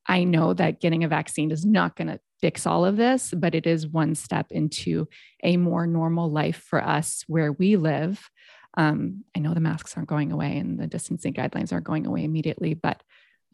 I 0.08 0.24
know 0.24 0.54
that 0.54 0.80
getting 0.80 1.04
a 1.04 1.08
vaccine 1.08 1.50
is 1.50 1.66
not 1.66 1.94
going 1.94 2.08
to 2.08 2.18
fix 2.40 2.66
all 2.66 2.84
of 2.84 2.96
this, 2.96 3.32
but 3.36 3.54
it 3.54 3.66
is 3.66 3.86
one 3.86 4.14
step 4.14 4.46
into 4.50 5.08
a 5.42 5.56
more 5.56 5.86
normal 5.86 6.30
life 6.30 6.62
for 6.68 6.82
us 6.82 7.24
where 7.26 7.52
we 7.52 7.76
live. 7.76 8.30
Um, 8.74 9.24
I 9.36 9.40
know 9.40 9.54
the 9.54 9.60
masks 9.60 9.96
aren't 9.96 10.08
going 10.08 10.30
away 10.30 10.56
and 10.58 10.78
the 10.78 10.86
distancing 10.86 11.32
guidelines 11.32 11.72
aren't 11.72 11.86
going 11.86 12.06
away 12.06 12.24
immediately, 12.24 12.74
but 12.74 13.02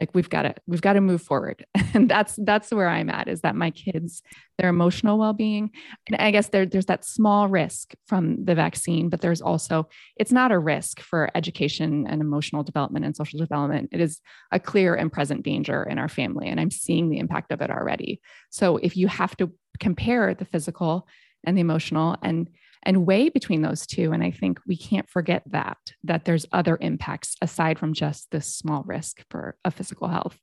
like 0.00 0.14
we've 0.14 0.28
got 0.28 0.42
to 0.42 0.54
we've 0.66 0.83
got 0.83 0.94
to 0.94 1.00
move 1.00 1.22
forward. 1.22 1.64
And 1.94 2.11
that's 2.11 2.37
that's 2.42 2.72
where 2.72 2.88
i'm 2.88 3.09
at 3.09 3.28
is 3.28 3.42
that 3.42 3.54
my 3.54 3.70
kids 3.70 4.20
their 4.59 4.68
emotional 4.68 5.16
well-being 5.16 5.70
and 6.09 6.20
i 6.20 6.33
guess 6.33 6.48
there, 6.48 6.66
there's 6.66 6.87
that 6.87 7.04
small 7.04 7.46
risk 7.46 7.94
from 8.09 8.44
the 8.44 8.57
vaccine 8.57 9.09
but 9.09 9.20
there's 9.20 9.40
also 9.40 9.88
it's 10.16 10.33
not 10.33 10.50
a 10.50 10.59
risk 10.59 11.00
for 11.00 11.30
education 11.37 12.04
and 12.09 12.20
emotional 12.20 12.64
development 12.64 13.04
and 13.04 13.14
social 13.14 13.38
development. 13.38 13.90
It 13.92 14.00
is 14.00 14.20
a 14.50 14.59
clear 14.59 14.96
and 14.96 15.12
present 15.12 15.44
danger 15.44 15.85
in 15.85 15.98
our 15.98 16.09
family 16.09 16.48
and 16.48 16.59
i'm 16.59 16.72
seeing 16.72 17.11
the 17.11 17.18
impact 17.18 17.52
of 17.52 17.62
it 17.62 17.70
already. 17.70 18.20
So 18.50 18.78
if 18.78 18.96
you 18.96 19.07
have 19.07 19.37
to 19.37 19.52
compare 19.78 20.35
the 20.35 20.44
physical 20.44 21.07
and 21.44 21.57
the 21.57 21.61
emotional 21.61 22.16
and 22.22 22.48
and 22.85 23.07
weigh 23.07 23.29
between 23.29 23.62
those 23.62 23.87
two. 23.87 24.12
And 24.12 24.23
I 24.23 24.31
think 24.31 24.61
we 24.66 24.77
can't 24.77 25.09
forget 25.09 25.42
that, 25.47 25.79
that 26.05 26.25
there's 26.25 26.47
other 26.53 26.79
impacts 26.81 27.37
aside 27.42 27.79
from 27.79 27.92
just 27.92 28.31
this 28.31 28.55
small 28.55 28.83
risk 28.85 29.25
for 29.31 29.57
a 29.64 29.70
physical 29.70 30.09
health. 30.09 30.38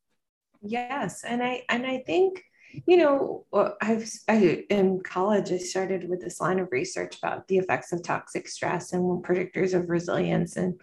Yes. 0.62 1.24
And 1.24 1.42
I, 1.44 1.64
and 1.70 1.86
I 1.86 2.04
think, 2.06 2.44
you 2.88 2.98
know, 2.98 3.46
I've, 3.82 4.10
I, 4.30 4.64
in 4.70 5.02
college, 5.02 5.52
I 5.52 5.58
started 5.58 6.08
with 6.08 6.22
this 6.22 6.40
line 6.40 6.60
of 6.60 6.72
research 6.72 7.18
about 7.18 7.48
the 7.48 7.58
effects 7.58 7.92
of 7.92 8.02
toxic 8.02 8.48
stress 8.48 8.94
and 8.94 9.24
predictors 9.24 9.74
of 9.74 9.90
resilience. 9.90 10.56
And, 10.56 10.80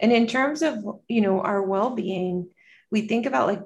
and 0.00 0.12
in 0.12 0.26
terms 0.26 0.62
of, 0.62 0.78
you 1.06 1.20
know, 1.20 1.40
our 1.40 1.62
well-being, 1.62 2.48
we 2.90 3.02
think 3.02 3.26
about 3.26 3.46
like 3.46 3.62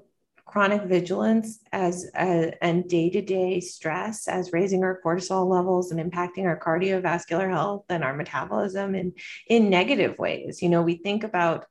chronic 0.55 0.83
vigilance 0.83 1.59
as 1.73 2.09
a, 2.17 2.55
and 2.63 2.89
day-to-day 2.89 3.59
stress 3.59 4.29
as 4.29 4.53
raising 4.53 4.85
our 4.85 5.01
cortisol 5.05 5.49
levels 5.49 5.91
and 5.91 5.99
impacting 5.99 6.45
our 6.45 6.57
cardiovascular 6.57 7.51
health 7.51 7.85
and 7.89 8.05
our 8.05 8.15
metabolism 8.15 8.95
in 8.95 9.13
in 9.49 9.69
negative 9.69 10.17
ways. 10.17 10.63
You 10.63 10.69
know 10.69 10.83
we 10.83 10.95
think 10.95 11.25
about 11.25 11.67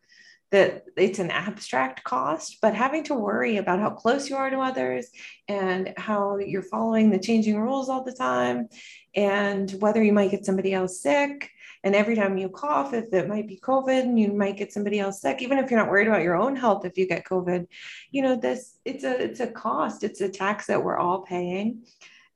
that 0.52 0.84
it's 0.98 1.20
an 1.20 1.32
abstract 1.32 2.04
cost 2.04 2.58
but 2.62 2.76
having 2.76 3.06
to 3.06 3.16
worry 3.16 3.56
about 3.56 3.80
how 3.80 3.90
close 3.90 4.30
you 4.30 4.36
are 4.36 4.50
to 4.50 4.60
others 4.60 5.08
and 5.48 5.94
how 5.96 6.38
you're 6.38 6.62
following 6.62 7.10
the 7.10 7.18
changing 7.18 7.58
rules 7.58 7.88
all 7.88 8.04
the 8.04 8.12
time 8.12 8.68
and 9.16 9.72
whether 9.80 10.04
you 10.04 10.12
might 10.12 10.32
get 10.32 10.46
somebody 10.46 10.74
else 10.74 11.02
sick 11.02 11.50
and 11.84 11.96
every 11.96 12.16
time 12.16 12.38
you 12.38 12.48
cough, 12.50 12.94
if 12.94 13.12
it 13.14 13.28
might 13.28 13.48
be 13.48 13.60
COVID, 13.60 14.02
and 14.02 14.20
you 14.20 14.32
might 14.32 14.58
get 14.58 14.72
somebody 14.72 15.00
else 15.00 15.22
sick, 15.22 15.42
even 15.42 15.58
if 15.58 15.70
you're 15.70 15.80
not 15.80 15.90
worried 15.90 16.08
about 16.08 16.24
your 16.24 16.36
own 16.36 16.56
health, 16.56 16.86
if 16.86 16.98
you 16.98 17.08
get 17.08 17.26
COVID, 17.26 17.68
you 18.12 18.22
know, 18.22 18.36
this 18.36 18.78
it's 18.86 19.04
a 19.04 19.22
it's 19.22 19.42
a 19.42 19.48
cost, 19.48 20.04
it's 20.04 20.22
a 20.22 20.30
tax 20.30 20.68
that 20.68 20.84
we're 20.84 20.98
all 20.98 21.22
paying. 21.22 21.84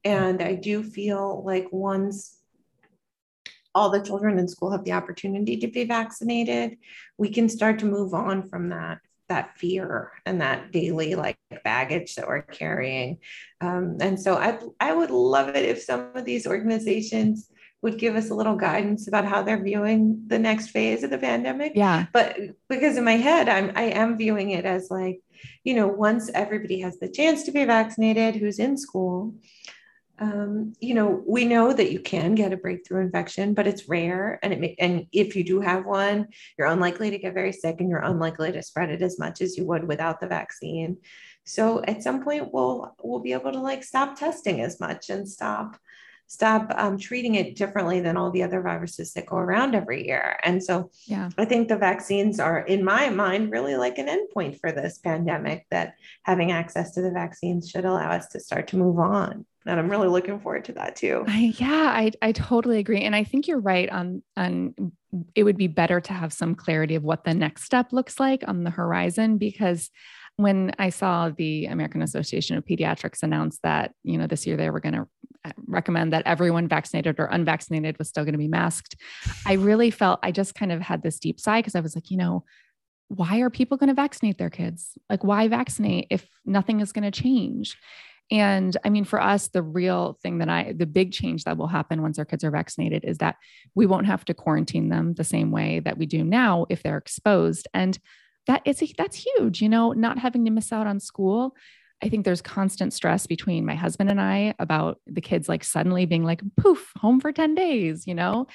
And 0.03 0.41
I 0.41 0.55
do 0.55 0.83
feel 0.83 1.43
like 1.45 1.67
once 1.71 2.37
all 3.73 3.89
the 3.89 4.01
children 4.01 4.39
in 4.39 4.47
school 4.47 4.71
have 4.71 4.83
the 4.83 4.93
opportunity 4.93 5.57
to 5.57 5.67
be 5.67 5.85
vaccinated, 5.85 6.77
we 7.17 7.29
can 7.29 7.47
start 7.47 7.79
to 7.79 7.85
move 7.85 8.13
on 8.13 8.49
from 8.49 8.69
that 8.69 8.99
that 9.29 9.57
fear 9.57 10.11
and 10.25 10.41
that 10.41 10.71
daily 10.71 11.15
like 11.15 11.37
baggage 11.63 12.15
that 12.15 12.27
we're 12.27 12.41
carrying. 12.41 13.17
Um, 13.61 13.97
and 14.01 14.19
so 14.19 14.35
I 14.35 14.59
I 14.79 14.93
would 14.93 15.11
love 15.11 15.49
it 15.49 15.63
if 15.63 15.81
some 15.81 16.11
of 16.15 16.25
these 16.25 16.47
organizations 16.47 17.49
would 17.81 17.99
give 17.99 18.15
us 18.15 18.29
a 18.29 18.35
little 18.35 18.55
guidance 18.55 19.07
about 19.07 19.25
how 19.25 19.43
they're 19.43 19.61
viewing 19.61 20.23
the 20.27 20.39
next 20.39 20.69
phase 20.69 21.03
of 21.03 21.09
the 21.09 21.17
pandemic. 21.17 21.73
Yeah. 21.75 22.07
But 22.11 22.37
because 22.69 22.97
in 22.97 23.03
my 23.03 23.17
head, 23.17 23.47
I'm 23.47 23.71
I 23.75 23.83
am 23.83 24.17
viewing 24.17 24.51
it 24.51 24.65
as 24.65 24.89
like, 24.89 25.21
you 25.63 25.75
know, 25.75 25.87
once 25.87 26.29
everybody 26.33 26.81
has 26.81 26.99
the 26.99 27.09
chance 27.09 27.43
to 27.43 27.51
be 27.51 27.65
vaccinated 27.65 28.35
who's 28.35 28.59
in 28.59 28.77
school, 28.77 29.35
um, 30.19 30.73
you 30.79 30.95
know, 30.95 31.23
we 31.27 31.45
know 31.45 31.71
that 31.71 31.91
you 31.91 31.99
can 31.99 32.33
get 32.33 32.51
a 32.51 32.57
breakthrough 32.57 33.05
infection, 33.05 33.53
but 33.53 33.67
it's 33.67 33.87
rare. 33.87 34.39
And 34.41 34.51
it 34.51 34.59
may, 34.59 34.75
and 34.79 35.05
if 35.11 35.35
you 35.35 35.43
do 35.43 35.61
have 35.61 35.85
one, 35.85 36.29
you're 36.57 36.67
unlikely 36.67 37.11
to 37.11 37.19
get 37.19 37.35
very 37.35 37.53
sick 37.53 37.75
and 37.79 37.89
you're 37.89 37.99
unlikely 37.99 38.51
to 38.53 38.63
spread 38.63 38.89
it 38.89 39.03
as 39.03 39.19
much 39.19 39.41
as 39.41 39.55
you 39.55 39.65
would 39.65 39.87
without 39.87 40.19
the 40.19 40.27
vaccine. 40.27 40.97
So 41.45 41.83
at 41.87 42.03
some 42.03 42.23
point 42.23 42.51
we'll 42.51 42.95
we'll 43.01 43.19
be 43.19 43.33
able 43.33 43.51
to 43.51 43.59
like 43.59 43.83
stop 43.83 44.17
testing 44.17 44.59
as 44.61 44.79
much 44.79 45.09
and 45.09 45.29
stop 45.29 45.77
stop 46.27 46.71
um, 46.75 46.97
treating 46.97 47.35
it 47.35 47.55
differently 47.55 48.01
than 48.01 48.17
all 48.17 48.29
the 48.31 48.43
other 48.43 48.61
viruses 48.61 49.13
that 49.13 49.25
go 49.25 49.37
around 49.37 49.73
every 49.73 50.05
year. 50.05 50.37
And 50.43 50.61
so 50.61 50.91
yeah. 51.05 51.29
I 51.37 51.45
think 51.45 51.67
the 51.67 51.77
vaccines 51.77 52.39
are, 52.39 52.59
in 52.59 52.83
my 52.83 53.09
mind, 53.09 53.51
really 53.51 53.77
like 53.77 53.97
an 53.97 54.07
endpoint 54.07 54.59
for 54.59 54.71
this 54.71 54.97
pandemic 54.99 55.65
that 55.71 55.95
having 56.23 56.51
access 56.51 56.91
to 56.91 57.01
the 57.01 57.11
vaccines 57.11 57.69
should 57.69 57.85
allow 57.85 58.11
us 58.11 58.27
to 58.29 58.39
start 58.39 58.67
to 58.69 58.77
move 58.77 58.99
on. 58.99 59.45
And 59.65 59.79
I'm 59.79 59.89
really 59.89 60.07
looking 60.07 60.39
forward 60.39 60.65
to 60.65 60.73
that 60.73 60.95
too. 60.95 61.25
I, 61.27 61.53
yeah, 61.57 61.91
I, 61.93 62.11
I 62.21 62.31
totally 62.31 62.79
agree. 62.79 63.01
And 63.01 63.15
I 63.15 63.23
think 63.23 63.47
you're 63.47 63.59
right 63.59 63.89
on, 63.89 64.23
on 64.37 64.73
it 65.35 65.43
would 65.43 65.57
be 65.57 65.67
better 65.67 65.99
to 65.99 66.13
have 66.13 66.31
some 66.33 66.55
clarity 66.55 66.95
of 66.95 67.03
what 67.03 67.23
the 67.23 67.33
next 67.33 67.63
step 67.63 67.91
looks 67.91 68.19
like 68.19 68.43
on 68.47 68.63
the 68.63 68.69
horizon 68.69 69.37
because 69.37 69.89
when 70.37 70.71
I 70.77 70.89
saw 70.89 71.29
the 71.29 71.65
American 71.65 72.03
Association 72.03 72.57
of 72.57 72.65
Pediatrics 72.65 73.23
announce 73.23 73.57
that, 73.63 73.93
you 74.03 74.19
know, 74.19 74.27
this 74.27 74.45
year 74.45 74.55
they 74.55 74.69
were 74.69 74.79
going 74.79 74.93
to 74.93 75.07
recommend 75.65 76.13
that 76.13 76.25
everyone 76.25 76.67
vaccinated 76.67 77.19
or 77.19 77.25
unvaccinated 77.25 77.97
was 77.97 78.09
still 78.09 78.23
going 78.23 78.33
to 78.33 78.39
be 78.39 78.47
masked, 78.47 78.95
I 79.45 79.53
really 79.53 79.91
felt 79.91 80.19
I 80.23 80.31
just 80.31 80.55
kind 80.55 80.71
of 80.71 80.81
had 80.81 81.03
this 81.03 81.19
deep 81.19 81.39
sigh 81.39 81.59
because 81.59 81.75
I 81.75 81.79
was 81.79 81.95
like, 81.95 82.11
you 82.11 82.17
know, 82.17 82.43
why 83.09 83.39
are 83.39 83.49
people 83.49 83.77
going 83.77 83.87
to 83.87 83.93
vaccinate 83.93 84.37
their 84.37 84.49
kids? 84.49 84.97
Like, 85.09 85.23
why 85.23 85.47
vaccinate 85.47 86.07
if 86.09 86.27
nothing 86.45 86.81
is 86.81 86.91
going 86.91 87.09
to 87.09 87.21
change? 87.21 87.77
And 88.29 88.75
I 88.83 88.89
mean, 88.89 89.05
for 89.05 89.21
us, 89.21 89.47
the 89.47 89.61
real 89.61 90.17
thing 90.21 90.39
that 90.39 90.49
I, 90.49 90.73
the 90.75 90.85
big 90.85 91.13
change 91.13 91.45
that 91.45 91.57
will 91.57 91.67
happen 91.67 92.01
once 92.01 92.19
our 92.19 92.25
kids 92.25 92.43
are 92.43 92.51
vaccinated 92.51 93.05
is 93.05 93.19
that 93.19 93.37
we 93.73 93.85
won't 93.85 94.07
have 94.07 94.25
to 94.25 94.33
quarantine 94.33 94.89
them 94.89 95.13
the 95.13 95.23
same 95.23 95.51
way 95.51 95.79
that 95.79 95.97
we 95.97 96.05
do 96.05 96.23
now 96.23 96.65
if 96.69 96.83
they're 96.83 96.97
exposed. 96.97 97.67
And 97.73 97.97
that 98.47 98.61
is 98.65 98.81
that's 98.97 99.25
huge, 99.37 99.61
you 99.61 99.69
know, 99.69 99.93
not 99.93 100.19
having 100.19 100.43
to 100.45 100.51
miss 100.51 100.73
out 100.73 100.87
on 100.87 100.99
school. 100.99 101.55
I 102.03 102.09
think 102.09 102.25
there's 102.25 102.41
constant 102.41 102.93
stress 102.93 103.25
between 103.25 103.65
my 103.65 103.75
husband 103.75 104.09
and 104.09 104.21
I 104.21 104.53
about 104.59 104.99
the 105.07 105.21
kids 105.21 105.49
like 105.49 105.63
suddenly 105.63 106.05
being 106.05 106.23
like 106.23 106.41
poof 106.55 106.91
home 106.97 107.19
for 107.19 107.31
10 107.31 107.55
days, 107.55 108.05
you 108.05 108.13
know. 108.13 108.47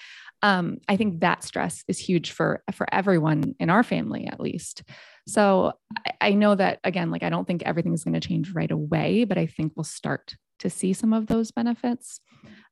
Um, 0.43 0.79
I 0.89 0.97
think 0.97 1.21
that 1.21 1.43
stress 1.43 1.85
is 1.89 1.99
huge 1.99 2.31
for 2.31 2.63
for 2.73 2.87
everyone 2.93 3.55
in 3.59 3.71
our 3.71 3.83
family 3.83 4.27
at 4.27 4.41
least. 4.41 4.83
So 5.27 5.73
I, 6.07 6.13
I 6.21 6.31
know 6.35 6.55
that 6.55 6.79
again, 6.85 7.11
like 7.11 7.23
I 7.23 7.31
don't 7.31 7.47
think 7.47 7.63
everything 7.65 7.95
is 7.95 8.05
going 8.05 8.15
to 8.15 8.21
change 8.21 8.53
right 8.53 8.71
away, 8.71 9.25
but 9.25 9.39
I 9.39 9.47
think 9.47 9.73
we'll 9.77 9.85
start 9.85 10.37
to 10.61 10.71
see 10.71 10.93
some 10.93 11.13
of 11.13 11.27
those 11.27 11.51
benefits 11.51 12.21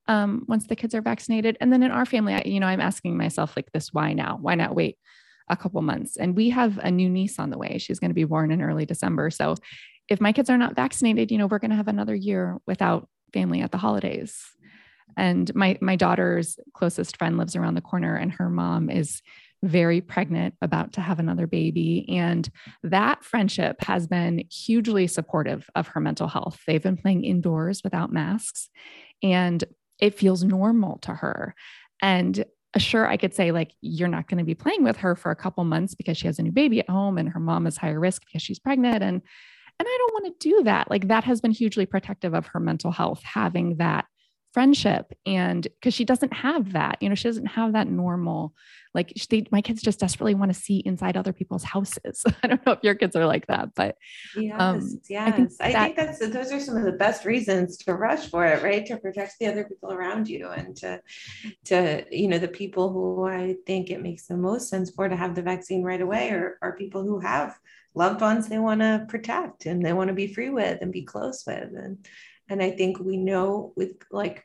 um, 0.07 0.45
once 0.49 0.67
the 0.67 0.77
kids 0.77 0.95
are 0.95 1.03
vaccinated. 1.03 1.57
And 1.61 1.73
then 1.73 1.83
in 1.83 1.91
our 1.91 2.07
family, 2.07 2.35
I, 2.35 2.43
you 2.45 2.61
know, 2.61 2.67
I'm 2.67 2.81
asking 2.81 3.17
myself 3.17 3.57
like 3.57 3.73
this: 3.73 3.93
Why 3.93 4.13
now? 4.13 4.39
Why 4.41 4.55
not 4.55 4.75
wait? 4.75 4.99
a 5.51 5.57
couple 5.57 5.83
months. 5.83 6.17
And 6.17 6.37
we 6.37 6.51
have 6.51 6.79
a 6.79 6.91
new 6.91 7.11
niece 7.11 7.39
on 7.39 7.51
the 7.51 7.59
way. 7.59 7.77
She's 7.79 7.99
going 7.99 8.11
to 8.11 8.15
be 8.15 8.25
born 8.25 8.53
in 8.53 8.63
early 8.63 8.87
December. 8.87 9.31
So 9.31 9.57
if 10.11 10.21
my 10.21 10.33
kids 10.33 10.51
are 10.51 10.59
not 10.59 10.75
vaccinated, 10.75 11.31
you 11.31 11.39
know, 11.39 11.47
we're 11.47 11.61
going 11.61 11.71
to 11.71 11.77
have 11.77 11.89
another 11.89 12.15
year 12.15 12.59
without 12.67 13.09
family 13.33 13.63
at 13.63 13.71
the 13.71 13.79
holidays. 13.79 14.45
And 15.17 15.53
my 15.55 15.79
my 15.81 15.97
daughter's 15.97 16.59
closest 16.75 17.17
friend 17.17 17.39
lives 17.39 17.57
around 17.57 17.75
the 17.75 17.81
corner 17.81 18.17
and 18.17 18.33
her 18.33 18.51
mom 18.51 18.91
is 18.91 19.23
very 19.63 20.01
pregnant, 20.01 20.55
about 20.63 20.95
to 20.95 21.01
have 21.01 21.19
another 21.19 21.47
baby. 21.47 22.07
And 22.09 22.49
that 22.83 23.25
friendship 23.25 23.83
has 23.83 24.07
been 24.07 24.45
hugely 24.51 25.07
supportive 25.07 25.69
of 25.75 25.89
her 25.89 26.01
mental 26.01 26.29
health. 26.29 26.61
They've 26.67 26.83
been 26.83 26.97
playing 26.97 27.25
indoors 27.25 27.83
without 27.85 28.13
masks, 28.13 28.71
and 29.23 29.63
it 30.01 30.19
feels 30.19 30.43
normal 30.43 30.99
to 30.99 31.15
her. 31.15 31.55
And 32.03 32.45
sure 32.79 33.09
i 33.09 33.17
could 33.17 33.35
say 33.35 33.51
like 33.51 33.73
you're 33.81 34.07
not 34.07 34.29
going 34.29 34.39
to 34.39 34.45
be 34.45 34.55
playing 34.55 34.85
with 34.85 34.97
her 34.97 35.17
for 35.17 35.33
a 35.33 35.37
couple 35.37 35.65
months 35.65 35.97
because 35.97 36.17
she 36.17 36.29
has 36.29 36.39
a 36.39 36.43
new 36.43 36.53
baby 36.53 36.79
at 36.79 36.89
home 36.89 37.19
and 37.19 37.29
her 37.29 37.41
mom 37.41 37.67
is 37.67 37.77
higher 37.77 37.99
risk 37.99 38.23
because 38.25 38.41
she's 38.41 38.61
pregnant 38.61 39.03
and 39.03 39.23
and 39.81 39.89
i 39.89 39.97
don't 39.99 40.13
want 40.13 40.41
to 40.41 40.49
do 40.49 40.63
that. 40.65 40.91
Like 40.91 41.09
that 41.09 41.25
has 41.25 41.41
been 41.41 41.51
hugely 41.51 41.87
protective 41.87 42.35
of 42.35 42.47
her 42.49 42.61
mental 42.61 42.93
health 42.93 43.23
having 43.23 43.77
that 43.79 44.07
friendship 44.53 45.13
and 45.27 45.63
because 45.63 45.95
she 45.95 46.05
doesn't 46.05 46.33
have 46.33 46.73
that 46.73 46.99
you 47.01 47.09
know 47.09 47.15
she 47.15 47.29
doesn't 47.29 47.47
have 47.47 47.73
that 47.75 47.87
normal 47.87 48.53
like 48.95 49.13
they, 49.31 49.47
my 49.53 49.63
kids 49.63 49.81
just 49.81 50.01
desperately 50.01 50.35
want 50.35 50.53
to 50.53 50.61
see 50.61 50.79
inside 50.79 51.17
other 51.17 51.33
people's 51.33 51.63
houses. 51.63 52.25
I 52.43 52.49
don't 52.49 52.67
know 52.67 52.73
if 52.73 52.81
your 52.83 52.97
kids 52.97 53.15
are 53.15 53.27
like 53.27 53.47
that 53.47 53.69
but 53.77 53.97
yes 54.37 54.57
um, 54.59 55.01
yes 55.09 55.23
I 55.25 55.31
think, 55.31 55.53
I 55.61 55.73
think 55.73 55.97
that's 55.97 56.19
those 56.19 56.53
are 56.53 56.59
some 56.59 56.77
of 56.77 56.83
the 56.83 56.93
best 56.93 57.25
reasons 57.25 57.77
to 57.79 57.95
rush 57.95 58.29
for 58.29 58.45
it 58.45 58.63
right? 58.63 58.85
To 58.87 58.97
protect 58.97 59.35
the 59.39 59.47
other 59.47 59.63
people 59.65 59.93
around 59.93 60.29
you 60.29 60.49
and 60.49 60.77
to 60.79 61.01
to 61.67 62.05
you 62.11 62.27
know 62.27 62.39
the 62.39 62.49
people 62.49 62.93
who 62.93 63.29
i 63.29 63.55
think 63.67 63.91
it 63.91 64.03
makes 64.03 64.27
the 64.27 64.37
most 64.37 64.69
sense 64.69 64.91
for 64.91 65.09
to 65.09 65.17
have 65.17 65.37
the 65.37 65.43
vaccine 65.43 65.85
right 65.85 66.01
away 66.01 66.31
are, 66.31 66.59
are 66.61 66.77
people 66.77 67.05
who 67.05 67.21
have 67.21 67.57
loved 67.95 68.21
ones 68.21 68.49
they 68.49 68.59
want 68.59 68.81
to 68.81 69.05
protect 69.09 69.67
and 69.67 69.85
they 69.85 69.93
want 69.93 70.09
to 70.09 70.15
be 70.15 70.33
free 70.33 70.51
with 70.51 70.79
and 70.81 70.93
be 70.93 71.03
close 71.03 71.45
with 71.47 71.71
and 71.75 72.07
and 72.51 72.61
I 72.61 72.73
think 72.73 72.99
we 72.99 73.17
know 73.17 73.73
with 73.77 73.93
like, 74.11 74.45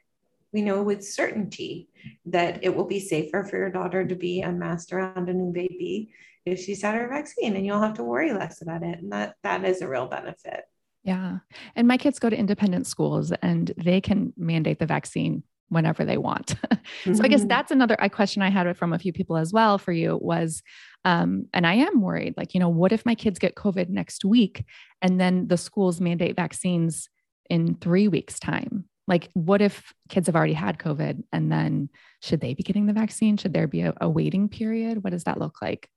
we 0.54 0.62
know 0.62 0.84
with 0.84 1.04
certainty 1.04 1.90
that 2.28 2.64
it 2.64 2.74
will 2.74 2.86
be 2.86 3.00
safer 3.00 3.44
for 3.44 3.58
your 3.58 3.72
daughter 3.72 4.06
to 4.06 4.16
be 4.16 4.42
unmasked 4.42 4.94
around 4.94 5.28
a 5.28 5.34
new 5.34 5.52
baby 5.52 6.12
if 6.46 6.60
she's 6.60 6.84
had 6.84 6.96
her 6.96 7.10
vaccine 7.10 7.56
and 7.56 7.66
you'll 7.66 7.82
have 7.82 7.96
to 7.96 8.04
worry 8.04 8.32
less 8.32 8.62
about 8.62 8.84
it. 8.84 9.00
And 9.00 9.12
that 9.12 9.36
that 9.42 9.66
is 9.66 9.82
a 9.82 9.90
real 9.90 10.06
benefit. 10.06 10.62
Yeah. 11.04 11.40
And 11.76 11.88
my 11.88 11.98
kids 11.98 12.20
go 12.20 12.30
to 12.30 12.38
independent 12.38 12.88
schools 12.88 13.32
and 13.42 13.74
they 13.76 14.00
can 14.00 14.34
mandate 14.38 14.80
the 14.80 14.86
vaccine 14.86 15.44
whenever 15.70 16.06
they 16.06 16.18
want. 16.18 16.50
so 16.50 16.56
mm-hmm. 17.12 17.26
I 17.26 17.28
guess 17.28 17.42
mm-hmm. 17.42 17.50
that's 17.50 17.72
another 17.72 17.98
question 18.12 18.44
I 18.44 18.50
had 18.50 18.78
from 18.78 18.94
a 18.94 19.00
few 19.00 19.12
people 19.12 19.36
as 19.36 19.52
well 19.52 19.78
for 19.78 19.92
you 19.92 20.18
was 20.22 20.62
um, 21.06 21.48
and 21.54 21.68
I 21.68 21.76
am 21.76 22.02
worried 22.02 22.34
like, 22.36 22.56
you 22.56 22.60
know, 22.60 22.70
what 22.70 22.92
if 22.92 23.06
my 23.06 23.14
kids 23.14 23.38
get 23.38 23.56
COVID 23.56 23.90
next 23.90 24.26
week 24.26 24.66
and 25.02 25.22
then 25.22 25.48
the 25.48 25.58
schools 25.58 26.02
mandate 26.02 26.36
vaccines 26.36 27.10
in 27.48 27.76
three 27.76 28.08
weeks' 28.08 28.40
time? 28.40 28.86
Like, 29.08 29.30
what 29.34 29.62
if 29.62 29.94
kids 30.10 30.26
have 30.26 30.36
already 30.36 30.54
had 30.54 30.80
COVID 30.80 31.24
and 31.32 31.52
then 31.52 31.90
should 32.24 32.42
they 32.42 32.56
be 32.56 32.64
getting 32.64 32.88
the 32.88 32.94
vaccine? 32.94 33.38
Should 33.38 33.54
there 33.54 33.68
be 33.68 33.82
a, 33.82 33.94
a 34.02 34.10
waiting 34.10 34.50
period? 34.50 35.04
What 35.04 35.12
does 35.12 35.26
that 35.26 35.40
look 35.40 35.62
like? 35.62 35.88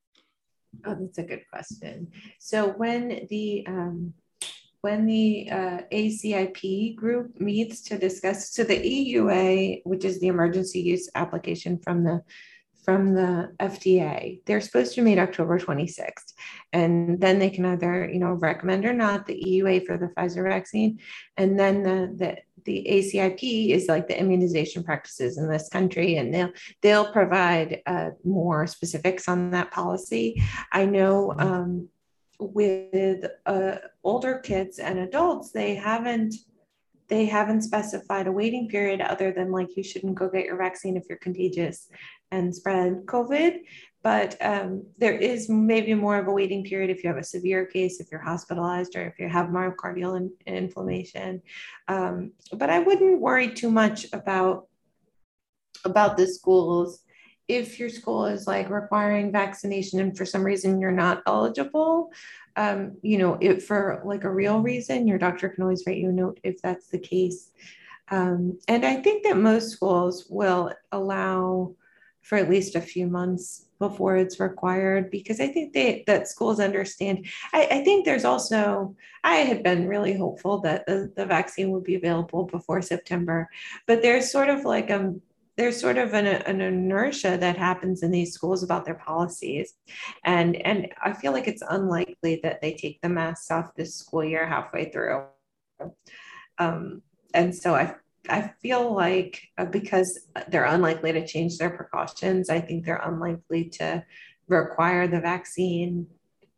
Oh, 0.84 0.94
that's 1.00 1.16
a 1.16 1.22
good 1.22 1.44
question. 1.50 2.08
So 2.38 2.68
when 2.68 3.26
the 3.30 3.64
um, 3.66 4.12
when 4.82 5.06
the 5.06 5.48
uh, 5.50 5.78
ACIP 5.90 6.94
group 6.94 7.40
meets 7.40 7.80
to 7.82 7.98
discuss, 7.98 8.52
so 8.52 8.62
the 8.62 8.76
EUA, 8.76 9.80
which 9.84 10.04
is 10.04 10.20
the 10.20 10.28
emergency 10.28 10.80
use 10.80 11.08
application 11.14 11.78
from 11.78 12.04
the 12.04 12.22
from 12.88 13.12
the 13.12 13.52
FDA. 13.60 14.40
They're 14.46 14.62
supposed 14.62 14.94
to 14.94 15.02
meet 15.02 15.18
October 15.18 15.58
26th. 15.58 16.32
And 16.72 17.20
then 17.20 17.38
they 17.38 17.50
can 17.50 17.66
either, 17.66 18.08
you 18.10 18.18
know, 18.18 18.32
recommend 18.32 18.86
or 18.86 18.94
not 18.94 19.26
the 19.26 19.44
EUA 19.46 19.84
for 19.84 19.98
the 19.98 20.06
Pfizer 20.06 20.48
vaccine. 20.48 20.98
And 21.36 21.60
then 21.60 21.82
the, 21.82 22.14
the, 22.16 22.38
the 22.64 22.86
ACIP 22.88 23.74
is 23.74 23.88
like 23.88 24.08
the 24.08 24.18
immunization 24.18 24.82
practices 24.84 25.36
in 25.36 25.50
this 25.50 25.68
country, 25.68 26.16
and 26.16 26.32
they'll 26.32 26.50
they'll 26.80 27.12
provide 27.12 27.82
uh, 27.84 28.10
more 28.24 28.66
specifics 28.66 29.28
on 29.28 29.50
that 29.50 29.70
policy. 29.70 30.42
I 30.72 30.86
know 30.86 31.34
um, 31.38 31.88
with 32.40 33.26
uh, 33.44 33.76
older 34.02 34.38
kids 34.38 34.78
and 34.78 34.98
adults, 34.98 35.50
they 35.50 35.74
haven't 35.74 36.36
they 37.08 37.24
haven't 37.24 37.62
specified 37.62 38.26
a 38.26 38.32
waiting 38.32 38.68
period 38.68 39.00
other 39.00 39.32
than 39.32 39.50
like 39.50 39.76
you 39.76 39.82
shouldn't 39.82 40.14
go 40.14 40.28
get 40.28 40.44
your 40.44 40.58
vaccine 40.58 40.96
if 40.96 41.04
you're 41.08 41.18
contagious 41.18 41.88
and 42.30 42.54
spread 42.54 43.06
COVID. 43.06 43.60
But 44.02 44.36
um, 44.40 44.84
there 44.98 45.16
is 45.16 45.48
maybe 45.48 45.92
more 45.94 46.18
of 46.18 46.28
a 46.28 46.32
waiting 46.32 46.64
period 46.64 46.90
if 46.90 47.02
you 47.02 47.08
have 47.08 47.18
a 47.18 47.24
severe 47.24 47.66
case, 47.66 48.00
if 48.00 48.10
you're 48.10 48.20
hospitalized, 48.20 48.96
or 48.96 49.06
if 49.06 49.18
you 49.18 49.28
have 49.28 49.46
myocardial 49.48 50.16
in, 50.16 50.30
inflammation. 50.46 51.42
Um, 51.88 52.32
but 52.52 52.70
I 52.70 52.78
wouldn't 52.78 53.20
worry 53.20 53.52
too 53.52 53.70
much 53.70 54.06
about 54.12 54.66
about 55.84 56.16
the 56.16 56.26
schools 56.26 57.02
if 57.46 57.78
your 57.78 57.88
school 57.88 58.26
is 58.26 58.46
like 58.46 58.68
requiring 58.68 59.30
vaccination 59.30 60.00
and 60.00 60.16
for 60.16 60.26
some 60.26 60.42
reason 60.42 60.80
you're 60.80 60.90
not 60.90 61.22
eligible 61.24 62.10
um, 62.58 62.96
you 63.02 63.18
know, 63.18 63.38
if 63.40 63.66
for 63.66 64.02
like 64.04 64.24
a 64.24 64.30
real 64.30 64.58
reason, 64.58 65.06
your 65.06 65.16
doctor 65.16 65.48
can 65.48 65.62
always 65.62 65.84
write 65.86 65.98
you 65.98 66.08
a 66.08 66.12
note 66.12 66.40
if 66.42 66.60
that's 66.60 66.88
the 66.88 66.98
case. 66.98 67.52
Um, 68.10 68.58
and 68.66 68.84
I 68.84 68.96
think 68.96 69.22
that 69.22 69.36
most 69.36 69.70
schools 69.70 70.26
will 70.28 70.72
allow 70.90 71.76
for 72.28 72.36
at 72.36 72.50
least 72.50 72.76
a 72.76 72.80
few 72.80 73.06
months 73.06 73.68
before 73.78 74.16
it's 74.16 74.38
required 74.38 75.10
because 75.10 75.40
I 75.40 75.46
think 75.46 75.72
they, 75.72 76.04
that 76.06 76.28
schools 76.28 76.60
understand. 76.60 77.26
I, 77.54 77.66
I, 77.70 77.84
think 77.84 78.04
there's 78.04 78.26
also, 78.26 78.94
I 79.24 79.36
had 79.36 79.62
been 79.62 79.88
really 79.88 80.12
hopeful 80.12 80.60
that 80.60 80.84
the, 80.86 81.10
the 81.16 81.24
vaccine 81.24 81.70
would 81.70 81.84
be 81.84 81.94
available 81.94 82.44
before 82.44 82.82
September, 82.82 83.48
but 83.86 84.02
there's 84.02 84.30
sort 84.30 84.50
of 84.50 84.64
like 84.64 84.90
a 84.90 85.14
there's 85.56 85.80
sort 85.80 85.98
of 85.98 86.14
an, 86.14 86.26
an, 86.26 86.60
inertia 86.60 87.36
that 87.36 87.56
happens 87.56 88.04
in 88.04 88.12
these 88.12 88.32
schools 88.32 88.62
about 88.62 88.84
their 88.84 88.94
policies 88.94 89.74
and 90.22 90.54
and 90.64 90.86
i 91.02 91.12
feel 91.12 91.32
like 91.32 91.48
it's 91.48 91.64
unlikely 91.68 92.38
that 92.44 92.60
they 92.60 92.74
take 92.74 93.00
the 93.00 93.08
masks 93.08 93.50
off 93.50 93.74
this 93.74 93.96
school 93.96 94.22
year 94.22 94.46
halfway 94.46 94.88
through 94.92 95.24
um, 96.58 97.02
and 97.34 97.52
so 97.52 97.74
i 97.74 97.92
i 98.28 98.50
feel 98.60 98.94
like 98.94 99.42
uh, 99.58 99.64
because 99.64 100.26
they're 100.48 100.64
unlikely 100.64 101.12
to 101.12 101.26
change 101.26 101.58
their 101.58 101.70
precautions 101.70 102.50
i 102.50 102.60
think 102.60 102.84
they're 102.84 103.02
unlikely 103.04 103.64
to 103.68 104.02
require 104.48 105.06
the 105.06 105.20
vaccine 105.20 106.06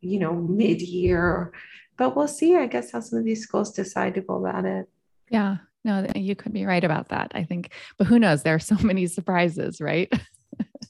you 0.01 0.19
know 0.19 0.35
mid-year 0.35 1.53
but 1.97 2.17
we'll 2.17 2.29
see 2.29 2.57
i 2.57 2.67
guess 2.67 2.93
how 2.93 3.01
some 3.01 3.19
of 3.19 3.25
these 3.25 3.43
schools 3.43 3.73
decide 3.73 4.15
to 4.15 4.21
go 4.21 4.45
about 4.45 4.65
it 4.65 4.89
yeah 5.31 5.57
No, 5.83 6.07
you 6.15 6.37
could 6.37 6.53
be 6.53 6.67
right 6.67 6.85
about 6.85 7.09
that. 7.09 7.33
I 7.35 7.45
think, 7.45 7.73
but 7.97 8.07
who 8.07 8.19
knows? 8.19 8.43
There 8.43 8.55
are 8.55 8.59
so 8.61 8.77
many 8.83 9.07
surprises, 9.07 9.81
right? 9.81 10.13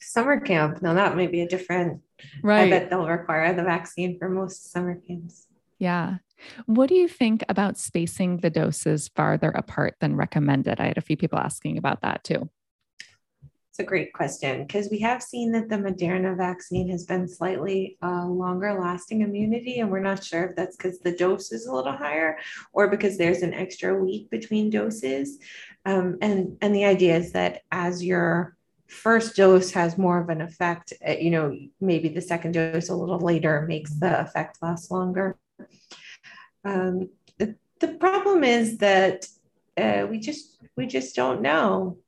summer 0.00 0.40
camp. 0.40 0.82
Now 0.82 0.94
that 0.94 1.14
might 1.14 1.30
be 1.30 1.42
a 1.42 1.48
different. 1.48 2.02
Right. 2.42 2.66
I 2.66 2.70
bet 2.70 2.90
they'll 2.90 3.06
require 3.06 3.54
the 3.54 3.62
vaccine 3.62 4.18
for 4.18 4.28
most 4.28 4.72
summer 4.72 4.96
camps. 5.06 5.46
Yeah. 5.78 6.16
What 6.66 6.88
do 6.88 6.94
you 6.94 7.08
think 7.08 7.44
about 7.48 7.78
spacing 7.78 8.38
the 8.38 8.50
doses 8.50 9.08
farther 9.14 9.50
apart 9.50 9.96
than 10.00 10.16
recommended? 10.16 10.80
I 10.80 10.86
had 10.86 10.98
a 10.98 11.02
few 11.02 11.16
people 11.16 11.38
asking 11.38 11.78
about 11.78 12.02
that 12.02 12.24
too. 12.24 12.48
It's 13.70 13.78
a 13.78 13.84
great 13.84 14.12
question 14.12 14.66
because 14.66 14.88
we 14.90 14.98
have 15.00 15.22
seen 15.22 15.52
that 15.52 15.68
the 15.68 15.76
Moderna 15.76 16.36
vaccine 16.36 16.90
has 16.90 17.04
been 17.04 17.28
slightly 17.28 17.98
uh, 18.02 18.26
longer 18.26 18.76
lasting 18.80 19.20
immunity, 19.20 19.78
and 19.78 19.90
we're 19.90 20.00
not 20.00 20.24
sure 20.24 20.44
if 20.44 20.56
that's 20.56 20.76
because 20.76 20.98
the 20.98 21.12
dose 21.12 21.52
is 21.52 21.66
a 21.66 21.72
little 21.72 21.92
higher 21.92 22.36
or 22.72 22.88
because 22.88 23.16
there's 23.16 23.42
an 23.42 23.54
extra 23.54 23.94
week 23.94 24.28
between 24.28 24.70
doses. 24.70 25.38
Um, 25.86 26.18
and 26.20 26.58
and 26.60 26.74
the 26.74 26.84
idea 26.84 27.16
is 27.16 27.30
that 27.32 27.62
as 27.70 28.04
your 28.04 28.56
first 28.88 29.36
dose 29.36 29.70
has 29.70 29.96
more 29.96 30.20
of 30.20 30.30
an 30.30 30.40
effect, 30.40 30.92
uh, 31.06 31.12
you 31.12 31.30
know, 31.30 31.56
maybe 31.80 32.08
the 32.08 32.20
second 32.20 32.52
dose 32.52 32.88
a 32.88 32.94
little 32.94 33.20
later 33.20 33.66
makes 33.68 33.94
the 33.94 34.20
effect 34.20 34.58
last 34.62 34.90
longer. 34.90 35.38
Um, 36.64 37.10
the, 37.38 37.56
the 37.80 37.88
problem 37.88 38.44
is 38.44 38.78
that 38.78 39.26
uh, 39.76 40.06
we 40.10 40.18
just 40.18 40.58
we 40.76 40.86
just 40.86 41.16
don't 41.16 41.42
know 41.42 41.98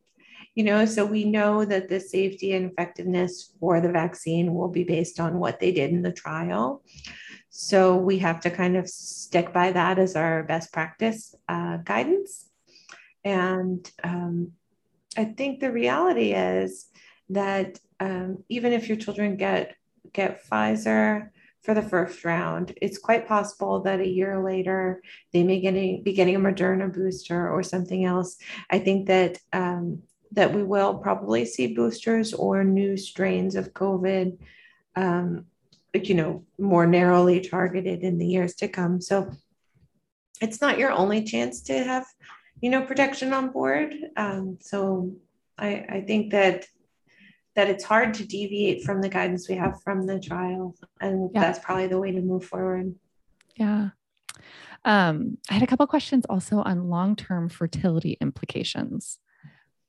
you 0.55 0.65
know 0.65 0.85
so 0.85 1.05
we 1.07 1.25
know 1.25 1.65
that 1.65 1.89
the 1.89 1.99
safety 1.99 2.53
and 2.53 2.71
effectiveness 2.71 3.55
for 3.59 3.81
the 3.81 3.91
vaccine 3.91 4.55
will 4.55 4.69
be 4.69 4.85
based 4.85 5.19
on 5.19 5.39
what 5.39 5.61
they 5.61 5.73
did 5.73 5.91
in 5.91 6.03
the 6.03 6.13
trial. 6.13 6.83
So 7.49 7.97
we 7.97 8.19
have 8.19 8.41
to 8.41 8.51
kind 8.51 8.77
of 8.77 8.89
stick 8.89 9.53
by 9.53 9.73
that 9.73 9.99
as 9.99 10.17
our 10.17 10.43
best 10.43 10.73
practice 10.73 11.35
uh, 11.49 11.79
guidance. 11.79 12.49
And 13.25 13.91
um, 14.05 14.53
i 15.17 15.25
think 15.25 15.61
the 15.61 15.71
reality 15.71 16.33
is 16.33 16.87
that 17.29 17.79
um, 18.01 18.45
even 18.49 18.73
if 18.73 18.89
your 18.89 18.97
children 18.97 19.37
get 19.37 19.77
get 20.13 20.45
pfizer 20.45 21.31
for 21.63 21.75
the 21.75 21.83
first 21.83 22.25
round. 22.25 22.75
It's 22.83 22.99
quite 22.99 23.29
possible 23.29 23.81
that 23.83 24.01
a 24.01 24.09
year 24.09 24.43
later 24.43 25.03
they 25.33 25.43
may 25.45 25.61
getting, 25.61 26.03
be 26.03 26.13
getting 26.13 26.37
a 26.37 26.41
Moderna 26.41 26.93
booster 26.93 27.49
or 27.49 27.63
something 27.63 28.05
else. 28.05 28.37
I 28.71 28.79
think 28.81 29.07
that 29.07 29.39
um, 29.53 30.03
that 30.33 30.55
we 30.55 30.63
will 30.63 30.95
probably 30.95 31.45
see 31.45 31.75
boosters 31.75 32.33
or 32.33 32.65
new 32.65 32.97
strains 32.97 33.55
of 33.55 33.75
COVID, 33.75 34.39
um, 34.97 35.45
you 35.95 36.15
know, 36.15 36.45
more 36.59 36.87
narrowly 36.87 37.41
targeted 37.41 38.03
in 38.03 38.19
the 38.19 38.27
years 38.27 38.55
to 38.57 38.69
come. 38.69 39.01
So 39.01 39.31
it's 40.41 40.61
not 40.61 40.79
your 40.79 40.91
only 40.91 41.23
chance 41.23 41.61
to 41.63 41.85
have, 41.85 42.07
you 42.61 42.71
know, 42.71 42.83
protection 42.83 43.33
on 43.35 43.51
board. 43.51 43.95
Um, 44.17 44.59
so 44.61 45.13
I, 45.59 45.85
I 45.89 46.05
think 46.07 46.33
that 46.33 46.67
that 47.55 47.69
it's 47.69 47.85
hard 47.85 48.15
to 48.15 48.27
deviate 48.27 48.83
from 48.83 49.03
the 49.03 49.09
guidance 49.09 49.49
we 49.49 49.57
have 49.57 49.83
from 49.83 50.07
the 50.07 50.19
trial 50.19 50.75
and 51.01 51.31
yeah. 51.35 51.41
that's 51.41 51.59
probably 51.59 51.87
the 51.87 51.99
way 51.99 52.13
to 52.13 52.21
move 52.21 52.45
forward. 52.45 52.95
Yeah. 53.57 53.91
Um, 54.85 55.39
i 55.49 55.55
had 55.55 55.63
a 55.63 55.67
couple 55.67 55.87
questions 55.87 56.25
also 56.29 56.59
on 56.59 56.89
long-term 56.89 57.49
fertility 57.49 58.17
implications. 58.21 59.19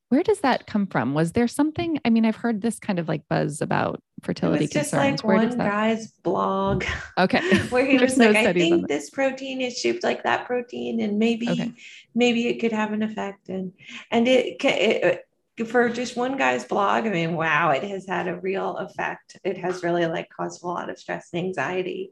Where 0.09 0.22
does 0.22 0.41
that 0.41 0.68
come 0.68 0.86
from? 0.86 1.16
Was 1.16 1.32
there 1.32 1.47
something 1.47 1.99
i 2.05 2.09
mean 2.09 2.26
i've 2.26 2.36
heard 2.36 2.61
this 2.61 2.78
kind 2.80 2.99
of 2.99 3.07
like 3.07 3.28
buzz 3.28 3.61
about 3.61 4.03
fertility 4.22 4.66
It's 4.66 4.74
just 4.74 4.91
concerns. 4.91 5.24
like 5.24 5.28
where 5.28 5.47
one 5.47 5.57
guy's 5.57 6.11
blog. 6.24 6.86
Okay. 7.18 7.57
Where 7.70 7.86
he 7.86 7.97
was 7.97 8.18
no 8.18 8.28
like 8.28 8.47
i 8.47 8.53
think 8.53 8.88
this 8.88 9.09
protein 9.09 9.61
is 9.61 9.78
shaped 9.78 10.03
like 10.03 10.24
that 10.24 10.45
protein 10.45 11.01
and 11.01 11.18
maybe 11.18 11.49
okay. 11.49 11.74
maybe 12.14 12.47
it 12.47 12.59
could 12.59 12.72
have 12.72 12.91
an 12.91 13.01
effect 13.01 13.49
and 13.49 13.74
and 14.11 14.28
it, 14.28 14.64
it 14.64 15.26
for 15.66 15.89
just 15.89 16.18
one 16.18 16.38
guy's 16.38 16.66
blog, 16.66 17.06
I 17.06 17.10
mean, 17.10 17.36
wow, 17.36 17.72
it 17.72 17.84
has 17.84 18.08
had 18.08 18.28
a 18.28 18.39
real 18.39 18.76
effect. 18.78 19.38
It 19.43 19.58
has 19.58 19.84
really 19.84 20.06
like 20.08 20.30
caused 20.30 20.64
a 20.64 20.68
lot 20.68 20.89
of 20.89 20.97
stress 20.97 21.30
and 21.34 21.45
anxiety. 21.45 22.12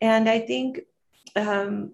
And 0.00 0.28
I 0.28 0.40
think 0.40 0.80
um, 1.34 1.92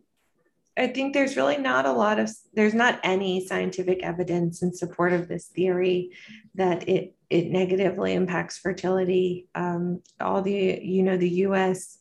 I 0.77 0.89
think 0.89 1.15
there's 1.15 1.37
really 1.37 1.57
not 1.57 1.87
a 1.87 1.93
lot 1.93 2.19
of 2.19 2.31
there's 2.53 2.75
not 2.75 3.01
any 3.03 3.47
scientific 3.47 4.03
evidence 4.03 4.63
in 4.63 4.75
support 4.75 5.13
of 5.13 5.29
this 5.29 5.47
theory 5.47 6.11
that 6.57 6.89
it 6.89 7.15
it 7.31 7.51
negatively 7.51 8.13
impacts 8.13 8.59
fertility. 8.59 9.49
Um, 9.55 10.03
all 10.21 10.43
the 10.43 10.81
you 10.83 11.03
know 11.03 11.17
the 11.17 11.31
U.S. 11.31 11.99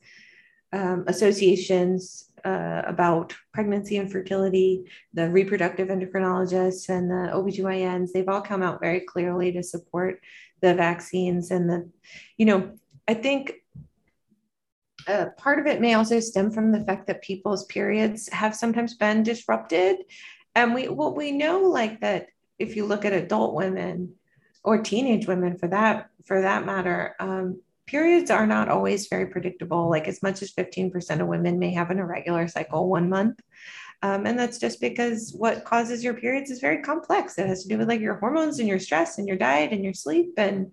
Um, 0.72 1.06
associations 1.08 2.32
uh, 2.44 2.82
about 2.86 3.34
pregnancy 3.54 3.98
and 3.98 4.12
fertility, 4.12 4.86
the 5.14 5.30
reproductive 5.30 5.88
endocrinologists 5.88 6.90
and 6.90 7.10
the 7.10 7.32
OBGYNs, 7.34 8.12
they've 8.12 8.28
all 8.28 8.42
come 8.42 8.62
out 8.62 8.82
very 8.82 9.02
clearly 9.02 9.52
to 9.54 9.64
support 9.64 10.20
the 10.62 10.74
vaccines. 10.74 11.52
And 11.52 11.70
the, 11.70 11.90
you 12.38 12.46
know, 12.46 12.74
I 13.08 13.14
think 13.14 13.54
uh, 15.08 15.28
part 15.38 15.60
of 15.60 15.68
it 15.68 15.82
may 15.82 15.94
also 15.94 16.20
stem 16.20 16.52
from 16.52 16.72
the 16.72 16.84
fact 16.84 17.08
that 17.08 17.22
people's 17.22 17.66
periods 17.66 18.30
have 18.30 18.56
sometimes 18.56 18.96
been 18.96 19.24
disrupted. 19.24 19.98
And 20.56 20.74
we, 20.74 20.88
well, 20.88 21.14
we 21.14 21.32
know 21.32 21.62
like 21.62 22.02
that 22.02 22.28
if 22.60 22.76
you 22.76 22.86
look 22.86 23.06
at 23.06 23.14
adult 23.14 23.56
women 23.56 24.16
or 24.64 24.82
teenage 24.82 25.28
women 25.28 25.58
for 25.58 25.68
that, 25.68 26.10
for 26.26 26.42
that 26.42 26.66
matter, 26.66 27.16
um, 27.20 27.62
periods 27.86 28.32
are 28.32 28.48
not 28.48 28.70
always 28.70 29.08
very 29.08 29.28
predictable. 29.28 29.90
Like 29.90 30.08
as 30.08 30.22
much 30.22 30.42
as 30.42 30.54
15% 30.54 31.22
of 31.22 31.28
women 31.28 31.60
may 31.60 31.72
have 31.74 31.92
an 31.92 32.00
irregular 32.00 32.48
cycle 32.48 32.90
one 32.90 33.10
month. 33.10 33.40
Um, 34.02 34.26
and 34.26 34.38
that's 34.38 34.60
just 34.60 34.82
because 34.82 35.34
what 35.38 35.64
causes 35.64 36.04
your 36.04 36.14
periods 36.14 36.52
is 36.52 36.60
very 36.60 36.82
complex. 36.82 37.38
It 37.38 37.48
has 37.48 37.64
to 37.64 37.70
do 37.70 37.78
with 37.78 37.88
like 37.88 38.02
your 38.02 38.16
hormones 38.16 38.60
and 38.60 38.68
your 38.68 38.80
stress 38.80 39.18
and 39.18 39.28
your 39.28 39.38
diet 39.38 39.72
and 39.72 39.84
your 39.84 39.94
sleep 39.94 40.34
and 40.38 40.72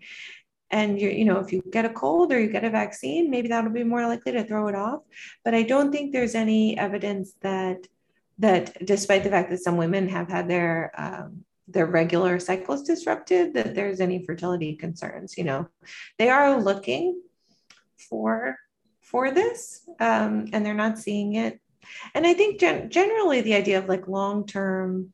and 0.71 1.01
you 1.01 1.09
you 1.09 1.25
know 1.25 1.39
if 1.39 1.53
you 1.53 1.63
get 1.71 1.85
a 1.85 1.91
cold 1.91 2.33
or 2.33 2.41
you 2.41 2.49
get 2.49 2.65
a 2.65 2.71
vaccine 2.71 3.31
maybe 3.31 3.49
that'll 3.49 3.71
be 3.71 3.85
more 3.85 4.07
likely 4.07 4.33
to 4.33 4.45
throw 4.45 4.69
it 4.69 4.75
off 4.75 5.01
but 5.45 5.55
i 5.55 5.63
don't 5.63 5.93
think 5.93 6.13
there's 6.13 6.35
any 6.35 6.79
evidence 6.79 7.35
that 7.43 7.87
that 8.39 8.87
despite 8.87 9.25
the 9.25 9.31
fact 9.31 9.51
that 9.51 9.63
some 9.63 9.77
women 9.77 10.09
have 10.09 10.29
had 10.29 10.49
their 10.49 10.93
um, 10.97 11.45
their 11.73 11.87
regular 11.87 12.39
cycles 12.39 12.83
disrupted, 12.83 13.55
that 13.55 13.75
there's 13.75 14.01
any 14.01 14.25
fertility 14.25 14.77
concerns. 14.77 15.37
You 15.37 15.45
know, 15.45 15.69
they 16.19 16.29
are 16.29 16.61
looking 16.61 17.21
for 18.09 18.57
for 19.01 19.31
this, 19.31 19.89
um, 19.99 20.47
and 20.53 20.65
they're 20.65 20.75
not 20.75 20.99
seeing 20.99 21.35
it. 21.35 21.61
And 22.15 22.27
I 22.27 22.35
think 22.35 22.61
gen- 22.61 22.91
generally 22.91 23.41
the 23.41 23.55
idea 23.55 23.79
of 23.79 23.89
like 23.89 24.07
long 24.07 24.47
term 24.47 25.13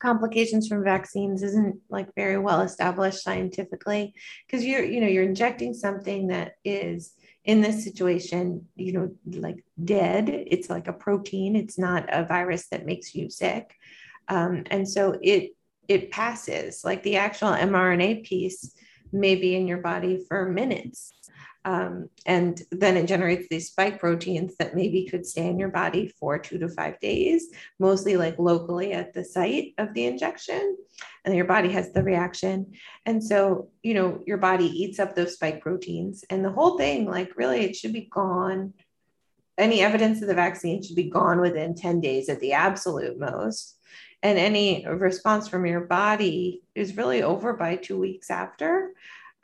complications 0.00 0.66
from 0.66 0.82
vaccines 0.82 1.42
isn't 1.42 1.76
like 1.90 2.08
very 2.16 2.38
well 2.38 2.62
established 2.62 3.22
scientifically 3.22 4.14
because 4.46 4.64
you're 4.64 4.82
you 4.82 5.00
know 5.00 5.06
you're 5.06 5.22
injecting 5.22 5.74
something 5.74 6.28
that 6.28 6.54
is 6.64 7.12
in 7.44 7.60
this 7.60 7.84
situation 7.84 8.66
you 8.76 8.92
know 8.92 9.10
like 9.26 9.62
dead 9.84 10.28
it's 10.28 10.70
like 10.70 10.88
a 10.88 10.92
protein 10.92 11.54
it's 11.54 11.78
not 11.78 12.06
a 12.08 12.24
virus 12.24 12.68
that 12.68 12.86
makes 12.86 13.14
you 13.14 13.28
sick 13.28 13.76
um, 14.30 14.64
and 14.70 14.88
so 14.88 15.18
it 15.20 15.50
it 15.88 16.10
passes 16.10 16.84
like 16.84 17.02
the 17.02 17.16
actual 17.16 17.48
mRNA 17.48 18.24
piece 18.24 18.72
may 19.12 19.34
be 19.34 19.56
in 19.56 19.66
your 19.66 19.78
body 19.78 20.24
for 20.28 20.48
minutes. 20.48 21.12
Um, 21.64 22.08
and 22.24 22.62
then 22.70 22.96
it 22.96 23.06
generates 23.06 23.48
these 23.48 23.68
spike 23.68 23.98
proteins 23.98 24.56
that 24.56 24.74
maybe 24.74 25.04
could 25.06 25.26
stay 25.26 25.46
in 25.46 25.58
your 25.58 25.68
body 25.68 26.08
for 26.18 26.38
two 26.38 26.58
to 26.58 26.68
five 26.68 26.98
days, 27.00 27.48
mostly 27.78 28.16
like 28.16 28.38
locally 28.38 28.92
at 28.92 29.12
the 29.12 29.24
site 29.24 29.74
of 29.76 29.92
the 29.92 30.06
injection. 30.06 30.78
And 31.24 31.34
your 31.34 31.44
body 31.44 31.70
has 31.72 31.92
the 31.92 32.04
reaction. 32.04 32.72
And 33.04 33.22
so, 33.22 33.68
you 33.82 33.92
know, 33.92 34.22
your 34.26 34.38
body 34.38 34.66
eats 34.66 34.98
up 35.00 35.14
those 35.14 35.34
spike 35.34 35.60
proteins, 35.60 36.24
and 36.30 36.42
the 36.42 36.52
whole 36.52 36.78
thing, 36.78 37.04
like, 37.04 37.36
really, 37.36 37.60
it 37.60 37.76
should 37.76 37.92
be 37.92 38.08
gone. 38.10 38.72
Any 39.58 39.82
evidence 39.82 40.22
of 40.22 40.28
the 40.28 40.34
vaccine 40.34 40.82
should 40.82 40.96
be 40.96 41.10
gone 41.10 41.40
within 41.40 41.74
10 41.74 42.00
days 42.00 42.30
at 42.30 42.40
the 42.40 42.54
absolute 42.54 43.18
most 43.18 43.79
and 44.22 44.38
any 44.38 44.86
response 44.86 45.48
from 45.48 45.66
your 45.66 45.82
body 45.82 46.62
is 46.74 46.96
really 46.96 47.22
over 47.22 47.54
by 47.54 47.76
two 47.76 47.98
weeks 47.98 48.30
after 48.30 48.92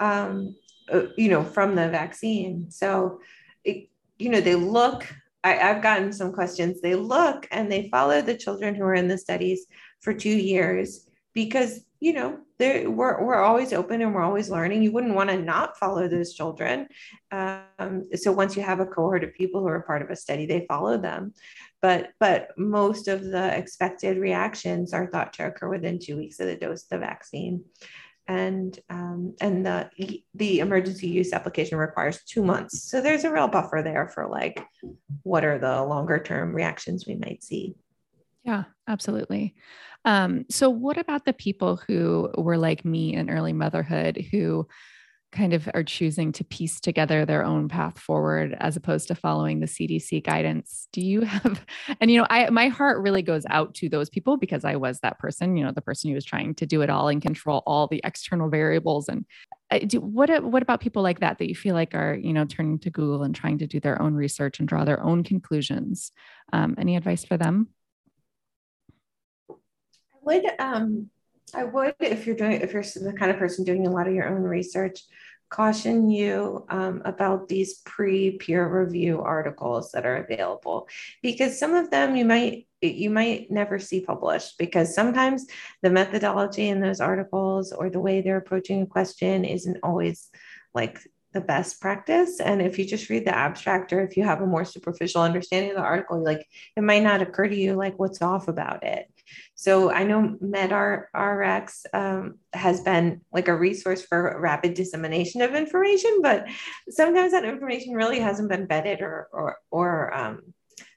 um, 0.01 0.55
uh, 0.93 1.07
you 1.17 1.29
know 1.29 1.43
from 1.43 1.75
the 1.75 1.89
vaccine. 1.89 2.71
So 2.71 3.21
it, 3.65 3.89
you 4.19 4.29
know 4.29 4.41
they 4.41 4.55
look 4.55 5.07
I, 5.45 5.59
i've 5.59 5.83
gotten 5.83 6.13
some 6.13 6.33
questions. 6.33 6.81
They 6.81 6.95
look 6.95 7.47
and 7.51 7.71
they 7.71 7.89
follow 7.91 8.21
the 8.21 8.37
children 8.37 8.75
who 8.75 8.85
are 8.85 8.95
in 8.95 9.09
the 9.09 9.19
studies 9.19 9.67
for 10.01 10.13
two 10.13 10.37
years 10.37 11.09
because 11.33 11.81
you 12.01 12.13
know 12.13 12.39
we're, 12.59 13.23
we're 13.23 13.43
always 13.43 13.73
open 13.73 14.01
and 14.01 14.15
we're 14.15 14.23
always 14.23 14.51
learning. 14.51 14.83
You 14.83 14.93
wouldn't 14.93 15.15
want 15.15 15.31
to 15.31 15.39
not 15.39 15.79
follow 15.79 16.09
those 16.09 16.35
children. 16.35 16.89
Um, 17.31 18.05
so 18.15 18.33
once 18.33 18.57
you 18.57 18.63
have 18.63 18.81
a 18.81 18.87
cohort 18.87 19.25
of 19.25 19.35
people 19.35 19.61
who 19.61 19.69
are 19.69 19.83
part 19.83 20.03
of 20.03 20.11
a 20.11 20.17
study 20.17 20.47
they 20.47 20.67
follow 20.69 20.99
them 20.99 21.35
but 21.87 22.09
but 22.19 22.49
most 22.59 23.07
of 23.07 23.23
the 23.23 23.57
expected 23.57 24.19
reactions 24.19 24.93
are 24.93 25.07
thought 25.07 25.33
to 25.35 25.47
occur 25.47 25.69
within 25.69 26.01
two 26.01 26.17
weeks 26.17 26.41
of 26.41 26.49
the 26.49 26.57
dose 26.57 26.83
of 26.83 26.89
the 26.89 26.99
vaccine. 26.99 27.65
And 28.27 28.77
um, 28.91 29.37
and 29.41 29.65
the 29.65 29.89
the 30.35 30.59
emergency 30.59 31.07
use 31.07 31.33
application 31.33 31.79
requires 31.79 32.25
two 32.25 32.43
months. 32.43 32.91
So 32.91 33.01
there's 33.01 33.23
a 33.23 33.31
real 33.31 33.47
buffer 33.47 33.83
there 33.85 34.09
for 34.09 34.27
like 34.27 34.67
what 35.23 35.45
are 35.45 35.61
the 35.61 35.85
longer 35.85 36.21
term 36.21 36.53
reactions 36.53 37.07
we 37.07 37.15
might 37.15 37.45
see. 37.45 37.77
Yeah, 38.43 38.65
absolutely. 38.89 39.55
Um, 40.05 40.45
so, 40.51 40.69
what 40.69 40.99
about 40.99 41.25
the 41.25 41.35
people 41.35 41.81
who 41.87 42.33
were 42.37 42.59
like 42.59 42.85
me 42.85 43.15
in 43.15 43.31
early 43.31 43.53
motherhood 43.53 44.27
who 44.33 44.67
kind 45.33 45.53
of 45.53 45.69
are 45.75 45.83
choosing 45.83 46.33
to 46.33 46.45
piece 46.45 46.81
together 46.81 47.25
their 47.25 47.45
own 47.45 47.69
path 47.69 47.99
forward 47.99 48.57
as 48.59 48.77
opposed 48.77 49.09
to 49.09 49.15
following 49.15 49.61
the 49.61 49.67
CDC 49.67 50.25
guidance. 50.25 50.89
Do 50.93 51.01
you 51.01 51.23
have 51.23 51.65
and 52.01 52.11
you 52.11 52.19
know, 52.19 52.27
I 52.31 52.49
my 52.51 52.69
heart 52.69 53.03
really 53.03 53.23
goes 53.23 53.45
out 53.51 53.75
to 53.77 53.89
those 53.89 54.09
people 54.09 54.37
because 54.37 54.65
I 54.65 54.77
was 54.77 55.01
that 55.01 55.19
person, 55.19 55.57
you 55.57 55.65
know, 55.65 55.73
the 55.73 55.83
person 55.83 56.11
who 56.11 56.15
was 56.15 56.25
trying 56.25 56.55
to 56.57 56.67
do 56.67 56.83
it 56.83 56.91
all 56.91 57.09
and 57.09 57.21
control 57.21 57.63
all 57.67 57.87
the 57.87 58.01
external 58.05 58.49
variables 58.49 59.09
and 59.09 59.25
uh, 59.71 59.81
do, 59.81 60.01
what 60.01 60.45
what 60.45 60.63
about 60.63 60.81
people 60.81 61.03
like 61.03 61.21
that 61.21 61.39
that 61.39 61.49
you 61.49 61.55
feel 61.55 61.75
like 61.75 61.95
are 61.95 62.15
you 62.15 62.33
know 62.33 62.45
turning 62.45 62.79
to 62.79 62.91
Google 62.91 63.25
and 63.25 63.35
trying 63.35 63.59
to 63.59 63.67
do 63.67 63.81
their 63.81 64.01
own 64.01 64.15
research 64.15 64.61
and 64.61 64.69
draw 64.69 64.85
their 64.85 65.03
own 65.03 65.25
conclusions? 65.25 66.13
Um, 66.53 66.77
any 66.79 66.97
advice 66.97 67.25
for 67.25 67.37
them? 67.37 67.69
I 69.51 69.55
would 70.23 70.45
um, 70.59 71.11
I 71.55 71.65
would, 71.65 71.95
if 72.01 72.27
you're 72.27 72.37
doing, 72.37 72.61
if 72.61 72.73
you're 72.73 72.83
the 72.83 73.15
kind 73.17 73.31
of 73.31 73.39
person 73.39 73.65
doing 73.65 73.87
a 73.87 73.91
lot 73.91 74.09
of 74.09 74.15
your 74.15 74.29
own 74.29 74.43
research, 74.43 75.01
caution 75.49 76.11
you 76.11 76.67
um, 76.71 77.03
about 77.05 77.49
these 77.49 77.79
pre-peer 77.85 78.69
review 78.69 79.23
articles 79.23 79.93
that 79.93 80.05
are 80.05 80.17
available. 80.17 80.89
Because 81.23 81.59
some 81.59 81.75
of 81.75 81.91
them 81.91 82.17
you 82.17 82.25
might 82.25 82.67
you 82.83 83.11
might 83.11 83.51
never 83.51 83.79
see 83.79 84.01
published 84.01 84.59
because 84.59 84.95
sometimes 84.95 85.47
the 85.83 85.91
methodology 85.91 86.69
in 86.69 86.81
those 86.81 87.01
articles 87.01 87.73
or 87.73 87.91
the 87.91 88.01
way 88.01 88.21
they're 88.21 88.37
approaching 88.37 88.83
a 88.83 88.87
question 88.87 89.45
isn't 89.45 89.79
always 89.83 90.29
like 90.75 91.01
the 91.33 91.41
best 91.41 91.81
practice. 91.81 92.39
And 92.39 92.61
if 92.63 92.79
you 92.79 92.85
just 92.85 93.09
read 93.09 93.25
the 93.25 93.35
abstract 93.35 93.93
or 93.93 94.03
if 94.03 94.17
you 94.17 94.25
have 94.25 94.41
a 94.41 94.47
more 94.47 94.65
superficial 94.65 95.23
understanding 95.23 95.71
of 95.71 95.77
the 95.77 95.83
article 95.83 96.23
like 96.23 96.47
it 96.77 96.83
might 96.83 97.03
not 97.03 97.23
occur 97.23 97.49
to 97.49 97.57
you 97.57 97.75
like 97.75 97.99
what's 97.99 98.23
off 98.23 98.49
about 98.49 98.85
it 98.85 99.11
so 99.59 99.91
I 99.91 100.05
know 100.05 100.37
MedRx 100.43 101.87
um, 101.95 102.35
has 102.53 102.83
been 102.83 103.23
like 103.33 103.49
a 103.49 103.57
resource 103.57 104.03
for 104.03 104.39
rapid 104.39 104.75
dissemination 104.75 105.41
of 105.41 105.55
information, 105.55 106.21
but 106.23 106.47
sometimes 106.91 107.33
that 107.33 107.47
information 107.47 107.95
really 107.95 108.21
hasn't 108.21 108.51
been 108.51 108.69
vetted 108.69 109.01
or 109.01 109.29
or, 109.33 109.57
or 109.71 110.15
um, 110.15 110.43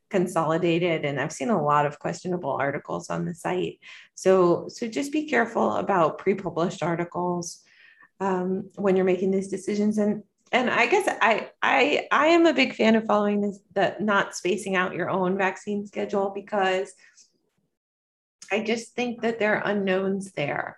consolidated 0.10 1.06
and 1.06 1.22
i've 1.22 1.32
seen 1.32 1.52
a 1.52 1.64
lot 1.64 1.86
of 1.86 2.00
questionable 2.00 2.52
articles 2.52 3.10
on 3.10 3.26
the 3.26 3.34
site. 3.34 3.80
So 4.16 4.68
so 4.68 4.88
just 4.88 5.14
be 5.14 5.30
careful 5.30 5.76
about 5.76 6.18
pre-published 6.18 6.84
articles 6.84 7.64
um, 8.20 8.70
when 8.76 8.96
you're 8.96 9.06
making 9.06 9.32
these 9.32 9.48
decisions 9.48 9.98
and 9.98 10.24
and 10.52 10.70
i 10.70 10.88
guess 10.88 11.08
i 11.22 11.50
i 11.62 12.08
i 12.12 12.28
am 12.28 12.46
a 12.46 12.54
big 12.54 12.74
fan 12.74 12.96
of 12.96 13.06
following 13.06 13.40
this 13.40 13.60
the 13.76 13.96
not 14.02 14.36
spacing 14.36 14.76
out 14.76 14.96
your 14.96 15.10
own 15.10 15.38
vaccine 15.38 15.86
schedule 15.86 16.32
because 16.34 16.92
I 18.52 18.64
just 18.64 18.96
think 18.96 19.22
that 19.22 19.40
there 19.40 19.58
are 19.58 19.72
unknowns 19.72 20.32
there. 20.32 20.78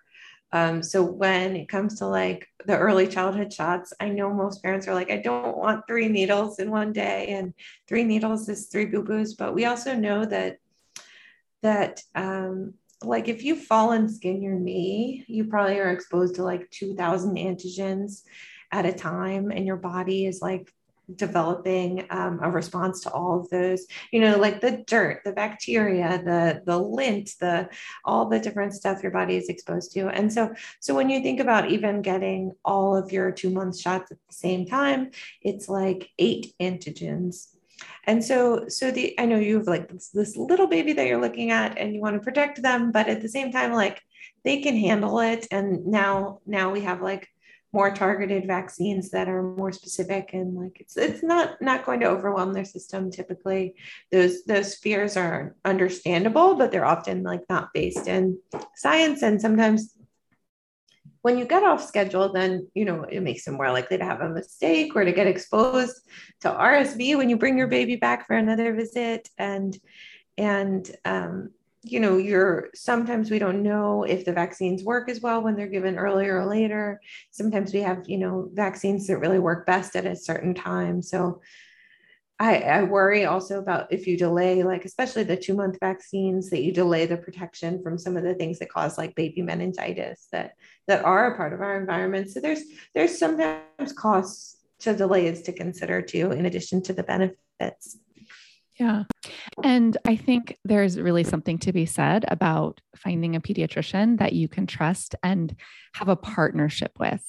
Um, 0.53 0.83
so 0.83 1.01
when 1.01 1.55
it 1.55 1.69
comes 1.69 1.99
to 1.99 2.07
like 2.07 2.47
the 2.65 2.77
early 2.77 3.07
childhood 3.07 3.53
shots, 3.53 3.93
I 3.99 4.09
know 4.09 4.33
most 4.33 4.61
parents 4.61 4.87
are 4.87 4.93
like, 4.93 5.09
I 5.09 5.17
don't 5.17 5.57
want 5.57 5.87
three 5.87 6.09
needles 6.09 6.59
in 6.59 6.69
one 6.69 6.91
day, 6.91 7.27
and 7.27 7.53
three 7.87 8.03
needles 8.03 8.49
is 8.49 8.67
three 8.67 8.85
boo 8.85 9.03
boos. 9.03 9.35
But 9.35 9.53
we 9.55 9.65
also 9.65 9.95
know 9.95 10.25
that 10.25 10.57
that 11.61 12.01
um, 12.15 12.73
like 13.03 13.27
if 13.27 13.43
you 13.43 13.55
fall 13.55 13.91
and 13.91 14.11
skin 14.11 14.41
your 14.41 14.55
knee, 14.55 15.23
you 15.27 15.45
probably 15.45 15.79
are 15.79 15.91
exposed 15.91 16.35
to 16.35 16.43
like 16.43 16.69
2,000 16.71 17.35
antigens 17.35 18.23
at 18.71 18.85
a 18.85 18.93
time, 18.93 19.51
and 19.51 19.65
your 19.65 19.77
body 19.77 20.25
is 20.25 20.41
like 20.41 20.71
developing 21.15 22.05
um, 22.09 22.39
a 22.41 22.49
response 22.49 23.01
to 23.01 23.11
all 23.11 23.39
of 23.39 23.49
those 23.49 23.85
you 24.11 24.19
know 24.19 24.37
like 24.37 24.61
the 24.61 24.83
dirt 24.87 25.21
the 25.25 25.31
bacteria 25.31 26.21
the 26.23 26.61
the 26.65 26.77
lint 26.77 27.31
the 27.39 27.69
all 28.05 28.27
the 28.27 28.39
different 28.39 28.73
stuff 28.73 29.03
your 29.03 29.11
body 29.11 29.35
is 29.35 29.49
exposed 29.49 29.91
to. 29.93 30.07
And 30.07 30.31
so 30.31 30.53
so 30.79 30.93
when 30.93 31.09
you 31.09 31.21
think 31.21 31.39
about 31.39 31.69
even 31.71 32.01
getting 32.01 32.51
all 32.63 32.95
of 32.95 33.11
your 33.11 33.31
two 33.31 33.49
month 33.49 33.79
shots 33.79 34.11
at 34.11 34.17
the 34.27 34.33
same 34.33 34.65
time 34.65 35.11
it's 35.41 35.69
like 35.69 36.09
eight 36.19 36.53
antigens. 36.61 37.47
And 38.05 38.23
so 38.23 38.67
so 38.67 38.91
the 38.91 39.19
i 39.19 39.25
know 39.25 39.37
you 39.37 39.57
have 39.57 39.67
like 39.67 39.89
this, 39.89 40.09
this 40.09 40.37
little 40.37 40.67
baby 40.67 40.93
that 40.93 41.07
you're 41.07 41.21
looking 41.21 41.51
at 41.51 41.77
and 41.77 41.93
you 41.93 42.01
want 42.01 42.15
to 42.15 42.23
protect 42.23 42.61
them 42.61 42.91
but 42.91 43.07
at 43.07 43.21
the 43.21 43.29
same 43.29 43.51
time 43.51 43.73
like 43.73 44.01
they 44.43 44.61
can 44.61 44.75
handle 44.75 45.19
it. 45.19 45.47
And 45.51 45.87
now 45.87 46.39
now 46.45 46.71
we 46.71 46.81
have 46.81 47.01
like 47.01 47.27
more 47.73 47.91
targeted 47.91 48.45
vaccines 48.45 49.11
that 49.11 49.29
are 49.29 49.41
more 49.41 49.71
specific 49.71 50.31
and 50.33 50.55
like 50.55 50.79
it's 50.81 50.97
it's 50.97 51.23
not 51.23 51.61
not 51.61 51.85
going 51.85 52.01
to 52.01 52.07
overwhelm 52.07 52.53
their 52.53 52.65
system 52.65 53.09
typically. 53.09 53.75
Those 54.11 54.43
those 54.43 54.75
fears 54.75 55.15
are 55.15 55.55
understandable 55.63 56.55
but 56.55 56.71
they're 56.71 56.85
often 56.85 57.23
like 57.23 57.41
not 57.49 57.73
based 57.73 58.07
in 58.07 58.39
science. 58.75 59.21
And 59.21 59.41
sometimes 59.41 59.95
when 61.21 61.37
you 61.37 61.45
get 61.45 61.63
off 61.63 61.85
schedule 61.85 62.33
then 62.33 62.67
you 62.73 62.83
know 62.83 63.03
it 63.03 63.21
makes 63.21 63.45
them 63.45 63.55
more 63.55 63.71
likely 63.71 63.97
to 63.97 64.05
have 64.05 64.21
a 64.21 64.29
mistake 64.29 64.95
or 64.95 65.05
to 65.05 65.11
get 65.11 65.27
exposed 65.27 65.95
to 66.41 66.49
rsv 66.49 67.17
when 67.17 67.29
you 67.29 67.37
bring 67.37 67.57
your 67.57 67.67
baby 67.67 67.95
back 67.95 68.27
for 68.27 68.35
another 68.35 68.73
visit. 68.73 69.29
And 69.37 69.77
and 70.37 70.89
um, 71.05 71.51
you 71.83 71.99
know, 71.99 72.17
you're 72.17 72.69
sometimes 72.75 73.31
we 73.31 73.39
don't 73.39 73.63
know 73.63 74.03
if 74.03 74.23
the 74.25 74.33
vaccines 74.33 74.83
work 74.83 75.09
as 75.09 75.21
well 75.21 75.41
when 75.41 75.55
they're 75.55 75.67
given 75.67 75.97
earlier 75.97 76.39
or 76.39 76.45
later. 76.45 77.01
Sometimes 77.31 77.73
we 77.73 77.79
have, 77.81 78.07
you 78.07 78.19
know, 78.19 78.49
vaccines 78.53 79.07
that 79.07 79.17
really 79.17 79.39
work 79.39 79.65
best 79.65 79.95
at 79.95 80.05
a 80.05 80.15
certain 80.15 80.53
time. 80.53 81.01
So 81.01 81.41
I, 82.39 82.57
I 82.57 82.83
worry 82.83 83.25
also 83.25 83.59
about 83.59 83.91
if 83.93 84.07
you 84.07 84.17
delay, 84.17 84.63
like 84.63 84.85
especially 84.85 85.23
the 85.23 85.37
two 85.37 85.55
month 85.55 85.77
vaccines, 85.79 86.49
that 86.49 86.63
you 86.63 86.71
delay 86.71 87.05
the 87.05 87.17
protection 87.17 87.81
from 87.83 87.97
some 87.97 88.17
of 88.17 88.23
the 88.23 88.33
things 88.33 88.59
that 88.59 88.71
cause 88.71 88.97
like 88.97 89.15
baby 89.15 89.41
meningitis 89.41 90.27
that 90.31 90.53
that 90.87 91.05
are 91.05 91.33
a 91.33 91.37
part 91.37 91.53
of 91.53 91.61
our 91.61 91.79
environment. 91.79 92.29
So 92.31 92.39
there's 92.39 92.61
there's 92.93 93.17
sometimes 93.17 93.93
costs 93.95 94.57
to 94.79 94.95
delays 94.95 95.43
to 95.43 95.53
consider 95.53 96.01
too, 96.01 96.31
in 96.31 96.45
addition 96.45 96.81
to 96.83 96.93
the 96.93 97.03
benefits. 97.03 97.97
Yeah. 98.81 99.03
And 99.63 99.95
I 100.05 100.15
think 100.15 100.57
there's 100.65 100.99
really 100.99 101.23
something 101.23 101.59
to 101.59 101.71
be 101.71 101.85
said 101.85 102.25
about 102.29 102.81
finding 102.95 103.35
a 103.35 103.41
pediatrician 103.41 104.17
that 104.17 104.33
you 104.33 104.47
can 104.47 104.65
trust 104.65 105.13
and 105.21 105.55
have 105.93 106.09
a 106.09 106.15
partnership 106.15 106.91
with. 106.99 107.23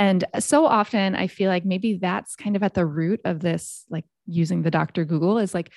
And 0.00 0.24
so 0.40 0.66
often 0.66 1.14
I 1.14 1.28
feel 1.28 1.48
like 1.48 1.64
maybe 1.64 1.98
that's 1.98 2.34
kind 2.34 2.56
of 2.56 2.64
at 2.64 2.74
the 2.74 2.86
root 2.86 3.20
of 3.24 3.38
this, 3.38 3.84
like 3.88 4.04
using 4.26 4.62
the 4.62 4.70
Dr. 4.72 5.04
Google 5.04 5.38
is 5.38 5.54
like 5.54 5.70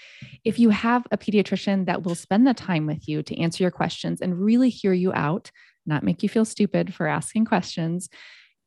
if 0.43 0.57
you 0.57 0.72
have 0.72 1.05
a 1.11 1.18
pediatrician 1.18 1.86
that 1.86 2.01
will 2.01 2.16
spend 2.16 2.47
the 2.47 2.55
time 2.55 2.88
with 2.88 3.07
you 3.07 3.22
to 3.22 3.39
answer 3.39 3.64
your 3.64 3.72
questions 3.72 4.20
and 4.20 4.39
really 4.39 4.70
hear 4.70 4.93
you 4.93 5.14
out, 5.14 5.51
not 5.86 6.01
make 6.01 6.24
you 6.24 6.30
feel 6.30 6.45
stupid 6.45 6.91
for 6.91 7.05
asking 7.05 7.45
questions, 7.45 8.09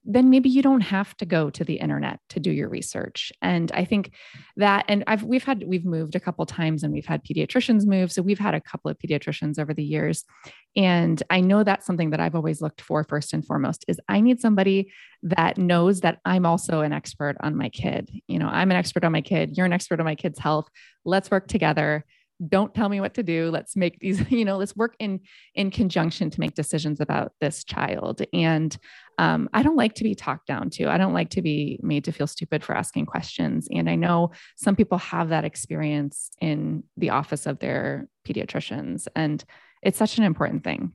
then 0.07 0.31
maybe 0.31 0.49
you 0.49 0.63
don't 0.63 0.83
have 0.83 1.17
to 1.17 1.27
go 1.27 1.51
to 1.51 1.65
the 1.65 1.75
internet 1.75 2.21
to 2.29 2.41
do 2.41 2.51
your 2.51 2.69
research. 2.69 3.33
And 3.43 3.73
I 3.73 3.85
think 3.85 4.13
that, 4.57 4.85
and 4.89 5.03
I've 5.07 5.25
we've 5.25 5.45
had 5.45 5.65
we've 5.67 5.85
moved 5.85 6.15
a 6.15 6.21
couple 6.21 6.47
times 6.47 6.83
and 6.83 6.93
we've 6.93 7.07
had 7.07 7.25
pediatricians 7.25 7.85
move. 7.85 8.13
So 8.13 8.23
we've 8.23 8.39
had 8.39 8.55
a 8.55 8.61
couple 8.61 8.91
of 8.91 8.99
pediatricians 8.99 9.59
over 9.59 9.75
the 9.75 9.85
years. 9.85 10.25
And 10.77 11.21
I 11.29 11.41
know 11.41 11.65
that's 11.65 11.87
something 11.87 12.11
that 12.11 12.21
I've 12.21 12.35
always 12.35 12.61
looked 12.61 12.81
for 12.81 13.03
first 13.03 13.33
and 13.33 13.45
foremost 13.45 13.85
is 13.89 14.01
I 14.09 14.21
need 14.21 14.41
somebody 14.41 14.93
that 15.25 15.59
knows 15.59 16.01
that 16.01 16.21
I'm 16.25 16.47
also 16.47 16.83
an 16.83 16.93
expert 16.93 17.37
on 17.41 17.57
my 17.57 17.69
kid. 17.69 18.11
You 18.29 18.39
know, 18.39 18.49
I'm 18.49 18.71
an 18.71 18.77
expert 18.77 19.05
on 19.05 19.13
my 19.13 19.23
kid, 19.23 19.57
you're 19.57 19.67
an 19.67 19.73
expert 19.73 19.99
on 19.99 20.07
my 20.07 20.15
kid's 20.15 20.39
health. 20.39 20.69
Let's 21.05 21.31
work 21.31 21.49
together 21.49 22.05
don't 22.49 22.75
tell 22.75 22.89
me 22.89 23.01
what 23.01 23.15
to 23.15 23.23
do. 23.23 23.51
Let's 23.51 23.77
make 23.77 23.99
these 24.01 24.31
you 24.31 24.45
know 24.45 24.57
let's 24.57 24.77
work 24.77 24.95
in 24.99 25.21
in 25.55 25.71
conjunction 25.71 26.31
to 26.31 26.41
make 26.41 26.55
decisions 26.55 27.01
about 27.01 27.33
this 27.41 27.65
child. 27.65 28.23
And 28.33 28.77
um, 29.19 29.49
i 29.55 29.63
don't 29.63 29.77
like 29.77 29.95
to 29.95 30.05
be 30.05 30.15
talked 30.15 30.47
down 30.47 30.71
to. 30.71 30.89
I 30.89 30.99
don't 30.99 31.15
like 31.15 31.31
to 31.31 31.43
be 31.43 31.81
made 31.83 32.05
to 32.05 32.13
feel 32.13 32.27
stupid 32.27 32.63
for 32.63 32.77
asking 32.77 33.07
questions. 33.07 33.69
And 33.73 33.89
i 33.89 33.95
know 33.95 34.33
some 34.57 34.77
people 34.77 34.99
have 34.99 35.31
that 35.31 35.45
experience 35.45 36.31
in 36.41 36.85
the 36.97 37.11
office 37.11 37.47
of 37.47 37.59
their 37.59 38.09
pediatricians. 38.27 39.07
And 39.15 39.45
it's 39.83 39.99
such 39.99 40.19
an 40.19 40.25
important 40.25 40.65
thing. 40.65 40.93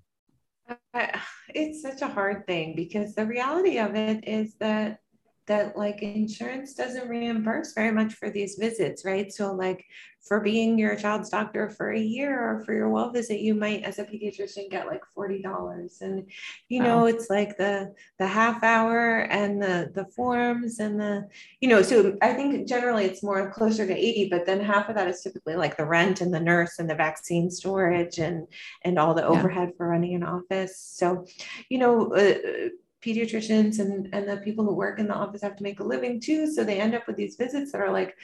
It's 1.54 1.82
such 1.82 2.02
a 2.02 2.08
hard 2.08 2.46
thing 2.48 2.76
because 2.76 3.16
the 3.16 3.26
reality 3.26 3.78
of 3.78 3.96
it 3.96 4.28
is 4.28 4.56
that 4.60 5.00
that 5.48 5.76
like 5.76 6.02
insurance 6.02 6.74
doesn't 6.74 7.10
reimburse 7.10 7.74
very 7.74 7.92
much 7.92 8.14
for 8.14 8.30
these 8.30 8.56
visits, 8.56 9.04
right? 9.04 9.32
So 9.32 9.54
like 9.54 9.86
for 10.22 10.40
being 10.40 10.78
your 10.78 10.96
child's 10.96 11.30
doctor 11.30 11.68
for 11.70 11.92
a 11.92 12.00
year 12.00 12.40
or 12.40 12.64
for 12.64 12.74
your 12.74 12.90
well 12.90 13.12
visit, 13.12 13.40
you 13.40 13.56
might 13.56 13.84
as 13.84 13.98
a 13.98 14.06
pediatrician 14.06 14.70
get 14.70 14.86
like 14.86 15.02
$40. 15.18 16.02
And 16.02 16.30
you 16.70 16.84
know, 16.84 17.06
it's 17.06 17.30
like 17.30 17.58
the 17.58 17.94
the 18.20 18.28
half 18.28 18.64
hour 18.64 19.22
and 19.32 19.62
the 19.62 19.92
the 19.96 20.06
forms 20.16 20.80
and 20.80 21.00
the, 21.00 21.28
you 21.60 21.70
know, 21.70 21.82
so 21.82 22.18
I 22.22 22.34
think 22.34 22.68
generally 22.68 23.06
it's 23.06 23.24
more 23.24 23.52
closer 23.52 23.88
to 23.88 23.94
80, 23.94 24.30
but 24.30 24.46
then 24.46 24.60
half 24.62 24.90
of 24.90 24.96
that 24.96 25.08
is 25.08 25.22
typically 25.22 25.56
like 25.56 25.76
the 25.76 25.86
rent 25.86 26.22
and 26.22 26.32
the 26.32 26.40
nurse 26.40 26.78
and 26.78 26.90
the 26.90 26.96
vaccine 26.96 27.50
storage 27.50 28.20
and 28.20 28.48
and 28.84 29.00
all 29.00 29.16
the 29.16 29.26
overhead 29.26 29.70
yeah. 29.72 29.78
for 29.78 29.88
running 29.88 30.14
an 30.14 30.24
office. 30.24 30.78
So, 30.78 31.26
you 31.70 31.80
know, 31.80 32.14
uh, 32.14 32.70
pediatricians 33.02 33.80
and, 33.80 34.10
and 34.14 34.28
the 34.28 34.38
people 34.38 34.64
who 34.64 34.74
work 34.74 35.00
in 35.00 35.08
the 35.08 35.14
office 35.14 35.42
have 35.42 35.56
to 35.56 35.64
make 35.64 35.80
a 35.80 35.84
living 35.84 36.20
too. 36.20 36.52
So 36.52 36.64
they 36.64 36.80
end 36.80 36.96
up 36.96 37.08
with 37.08 37.18
these 37.18 37.36
visits 37.36 37.72
that 37.72 37.82
are 37.82 37.92
like 37.92 38.16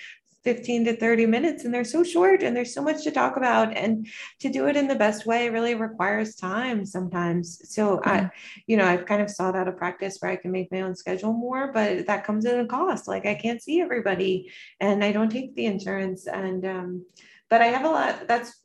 15 0.48 0.86
to 0.86 0.96
30 0.96 1.26
minutes 1.26 1.66
and 1.66 1.74
they're 1.74 1.84
so 1.84 2.06
short 2.06 2.42
and 2.42 2.56
there's 2.56 2.74
so 2.74 2.82
much 2.82 3.04
to 3.04 3.12
talk 3.12 3.36
about 3.36 3.76
and 3.76 4.08
to 4.40 4.48
do 4.48 4.68
it 4.68 4.78
in 4.78 4.88
the 4.88 4.96
best 4.96 5.26
way 5.26 5.50
really 5.50 5.76
requires 5.76 6.36
time 6.36 6.86
sometimes 6.86 7.60
so 7.70 8.00
yeah. 8.06 8.12
i 8.12 8.30
you 8.66 8.78
know 8.78 8.86
i've 8.86 9.06
kind 9.06 9.22
of 9.22 9.30
sought 9.30 9.58
out 9.58 9.68
a 9.68 9.74
practice 9.74 10.18
where 10.20 10.32
i 10.32 10.38
can 10.38 10.50
make 10.50 10.72
my 10.72 10.80
own 10.80 10.96
schedule 10.96 11.34
more 11.34 11.74
but 11.74 12.06
that 12.08 12.24
comes 12.24 12.46
at 12.46 12.58
a 12.58 12.66
cost 12.66 13.10
like 13.10 13.26
i 13.26 13.36
can't 13.36 13.62
see 13.62 13.82
everybody 13.82 14.50
and 14.80 15.04
i 15.04 15.12
don't 15.12 15.34
take 15.34 15.54
the 15.56 15.66
insurance 15.66 16.28
and 16.28 16.66
um 16.66 17.06
but 17.50 17.62
i 17.62 17.66
have 17.66 17.84
a 17.84 17.90
lot 17.90 18.26
that's 18.26 18.62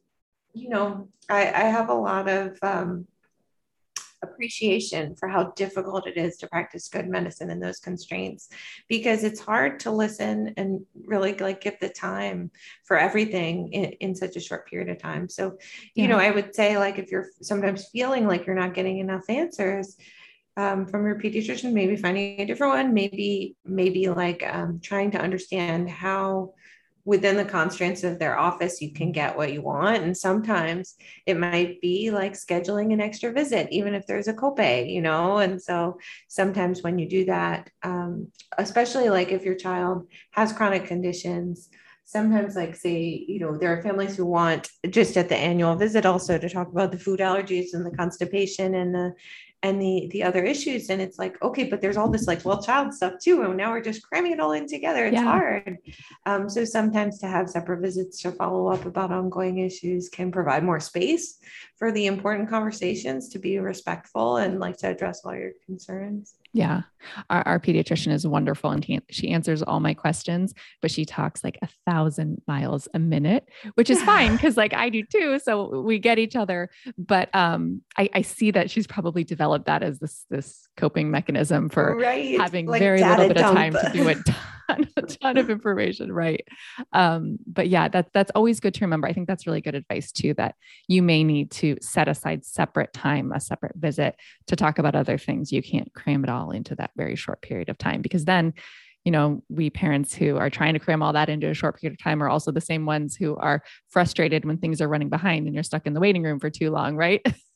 you 0.53 0.69
know 0.69 1.09
i 1.29 1.41
i 1.41 1.65
have 1.65 1.89
a 1.89 1.95
lot 1.95 2.29
of 2.29 2.57
um 2.63 3.09
appreciation 4.23 5.15
for 5.17 5.29
how 5.29 5.53
difficult 5.57 6.07
it 6.07 6.17
is 6.17 6.37
to 6.37 6.47
practice 6.49 6.89
good 6.89 7.09
medicine 7.09 7.51
in 7.51 7.61
those 7.61 7.79
constraints 7.79 8.49
because 8.89 9.25
it's 9.25 9.41
hard 9.41 9.81
to 9.81 9.91
listen 9.91 10.55
and 10.57 10.85
really 11.05 11.35
like 11.35 11.61
give 11.61 11.79
the 11.81 11.89
time 11.89 12.51
for 12.85 12.99
everything 12.99 13.73
in, 13.73 13.85
in 14.01 14.15
such 14.15 14.37
a 14.37 14.41
short 14.41 14.69
period 14.69 14.89
of 14.89 14.99
time 14.99 15.29
so 15.29 15.57
you 15.95 16.05
yeah. 16.05 16.07
know 16.07 16.19
i 16.19 16.31
would 16.31 16.55
say 16.55 16.79
like 16.79 16.99
if 16.99 17.11
you're 17.11 17.29
sometimes 17.41 17.89
feeling 17.89 18.27
like 18.27 18.47
you're 18.47 18.57
not 18.57 18.75
getting 18.75 18.99
enough 18.99 19.29
answers 19.29 19.97
um, 20.57 20.87
from 20.87 21.07
your 21.07 21.19
pediatrician 21.19 21.73
maybe 21.73 21.97
finding 21.97 22.41
a 22.41 22.45
different 22.45 22.75
one 22.75 22.95
maybe 22.95 23.57
maybe 23.65 24.09
like 24.09 24.43
um, 24.47 24.81
trying 24.83 25.11
to 25.11 25.19
understand 25.19 25.89
how 25.89 26.53
within 27.05 27.37
the 27.37 27.45
constraints 27.45 28.05
of 28.05 28.19
their 28.19 28.39
office, 28.39 28.81
you 28.81 28.93
can 28.93 29.11
get 29.11 29.37
what 29.37 29.53
you 29.53 29.61
want. 29.61 30.03
And 30.03 30.17
sometimes 30.17 30.95
it 31.27 31.37
might 31.37 31.81
be 31.81 32.11
like 32.11 32.35
scheduling 32.35 32.93
an 32.93 33.01
extra 33.01 33.33
visit, 33.33 33.69
even 33.71 33.95
if 33.95 34.07
there's 34.07 34.29
a 34.29 34.35
copay, 34.35 34.93
you 34.93 35.03
know? 35.03 35.39
And 35.39 35.61
so 35.61 35.99
sometimes 36.29 36.83
when 36.83 36.99
you 36.99 37.09
do 37.09 37.25
that, 37.25 37.71
um, 37.83 38.29
especially 38.57 39.09
like 39.09 39.33
if 39.33 39.45
your 39.45 39.57
child 39.57 40.07
has 40.31 40.53
chronic 40.53 40.87
conditions, 40.87 41.69
sometimes 42.05 42.57
like 42.57 42.75
say 42.75 43.25
you 43.29 43.39
know 43.39 43.57
there 43.57 43.73
are 43.73 43.81
families 43.81 44.17
who 44.17 44.27
want 44.27 44.69
just 44.91 45.17
at 45.17 45.29
the 45.29 45.37
annual 45.37 45.77
visit 45.77 46.05
also 46.05 46.37
to 46.37 46.49
talk 46.49 46.69
about 46.69 46.91
the 46.91 46.99
food 46.99 47.21
allergies 47.21 47.75
and 47.75 47.87
the 47.87 47.97
constipation 47.97 48.75
and 48.75 48.95
the 48.95 49.15
and 49.63 49.81
the 49.81 50.09
the 50.11 50.23
other 50.23 50.43
issues 50.43 50.91
and 50.91 51.01
it's 51.01 51.19
like 51.19 51.41
okay 51.43 51.65
but 51.65 51.81
there's 51.81 51.97
all 51.97 52.09
this 52.09 52.27
like 52.27 52.45
well 52.45 52.63
child 52.63 52.93
stuff 52.93 53.15
too 53.21 53.43
and 53.43 53.57
now 53.57 53.71
we're 53.71 53.81
just 53.81 54.03
cramming 54.03 54.33
it 54.33 54.41
all 54.41 54.53
in 54.53 54.67
together 54.67 55.07
it's 55.07 55.15
yeah. 55.15 55.23
hard 55.23 55.79
um, 56.27 56.49
so 56.49 56.65
sometimes 56.65 57.19
to 57.19 57.27
have 57.27 57.49
separate 57.49 57.81
visits 57.81 58.21
to 58.21 58.33
follow 58.33 58.69
up 58.69 58.85
about 58.87 59.13
ongoing 59.13 59.59
issues 59.59 60.09
can 60.09 60.33
provide 60.33 60.65
more 60.65 60.81
space 60.81 61.39
for 61.83 61.91
the 61.91 62.07
important 62.07 62.49
conversations 62.49 63.29
to 63.29 63.41
be 63.41 63.59
respectful 63.59 64.37
and 64.37 64.61
like 64.61 64.77
to 64.77 64.87
address 64.87 65.23
all 65.25 65.35
your 65.35 65.51
concerns 65.67 66.37
yeah. 66.53 66.83
Our, 67.31 67.43
our, 67.49 67.59
pediatrician 67.59 68.13
is 68.13 68.27
wonderful 68.27 68.71
and 68.71 68.85
he, 68.85 69.01
she 69.11 69.31
answers 69.31 69.63
all 69.63 69.81
my 69.81 69.95
questions, 69.95 70.53
but 70.83 70.91
she 70.91 71.05
talks 71.05 71.43
like 71.43 71.59
a 71.63 71.69
thousand 71.87 72.43
miles 72.47 72.89
a 72.93 72.99
minute, 72.99 73.49
which 73.75 73.89
is 73.89 74.03
fine 74.03 74.33
because 74.37 74.57
like 74.57 74.75
I 74.75 74.91
do 74.91 75.03
too. 75.03 75.39
So 75.39 75.81
we 75.81 75.99
get 75.99 76.19
each 76.19 76.37
other. 76.37 76.69
But 76.99 77.35
um, 77.35 77.81
I, 77.97 78.09
I, 78.15 78.23
see 78.23 78.51
that 78.51 78.71
she's 78.71 78.87
probably 78.87 79.25
developed 79.25 79.67
that 79.67 79.83
as 79.83 79.99
this 79.99 80.27
this 80.31 80.69
coping 80.77 81.11
mechanism 81.11 81.69
for 81.71 81.97
right. 81.97 82.39
having 82.39 82.67
like 82.67 82.81
very 82.81 83.03
little 83.03 83.29
bit 83.29 83.39
dump. 83.39 83.51
of 83.51 83.57
time 83.57 83.73
to 83.73 83.91
do 83.93 84.09
it 84.09 84.19
ton, 84.69 84.89
a 84.97 85.03
ton 85.03 85.37
of 85.37 85.51
information, 85.51 86.13
right? 86.13 86.47
Um, 86.93 87.39
but 87.47 87.69
yeah, 87.69 87.89
that 87.89 88.13
that's 88.13 88.31
always 88.35 88.61
good 88.61 88.75
to 88.75 88.85
remember. 88.85 89.07
I 89.09 89.13
think 89.13 89.29
that's 89.29 89.47
really 89.47 89.61
good 89.61 89.75
advice 89.75 90.13
too. 90.13 90.35
That 90.35 90.55
you 90.89 91.03
may 91.03 91.25
need 91.25 91.51
to 91.53 91.77
set 91.81 92.09
aside 92.09 92.45
separate 92.45 92.93
time, 92.93 93.33
a 93.33 93.41
separate 93.41 93.77
visit 93.77 94.17
to 94.47 94.57
talk 94.57 94.79
about 94.79 94.95
other 94.95 95.19
things. 95.19 95.53
You 95.53 95.63
can't 95.63 95.93
cram 95.95 96.25
it 96.25 96.31
all 96.31 96.51
into 96.51 96.75
that 96.77 96.91
very 96.97 97.17
short 97.17 97.43
period 97.43 97.69
of 97.69 97.79
time 97.79 98.03
because 98.03 98.25
then 98.25 98.55
you 99.05 99.11
know, 99.11 99.43
we 99.49 99.69
parents 99.69 100.15
who 100.15 100.37
are 100.37 100.51
trying 100.51 100.75
to 100.75 100.79
cram 100.79 101.03
all 101.03 101.13
that 101.13 101.29
into 101.29 101.49
a 101.51 101.55
short 101.55 101.81
period 101.81 101.99
of 101.99 102.03
time 102.03 102.23
are 102.23 102.29
also 102.29 102.53
the 102.53 102.61
same 102.61 102.87
ones 102.87 103.17
who 103.17 103.37
are 103.37 103.63
frustrated 103.89 104.45
when 104.45 104.59
things 104.59 104.81
are 104.81 104.89
running 104.89 105.09
behind 105.09 105.47
and 105.47 105.55
you're 105.55 105.65
stuck 105.65 105.87
in 105.87 105.93
the 105.93 106.01
waiting 106.01 106.23
room 106.23 106.39
for 106.39 106.51
too 106.51 106.71
long, 106.71 106.97
right? 106.97 107.21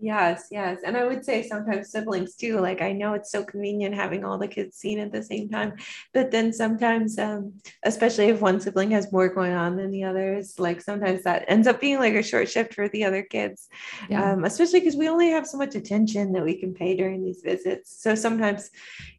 Yes, 0.00 0.46
yes. 0.52 0.82
And 0.84 0.96
I 0.96 1.04
would 1.04 1.24
say 1.24 1.42
sometimes 1.42 1.90
siblings 1.90 2.36
too. 2.36 2.60
Like 2.60 2.80
I 2.80 2.92
know 2.92 3.14
it's 3.14 3.32
so 3.32 3.42
convenient 3.42 3.96
having 3.96 4.24
all 4.24 4.38
the 4.38 4.46
kids 4.46 4.76
seen 4.76 5.00
at 5.00 5.10
the 5.10 5.24
same 5.24 5.48
time, 5.48 5.74
but 6.14 6.30
then 6.30 6.52
sometimes, 6.52 7.18
um, 7.18 7.54
especially 7.84 8.26
if 8.26 8.40
one 8.40 8.60
sibling 8.60 8.92
has 8.92 9.10
more 9.10 9.28
going 9.28 9.54
on 9.54 9.76
than 9.76 9.90
the 9.90 10.04
others, 10.04 10.56
like 10.56 10.80
sometimes 10.80 11.24
that 11.24 11.46
ends 11.48 11.66
up 11.66 11.80
being 11.80 11.98
like 11.98 12.14
a 12.14 12.22
short 12.22 12.48
shift 12.48 12.74
for 12.74 12.88
the 12.88 13.04
other 13.04 13.24
kids. 13.24 13.68
Yeah. 14.08 14.34
Um, 14.34 14.44
especially 14.44 14.78
because 14.78 14.94
we 14.94 15.08
only 15.08 15.30
have 15.30 15.48
so 15.48 15.58
much 15.58 15.74
attention 15.74 16.30
that 16.32 16.44
we 16.44 16.60
can 16.60 16.74
pay 16.74 16.96
during 16.96 17.24
these 17.24 17.40
visits. 17.42 18.00
So 18.00 18.14
sometimes, 18.14 18.70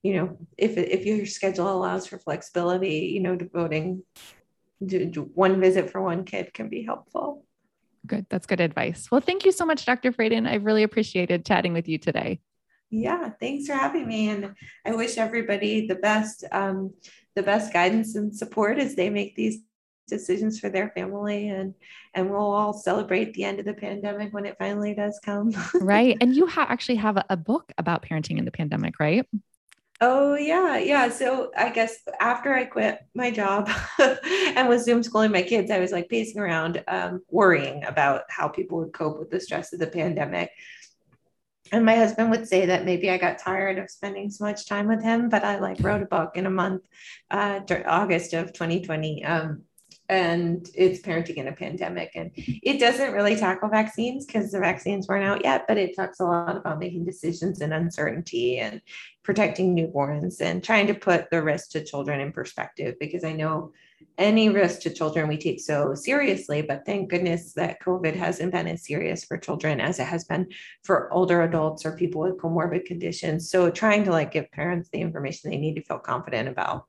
you 0.01 0.13
know, 0.13 0.37
if 0.57 0.77
if 0.77 1.05
your 1.05 1.25
schedule 1.25 1.69
allows 1.69 2.07
for 2.07 2.19
flexibility, 2.19 3.11
you 3.13 3.19
know, 3.19 3.35
devoting 3.35 4.03
to 4.87 5.29
one 5.33 5.59
visit 5.59 5.89
for 5.89 6.01
one 6.01 6.23
kid 6.23 6.53
can 6.53 6.69
be 6.69 6.83
helpful. 6.83 7.43
Good. 8.05 8.25
That's 8.29 8.45
good 8.45 8.61
advice. 8.61 9.09
Well, 9.11 9.21
thank 9.21 9.45
you 9.45 9.51
so 9.51 9.65
much, 9.65 9.85
Dr. 9.85 10.11
Fradon. 10.11 10.47
I've 10.47 10.65
really 10.65 10.83
appreciated 10.83 11.45
chatting 11.45 11.73
with 11.73 11.87
you 11.87 11.97
today. 11.97 12.39
Yeah, 12.89 13.29
thanks 13.39 13.67
for 13.67 13.73
having 13.73 14.07
me. 14.07 14.29
And 14.29 14.55
I 14.85 14.95
wish 14.95 15.17
everybody 15.17 15.87
the 15.87 15.95
best, 15.95 16.43
um, 16.51 16.93
the 17.35 17.43
best 17.43 17.71
guidance 17.71 18.15
and 18.15 18.35
support 18.35 18.79
as 18.79 18.95
they 18.95 19.09
make 19.09 19.35
these 19.35 19.59
decisions 20.09 20.59
for 20.59 20.69
their 20.69 20.89
family 20.89 21.49
and 21.49 21.73
and 22.15 22.29
we'll 22.29 22.51
all 22.51 22.73
celebrate 22.73 23.33
the 23.33 23.43
end 23.43 23.59
of 23.59 23.65
the 23.65 23.73
pandemic 23.73 24.33
when 24.33 24.45
it 24.45 24.57
finally 24.57 24.93
does 24.93 25.19
come 25.23 25.53
right 25.81 26.17
and 26.19 26.35
you 26.35 26.47
ha- 26.47 26.65
actually 26.67 26.95
have 26.95 27.15
a, 27.15 27.25
a 27.29 27.37
book 27.37 27.71
about 27.77 28.01
parenting 28.01 28.39
in 28.39 28.45
the 28.45 28.51
pandemic 28.51 28.99
right 28.99 29.25
Oh 30.01 30.35
yeah, 30.35 30.77
yeah. 30.77 31.09
So 31.09 31.51
I 31.57 31.69
guess 31.71 31.97
after 32.21 32.53
I 32.53 32.63
quit 32.63 32.99
my 33.13 33.31
job 33.31 33.69
and 33.99 34.69
was 34.69 34.85
Zoom 34.85 35.03
schooling 35.03 35.31
my 35.31 35.41
kids, 35.41 35.71
I 35.71 35.79
was 35.79 35.91
like 35.91 36.07
pacing 36.07 36.39
around, 36.39 36.81
um, 36.87 37.21
worrying 37.29 37.83
about 37.83 38.21
how 38.29 38.47
people 38.47 38.77
would 38.77 38.93
cope 38.93 39.19
with 39.19 39.29
the 39.29 39.41
stress 39.41 39.73
of 39.73 39.79
the 39.79 39.87
pandemic. 39.87 40.51
And 41.73 41.85
my 41.85 41.95
husband 41.95 42.31
would 42.31 42.47
say 42.47 42.65
that 42.67 42.85
maybe 42.85 43.09
I 43.09 43.17
got 43.17 43.39
tired 43.39 43.77
of 43.77 43.91
spending 43.91 44.29
so 44.29 44.45
much 44.45 44.67
time 44.67 44.87
with 44.87 45.03
him, 45.03 45.27
but 45.27 45.43
I 45.43 45.59
like 45.59 45.77
wrote 45.81 46.01
a 46.01 46.05
book 46.05 46.31
in 46.35 46.45
a 46.45 46.49
month, 46.49 46.83
uh, 47.29 47.59
August 47.85 48.33
of 48.33 48.53
2020. 48.53 49.25
Um, 49.25 49.63
and 50.09 50.67
it's 50.73 51.01
parenting 51.01 51.35
in 51.35 51.47
a 51.47 51.53
pandemic. 51.53 52.11
And 52.15 52.31
it 52.35 52.79
doesn't 52.79 53.13
really 53.13 53.35
tackle 53.35 53.69
vaccines 53.69 54.25
because 54.25 54.51
the 54.51 54.59
vaccines 54.59 55.07
weren't 55.07 55.23
out 55.23 55.43
yet, 55.43 55.65
but 55.67 55.77
it 55.77 55.95
talks 55.95 56.19
a 56.19 56.25
lot 56.25 56.57
about 56.57 56.79
making 56.79 57.05
decisions 57.05 57.61
in 57.61 57.71
uncertainty 57.71 58.57
and 58.57 58.81
protecting 59.23 59.75
newborns 59.75 60.41
and 60.41 60.63
trying 60.63 60.87
to 60.87 60.95
put 60.95 61.29
the 61.29 61.41
risk 61.41 61.69
to 61.71 61.83
children 61.83 62.19
in 62.19 62.31
perspective 62.31 62.95
because 62.99 63.23
I 63.23 63.33
know 63.33 63.71
any 64.17 64.49
risk 64.49 64.81
to 64.81 64.89
children 64.89 65.27
we 65.27 65.37
take 65.37 65.59
so 65.59 65.93
seriously, 65.93 66.63
but 66.63 66.85
thank 66.85 67.09
goodness 67.09 67.53
that 67.53 67.81
COVID 67.81 68.15
hasn't 68.15 68.51
been 68.51 68.67
as 68.67 68.85
serious 68.85 69.23
for 69.23 69.37
children 69.37 69.79
as 69.79 69.99
it 69.99 70.05
has 70.05 70.23
been 70.23 70.47
for 70.83 71.13
older 71.13 71.43
adults 71.43 71.85
or 71.85 71.95
people 71.95 72.21
with 72.21 72.37
comorbid 72.37 72.85
conditions. 72.85 73.49
So 73.49 73.69
trying 73.69 74.03
to 74.05 74.11
like 74.11 74.31
give 74.31 74.51
parents 74.51 74.89
the 74.91 75.01
information 75.01 75.51
they 75.51 75.57
need 75.57 75.75
to 75.75 75.83
feel 75.83 75.99
confident 75.99 76.49
about 76.49 76.85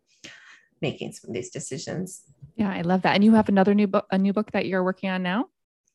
making 0.80 1.12
some 1.12 1.30
of 1.30 1.34
these 1.34 1.50
decisions. 1.50 2.22
Yeah, 2.56 2.70
I 2.70 2.82
love 2.82 3.02
that. 3.02 3.14
And 3.14 3.24
you 3.24 3.34
have 3.34 3.48
another 3.48 3.74
new 3.74 3.86
book, 3.86 4.06
a 4.10 4.18
new 4.18 4.32
book 4.32 4.50
that 4.52 4.66
you're 4.66 4.84
working 4.84 5.10
on 5.10 5.22
now? 5.22 5.46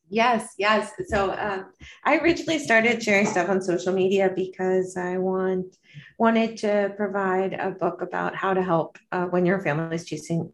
Yes, 0.10 0.54
yes. 0.60 0.92
So 1.08 1.32
um, 1.32 1.72
I 2.04 2.18
originally 2.18 2.60
started 2.60 3.02
sharing 3.02 3.26
stuff 3.26 3.50
on 3.50 3.62
social 3.62 3.92
media 3.92 4.32
because 4.36 4.98
I 4.98 5.18
want 5.18 5.78
wanted 6.20 6.58
to 6.58 6.94
provide 6.96 7.54
a 7.54 7.72
book 7.72 8.02
about 8.02 8.36
how 8.36 8.54
to 8.54 8.62
help 8.62 9.00
uh, 9.12 9.26
when 9.26 9.46
your 9.46 9.60
family 9.62 9.96
is 9.96 10.06
choosing 10.06 10.54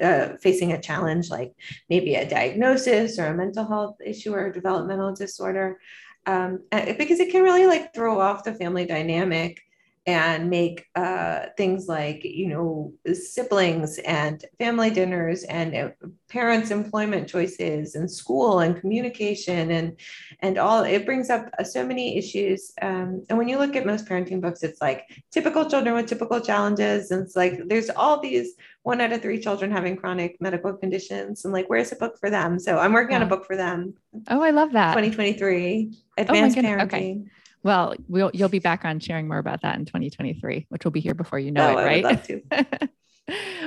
uh, 0.00 0.36
facing 0.40 0.72
a 0.72 0.80
challenge 0.80 1.30
like 1.30 1.52
maybe 1.88 2.14
a 2.14 2.28
diagnosis 2.28 3.18
or 3.18 3.26
a 3.26 3.34
mental 3.34 3.66
health 3.66 3.96
issue 4.04 4.32
or 4.32 4.46
a 4.46 4.52
developmental 4.52 5.14
disorder 5.14 5.78
um, 6.26 6.60
because 6.70 7.20
it 7.20 7.30
can 7.30 7.42
really 7.42 7.66
like 7.66 7.94
throw 7.94 8.20
off 8.20 8.44
the 8.44 8.54
family 8.54 8.86
dynamic 8.86 9.60
and 10.06 10.48
make 10.48 10.86
uh, 10.94 11.46
things 11.56 11.86
like 11.86 12.24
you 12.24 12.48
know 12.48 12.92
siblings 13.12 13.98
and 13.98 14.44
family 14.58 14.90
dinners 14.90 15.42
and 15.44 15.74
uh, 15.74 15.88
parents 16.28 16.70
employment 16.70 17.28
choices 17.28 17.94
and 17.94 18.10
school 18.10 18.60
and 18.60 18.80
communication 18.80 19.70
and 19.72 20.00
and 20.40 20.56
all 20.56 20.84
it 20.84 21.04
brings 21.04 21.28
up 21.28 21.50
uh, 21.58 21.64
so 21.64 21.86
many 21.86 22.16
issues 22.16 22.72
um, 22.80 23.22
and 23.28 23.36
when 23.36 23.46
you 23.46 23.58
look 23.58 23.76
at 23.76 23.84
most 23.84 24.06
parenting 24.06 24.40
books 24.40 24.62
it's 24.62 24.80
like 24.80 25.06
typical 25.30 25.68
children 25.68 25.94
with 25.94 26.06
typical 26.06 26.40
challenges 26.40 27.10
and 27.10 27.22
it's 27.22 27.36
like 27.36 27.60
there's 27.66 27.90
all 27.90 28.20
these 28.20 28.54
one 28.82 29.02
out 29.02 29.12
of 29.12 29.20
three 29.20 29.38
children 29.38 29.70
having 29.70 29.96
chronic 29.96 30.40
medical 30.40 30.72
conditions 30.72 31.44
and 31.44 31.52
like 31.52 31.68
where's 31.68 31.92
a 31.92 31.96
book 31.96 32.18
for 32.18 32.30
them? 32.30 32.58
So 32.58 32.78
i'm 32.78 32.94
working 32.94 33.16
on 33.16 33.22
a 33.22 33.26
book 33.26 33.44
for 33.44 33.56
them. 33.56 33.94
Oh 34.28 34.40
i 34.40 34.50
love 34.50 34.72
that. 34.72 34.94
2023 34.94 35.92
advanced 36.16 36.56
oh 36.56 36.62
parenting 36.62 36.82
okay. 36.84 37.22
Well, 37.62 37.94
we'll 38.08 38.30
you'll 38.32 38.48
be 38.48 38.58
back 38.58 38.84
on 38.84 39.00
sharing 39.00 39.28
more 39.28 39.38
about 39.38 39.62
that 39.62 39.76
in 39.78 39.84
2023, 39.84 40.66
which 40.68 40.84
will 40.84 40.90
be 40.90 41.00
here 41.00 41.14
before 41.14 41.38
you 41.38 41.50
know 41.50 41.76
oh, 41.76 41.78
it, 41.78 41.84
right? 41.84 42.04
I 42.04 42.12
would 42.12 42.42
love 42.50 42.90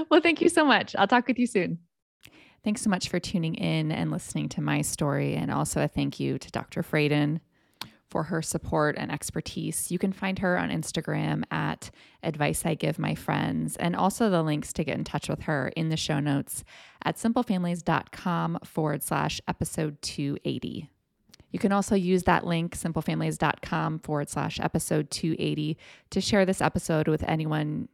well, 0.09 0.21
thank 0.21 0.41
you 0.41 0.49
so 0.49 0.65
much. 0.65 0.95
I'll 0.95 1.07
talk 1.07 1.27
with 1.27 1.37
you 1.37 1.47
soon. 1.47 1.79
Thanks 2.63 2.81
so 2.81 2.89
much 2.89 3.09
for 3.09 3.19
tuning 3.19 3.55
in 3.55 3.91
and 3.91 4.09
listening 4.09 4.49
to 4.49 4.61
my 4.61 4.81
story. 4.81 5.35
And 5.35 5.51
also 5.51 5.83
a 5.83 5.87
thank 5.87 6.19
you 6.19 6.39
to 6.39 6.51
Dr. 6.51 6.81
Fradon 6.81 7.41
for 8.09 8.23
her 8.23 8.41
support 8.41 8.95
and 8.97 9.11
expertise. 9.11 9.91
You 9.91 9.99
can 9.99 10.13
find 10.13 10.39
her 10.39 10.57
on 10.57 10.69
Instagram 10.69 11.43
at 11.51 11.89
Advice 12.21 12.63
I 12.65 12.75
Give 12.75 12.99
My 12.99 13.15
Friends, 13.15 13.75
and 13.75 13.95
also 13.95 14.29
the 14.29 14.43
links 14.43 14.71
to 14.73 14.83
get 14.83 14.97
in 14.97 15.03
touch 15.03 15.27
with 15.27 15.41
her 15.41 15.69
in 15.75 15.89
the 15.89 15.97
show 15.97 16.19
notes 16.19 16.63
at 17.03 17.17
simplefamilies.com 17.17 18.59
forward 18.63 19.01
slash 19.01 19.41
episode 19.47 19.99
280. 20.03 20.89
You 21.53 21.59
can 21.59 21.71
also 21.71 21.93
use 21.95 22.23
that 22.23 22.45
link, 22.45 22.75
simplefamilies.com 22.75 23.99
forward 23.99 24.27
slash 24.27 24.59
episode 24.59 25.11
280, 25.11 25.77
to 26.09 26.19
share 26.19 26.45
this 26.45 26.61
episode 26.61 27.07
with 27.07 27.23
anyone 27.23 27.87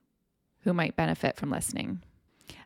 who 0.62 0.74
might 0.74 0.96
benefit 0.96 1.36
from 1.36 1.52
listening. 1.52 2.02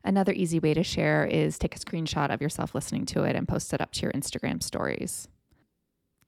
Another 0.04 0.32
easy 0.32 0.60
way 0.60 0.76
to 0.76 0.84
share 0.84 1.26
is 1.26 1.58
take 1.58 1.76
a 1.76 1.80
screenshot 1.80 2.32
of 2.32 2.42
yourself 2.42 2.76
listening 2.76 3.06
to 3.08 3.24
it 3.24 3.36
and 3.36 3.48
post 3.48 3.74
it 3.74 3.82
up 3.82 3.92
to 3.94 4.04
your 4.04 4.12
Instagram 4.12 4.62
stories. 4.62 5.28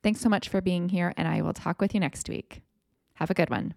Thanks 0.01 0.19
so 0.19 0.29
much 0.29 0.49
for 0.49 0.61
being 0.61 0.89
here, 0.89 1.13
and 1.15 1.27
I 1.27 1.43
will 1.43 1.53
talk 1.53 1.79
with 1.79 1.93
you 1.93 1.99
next 1.99 2.27
week. 2.27 2.63
Have 3.15 3.29
a 3.29 3.35
good 3.35 3.51
one. 3.51 3.75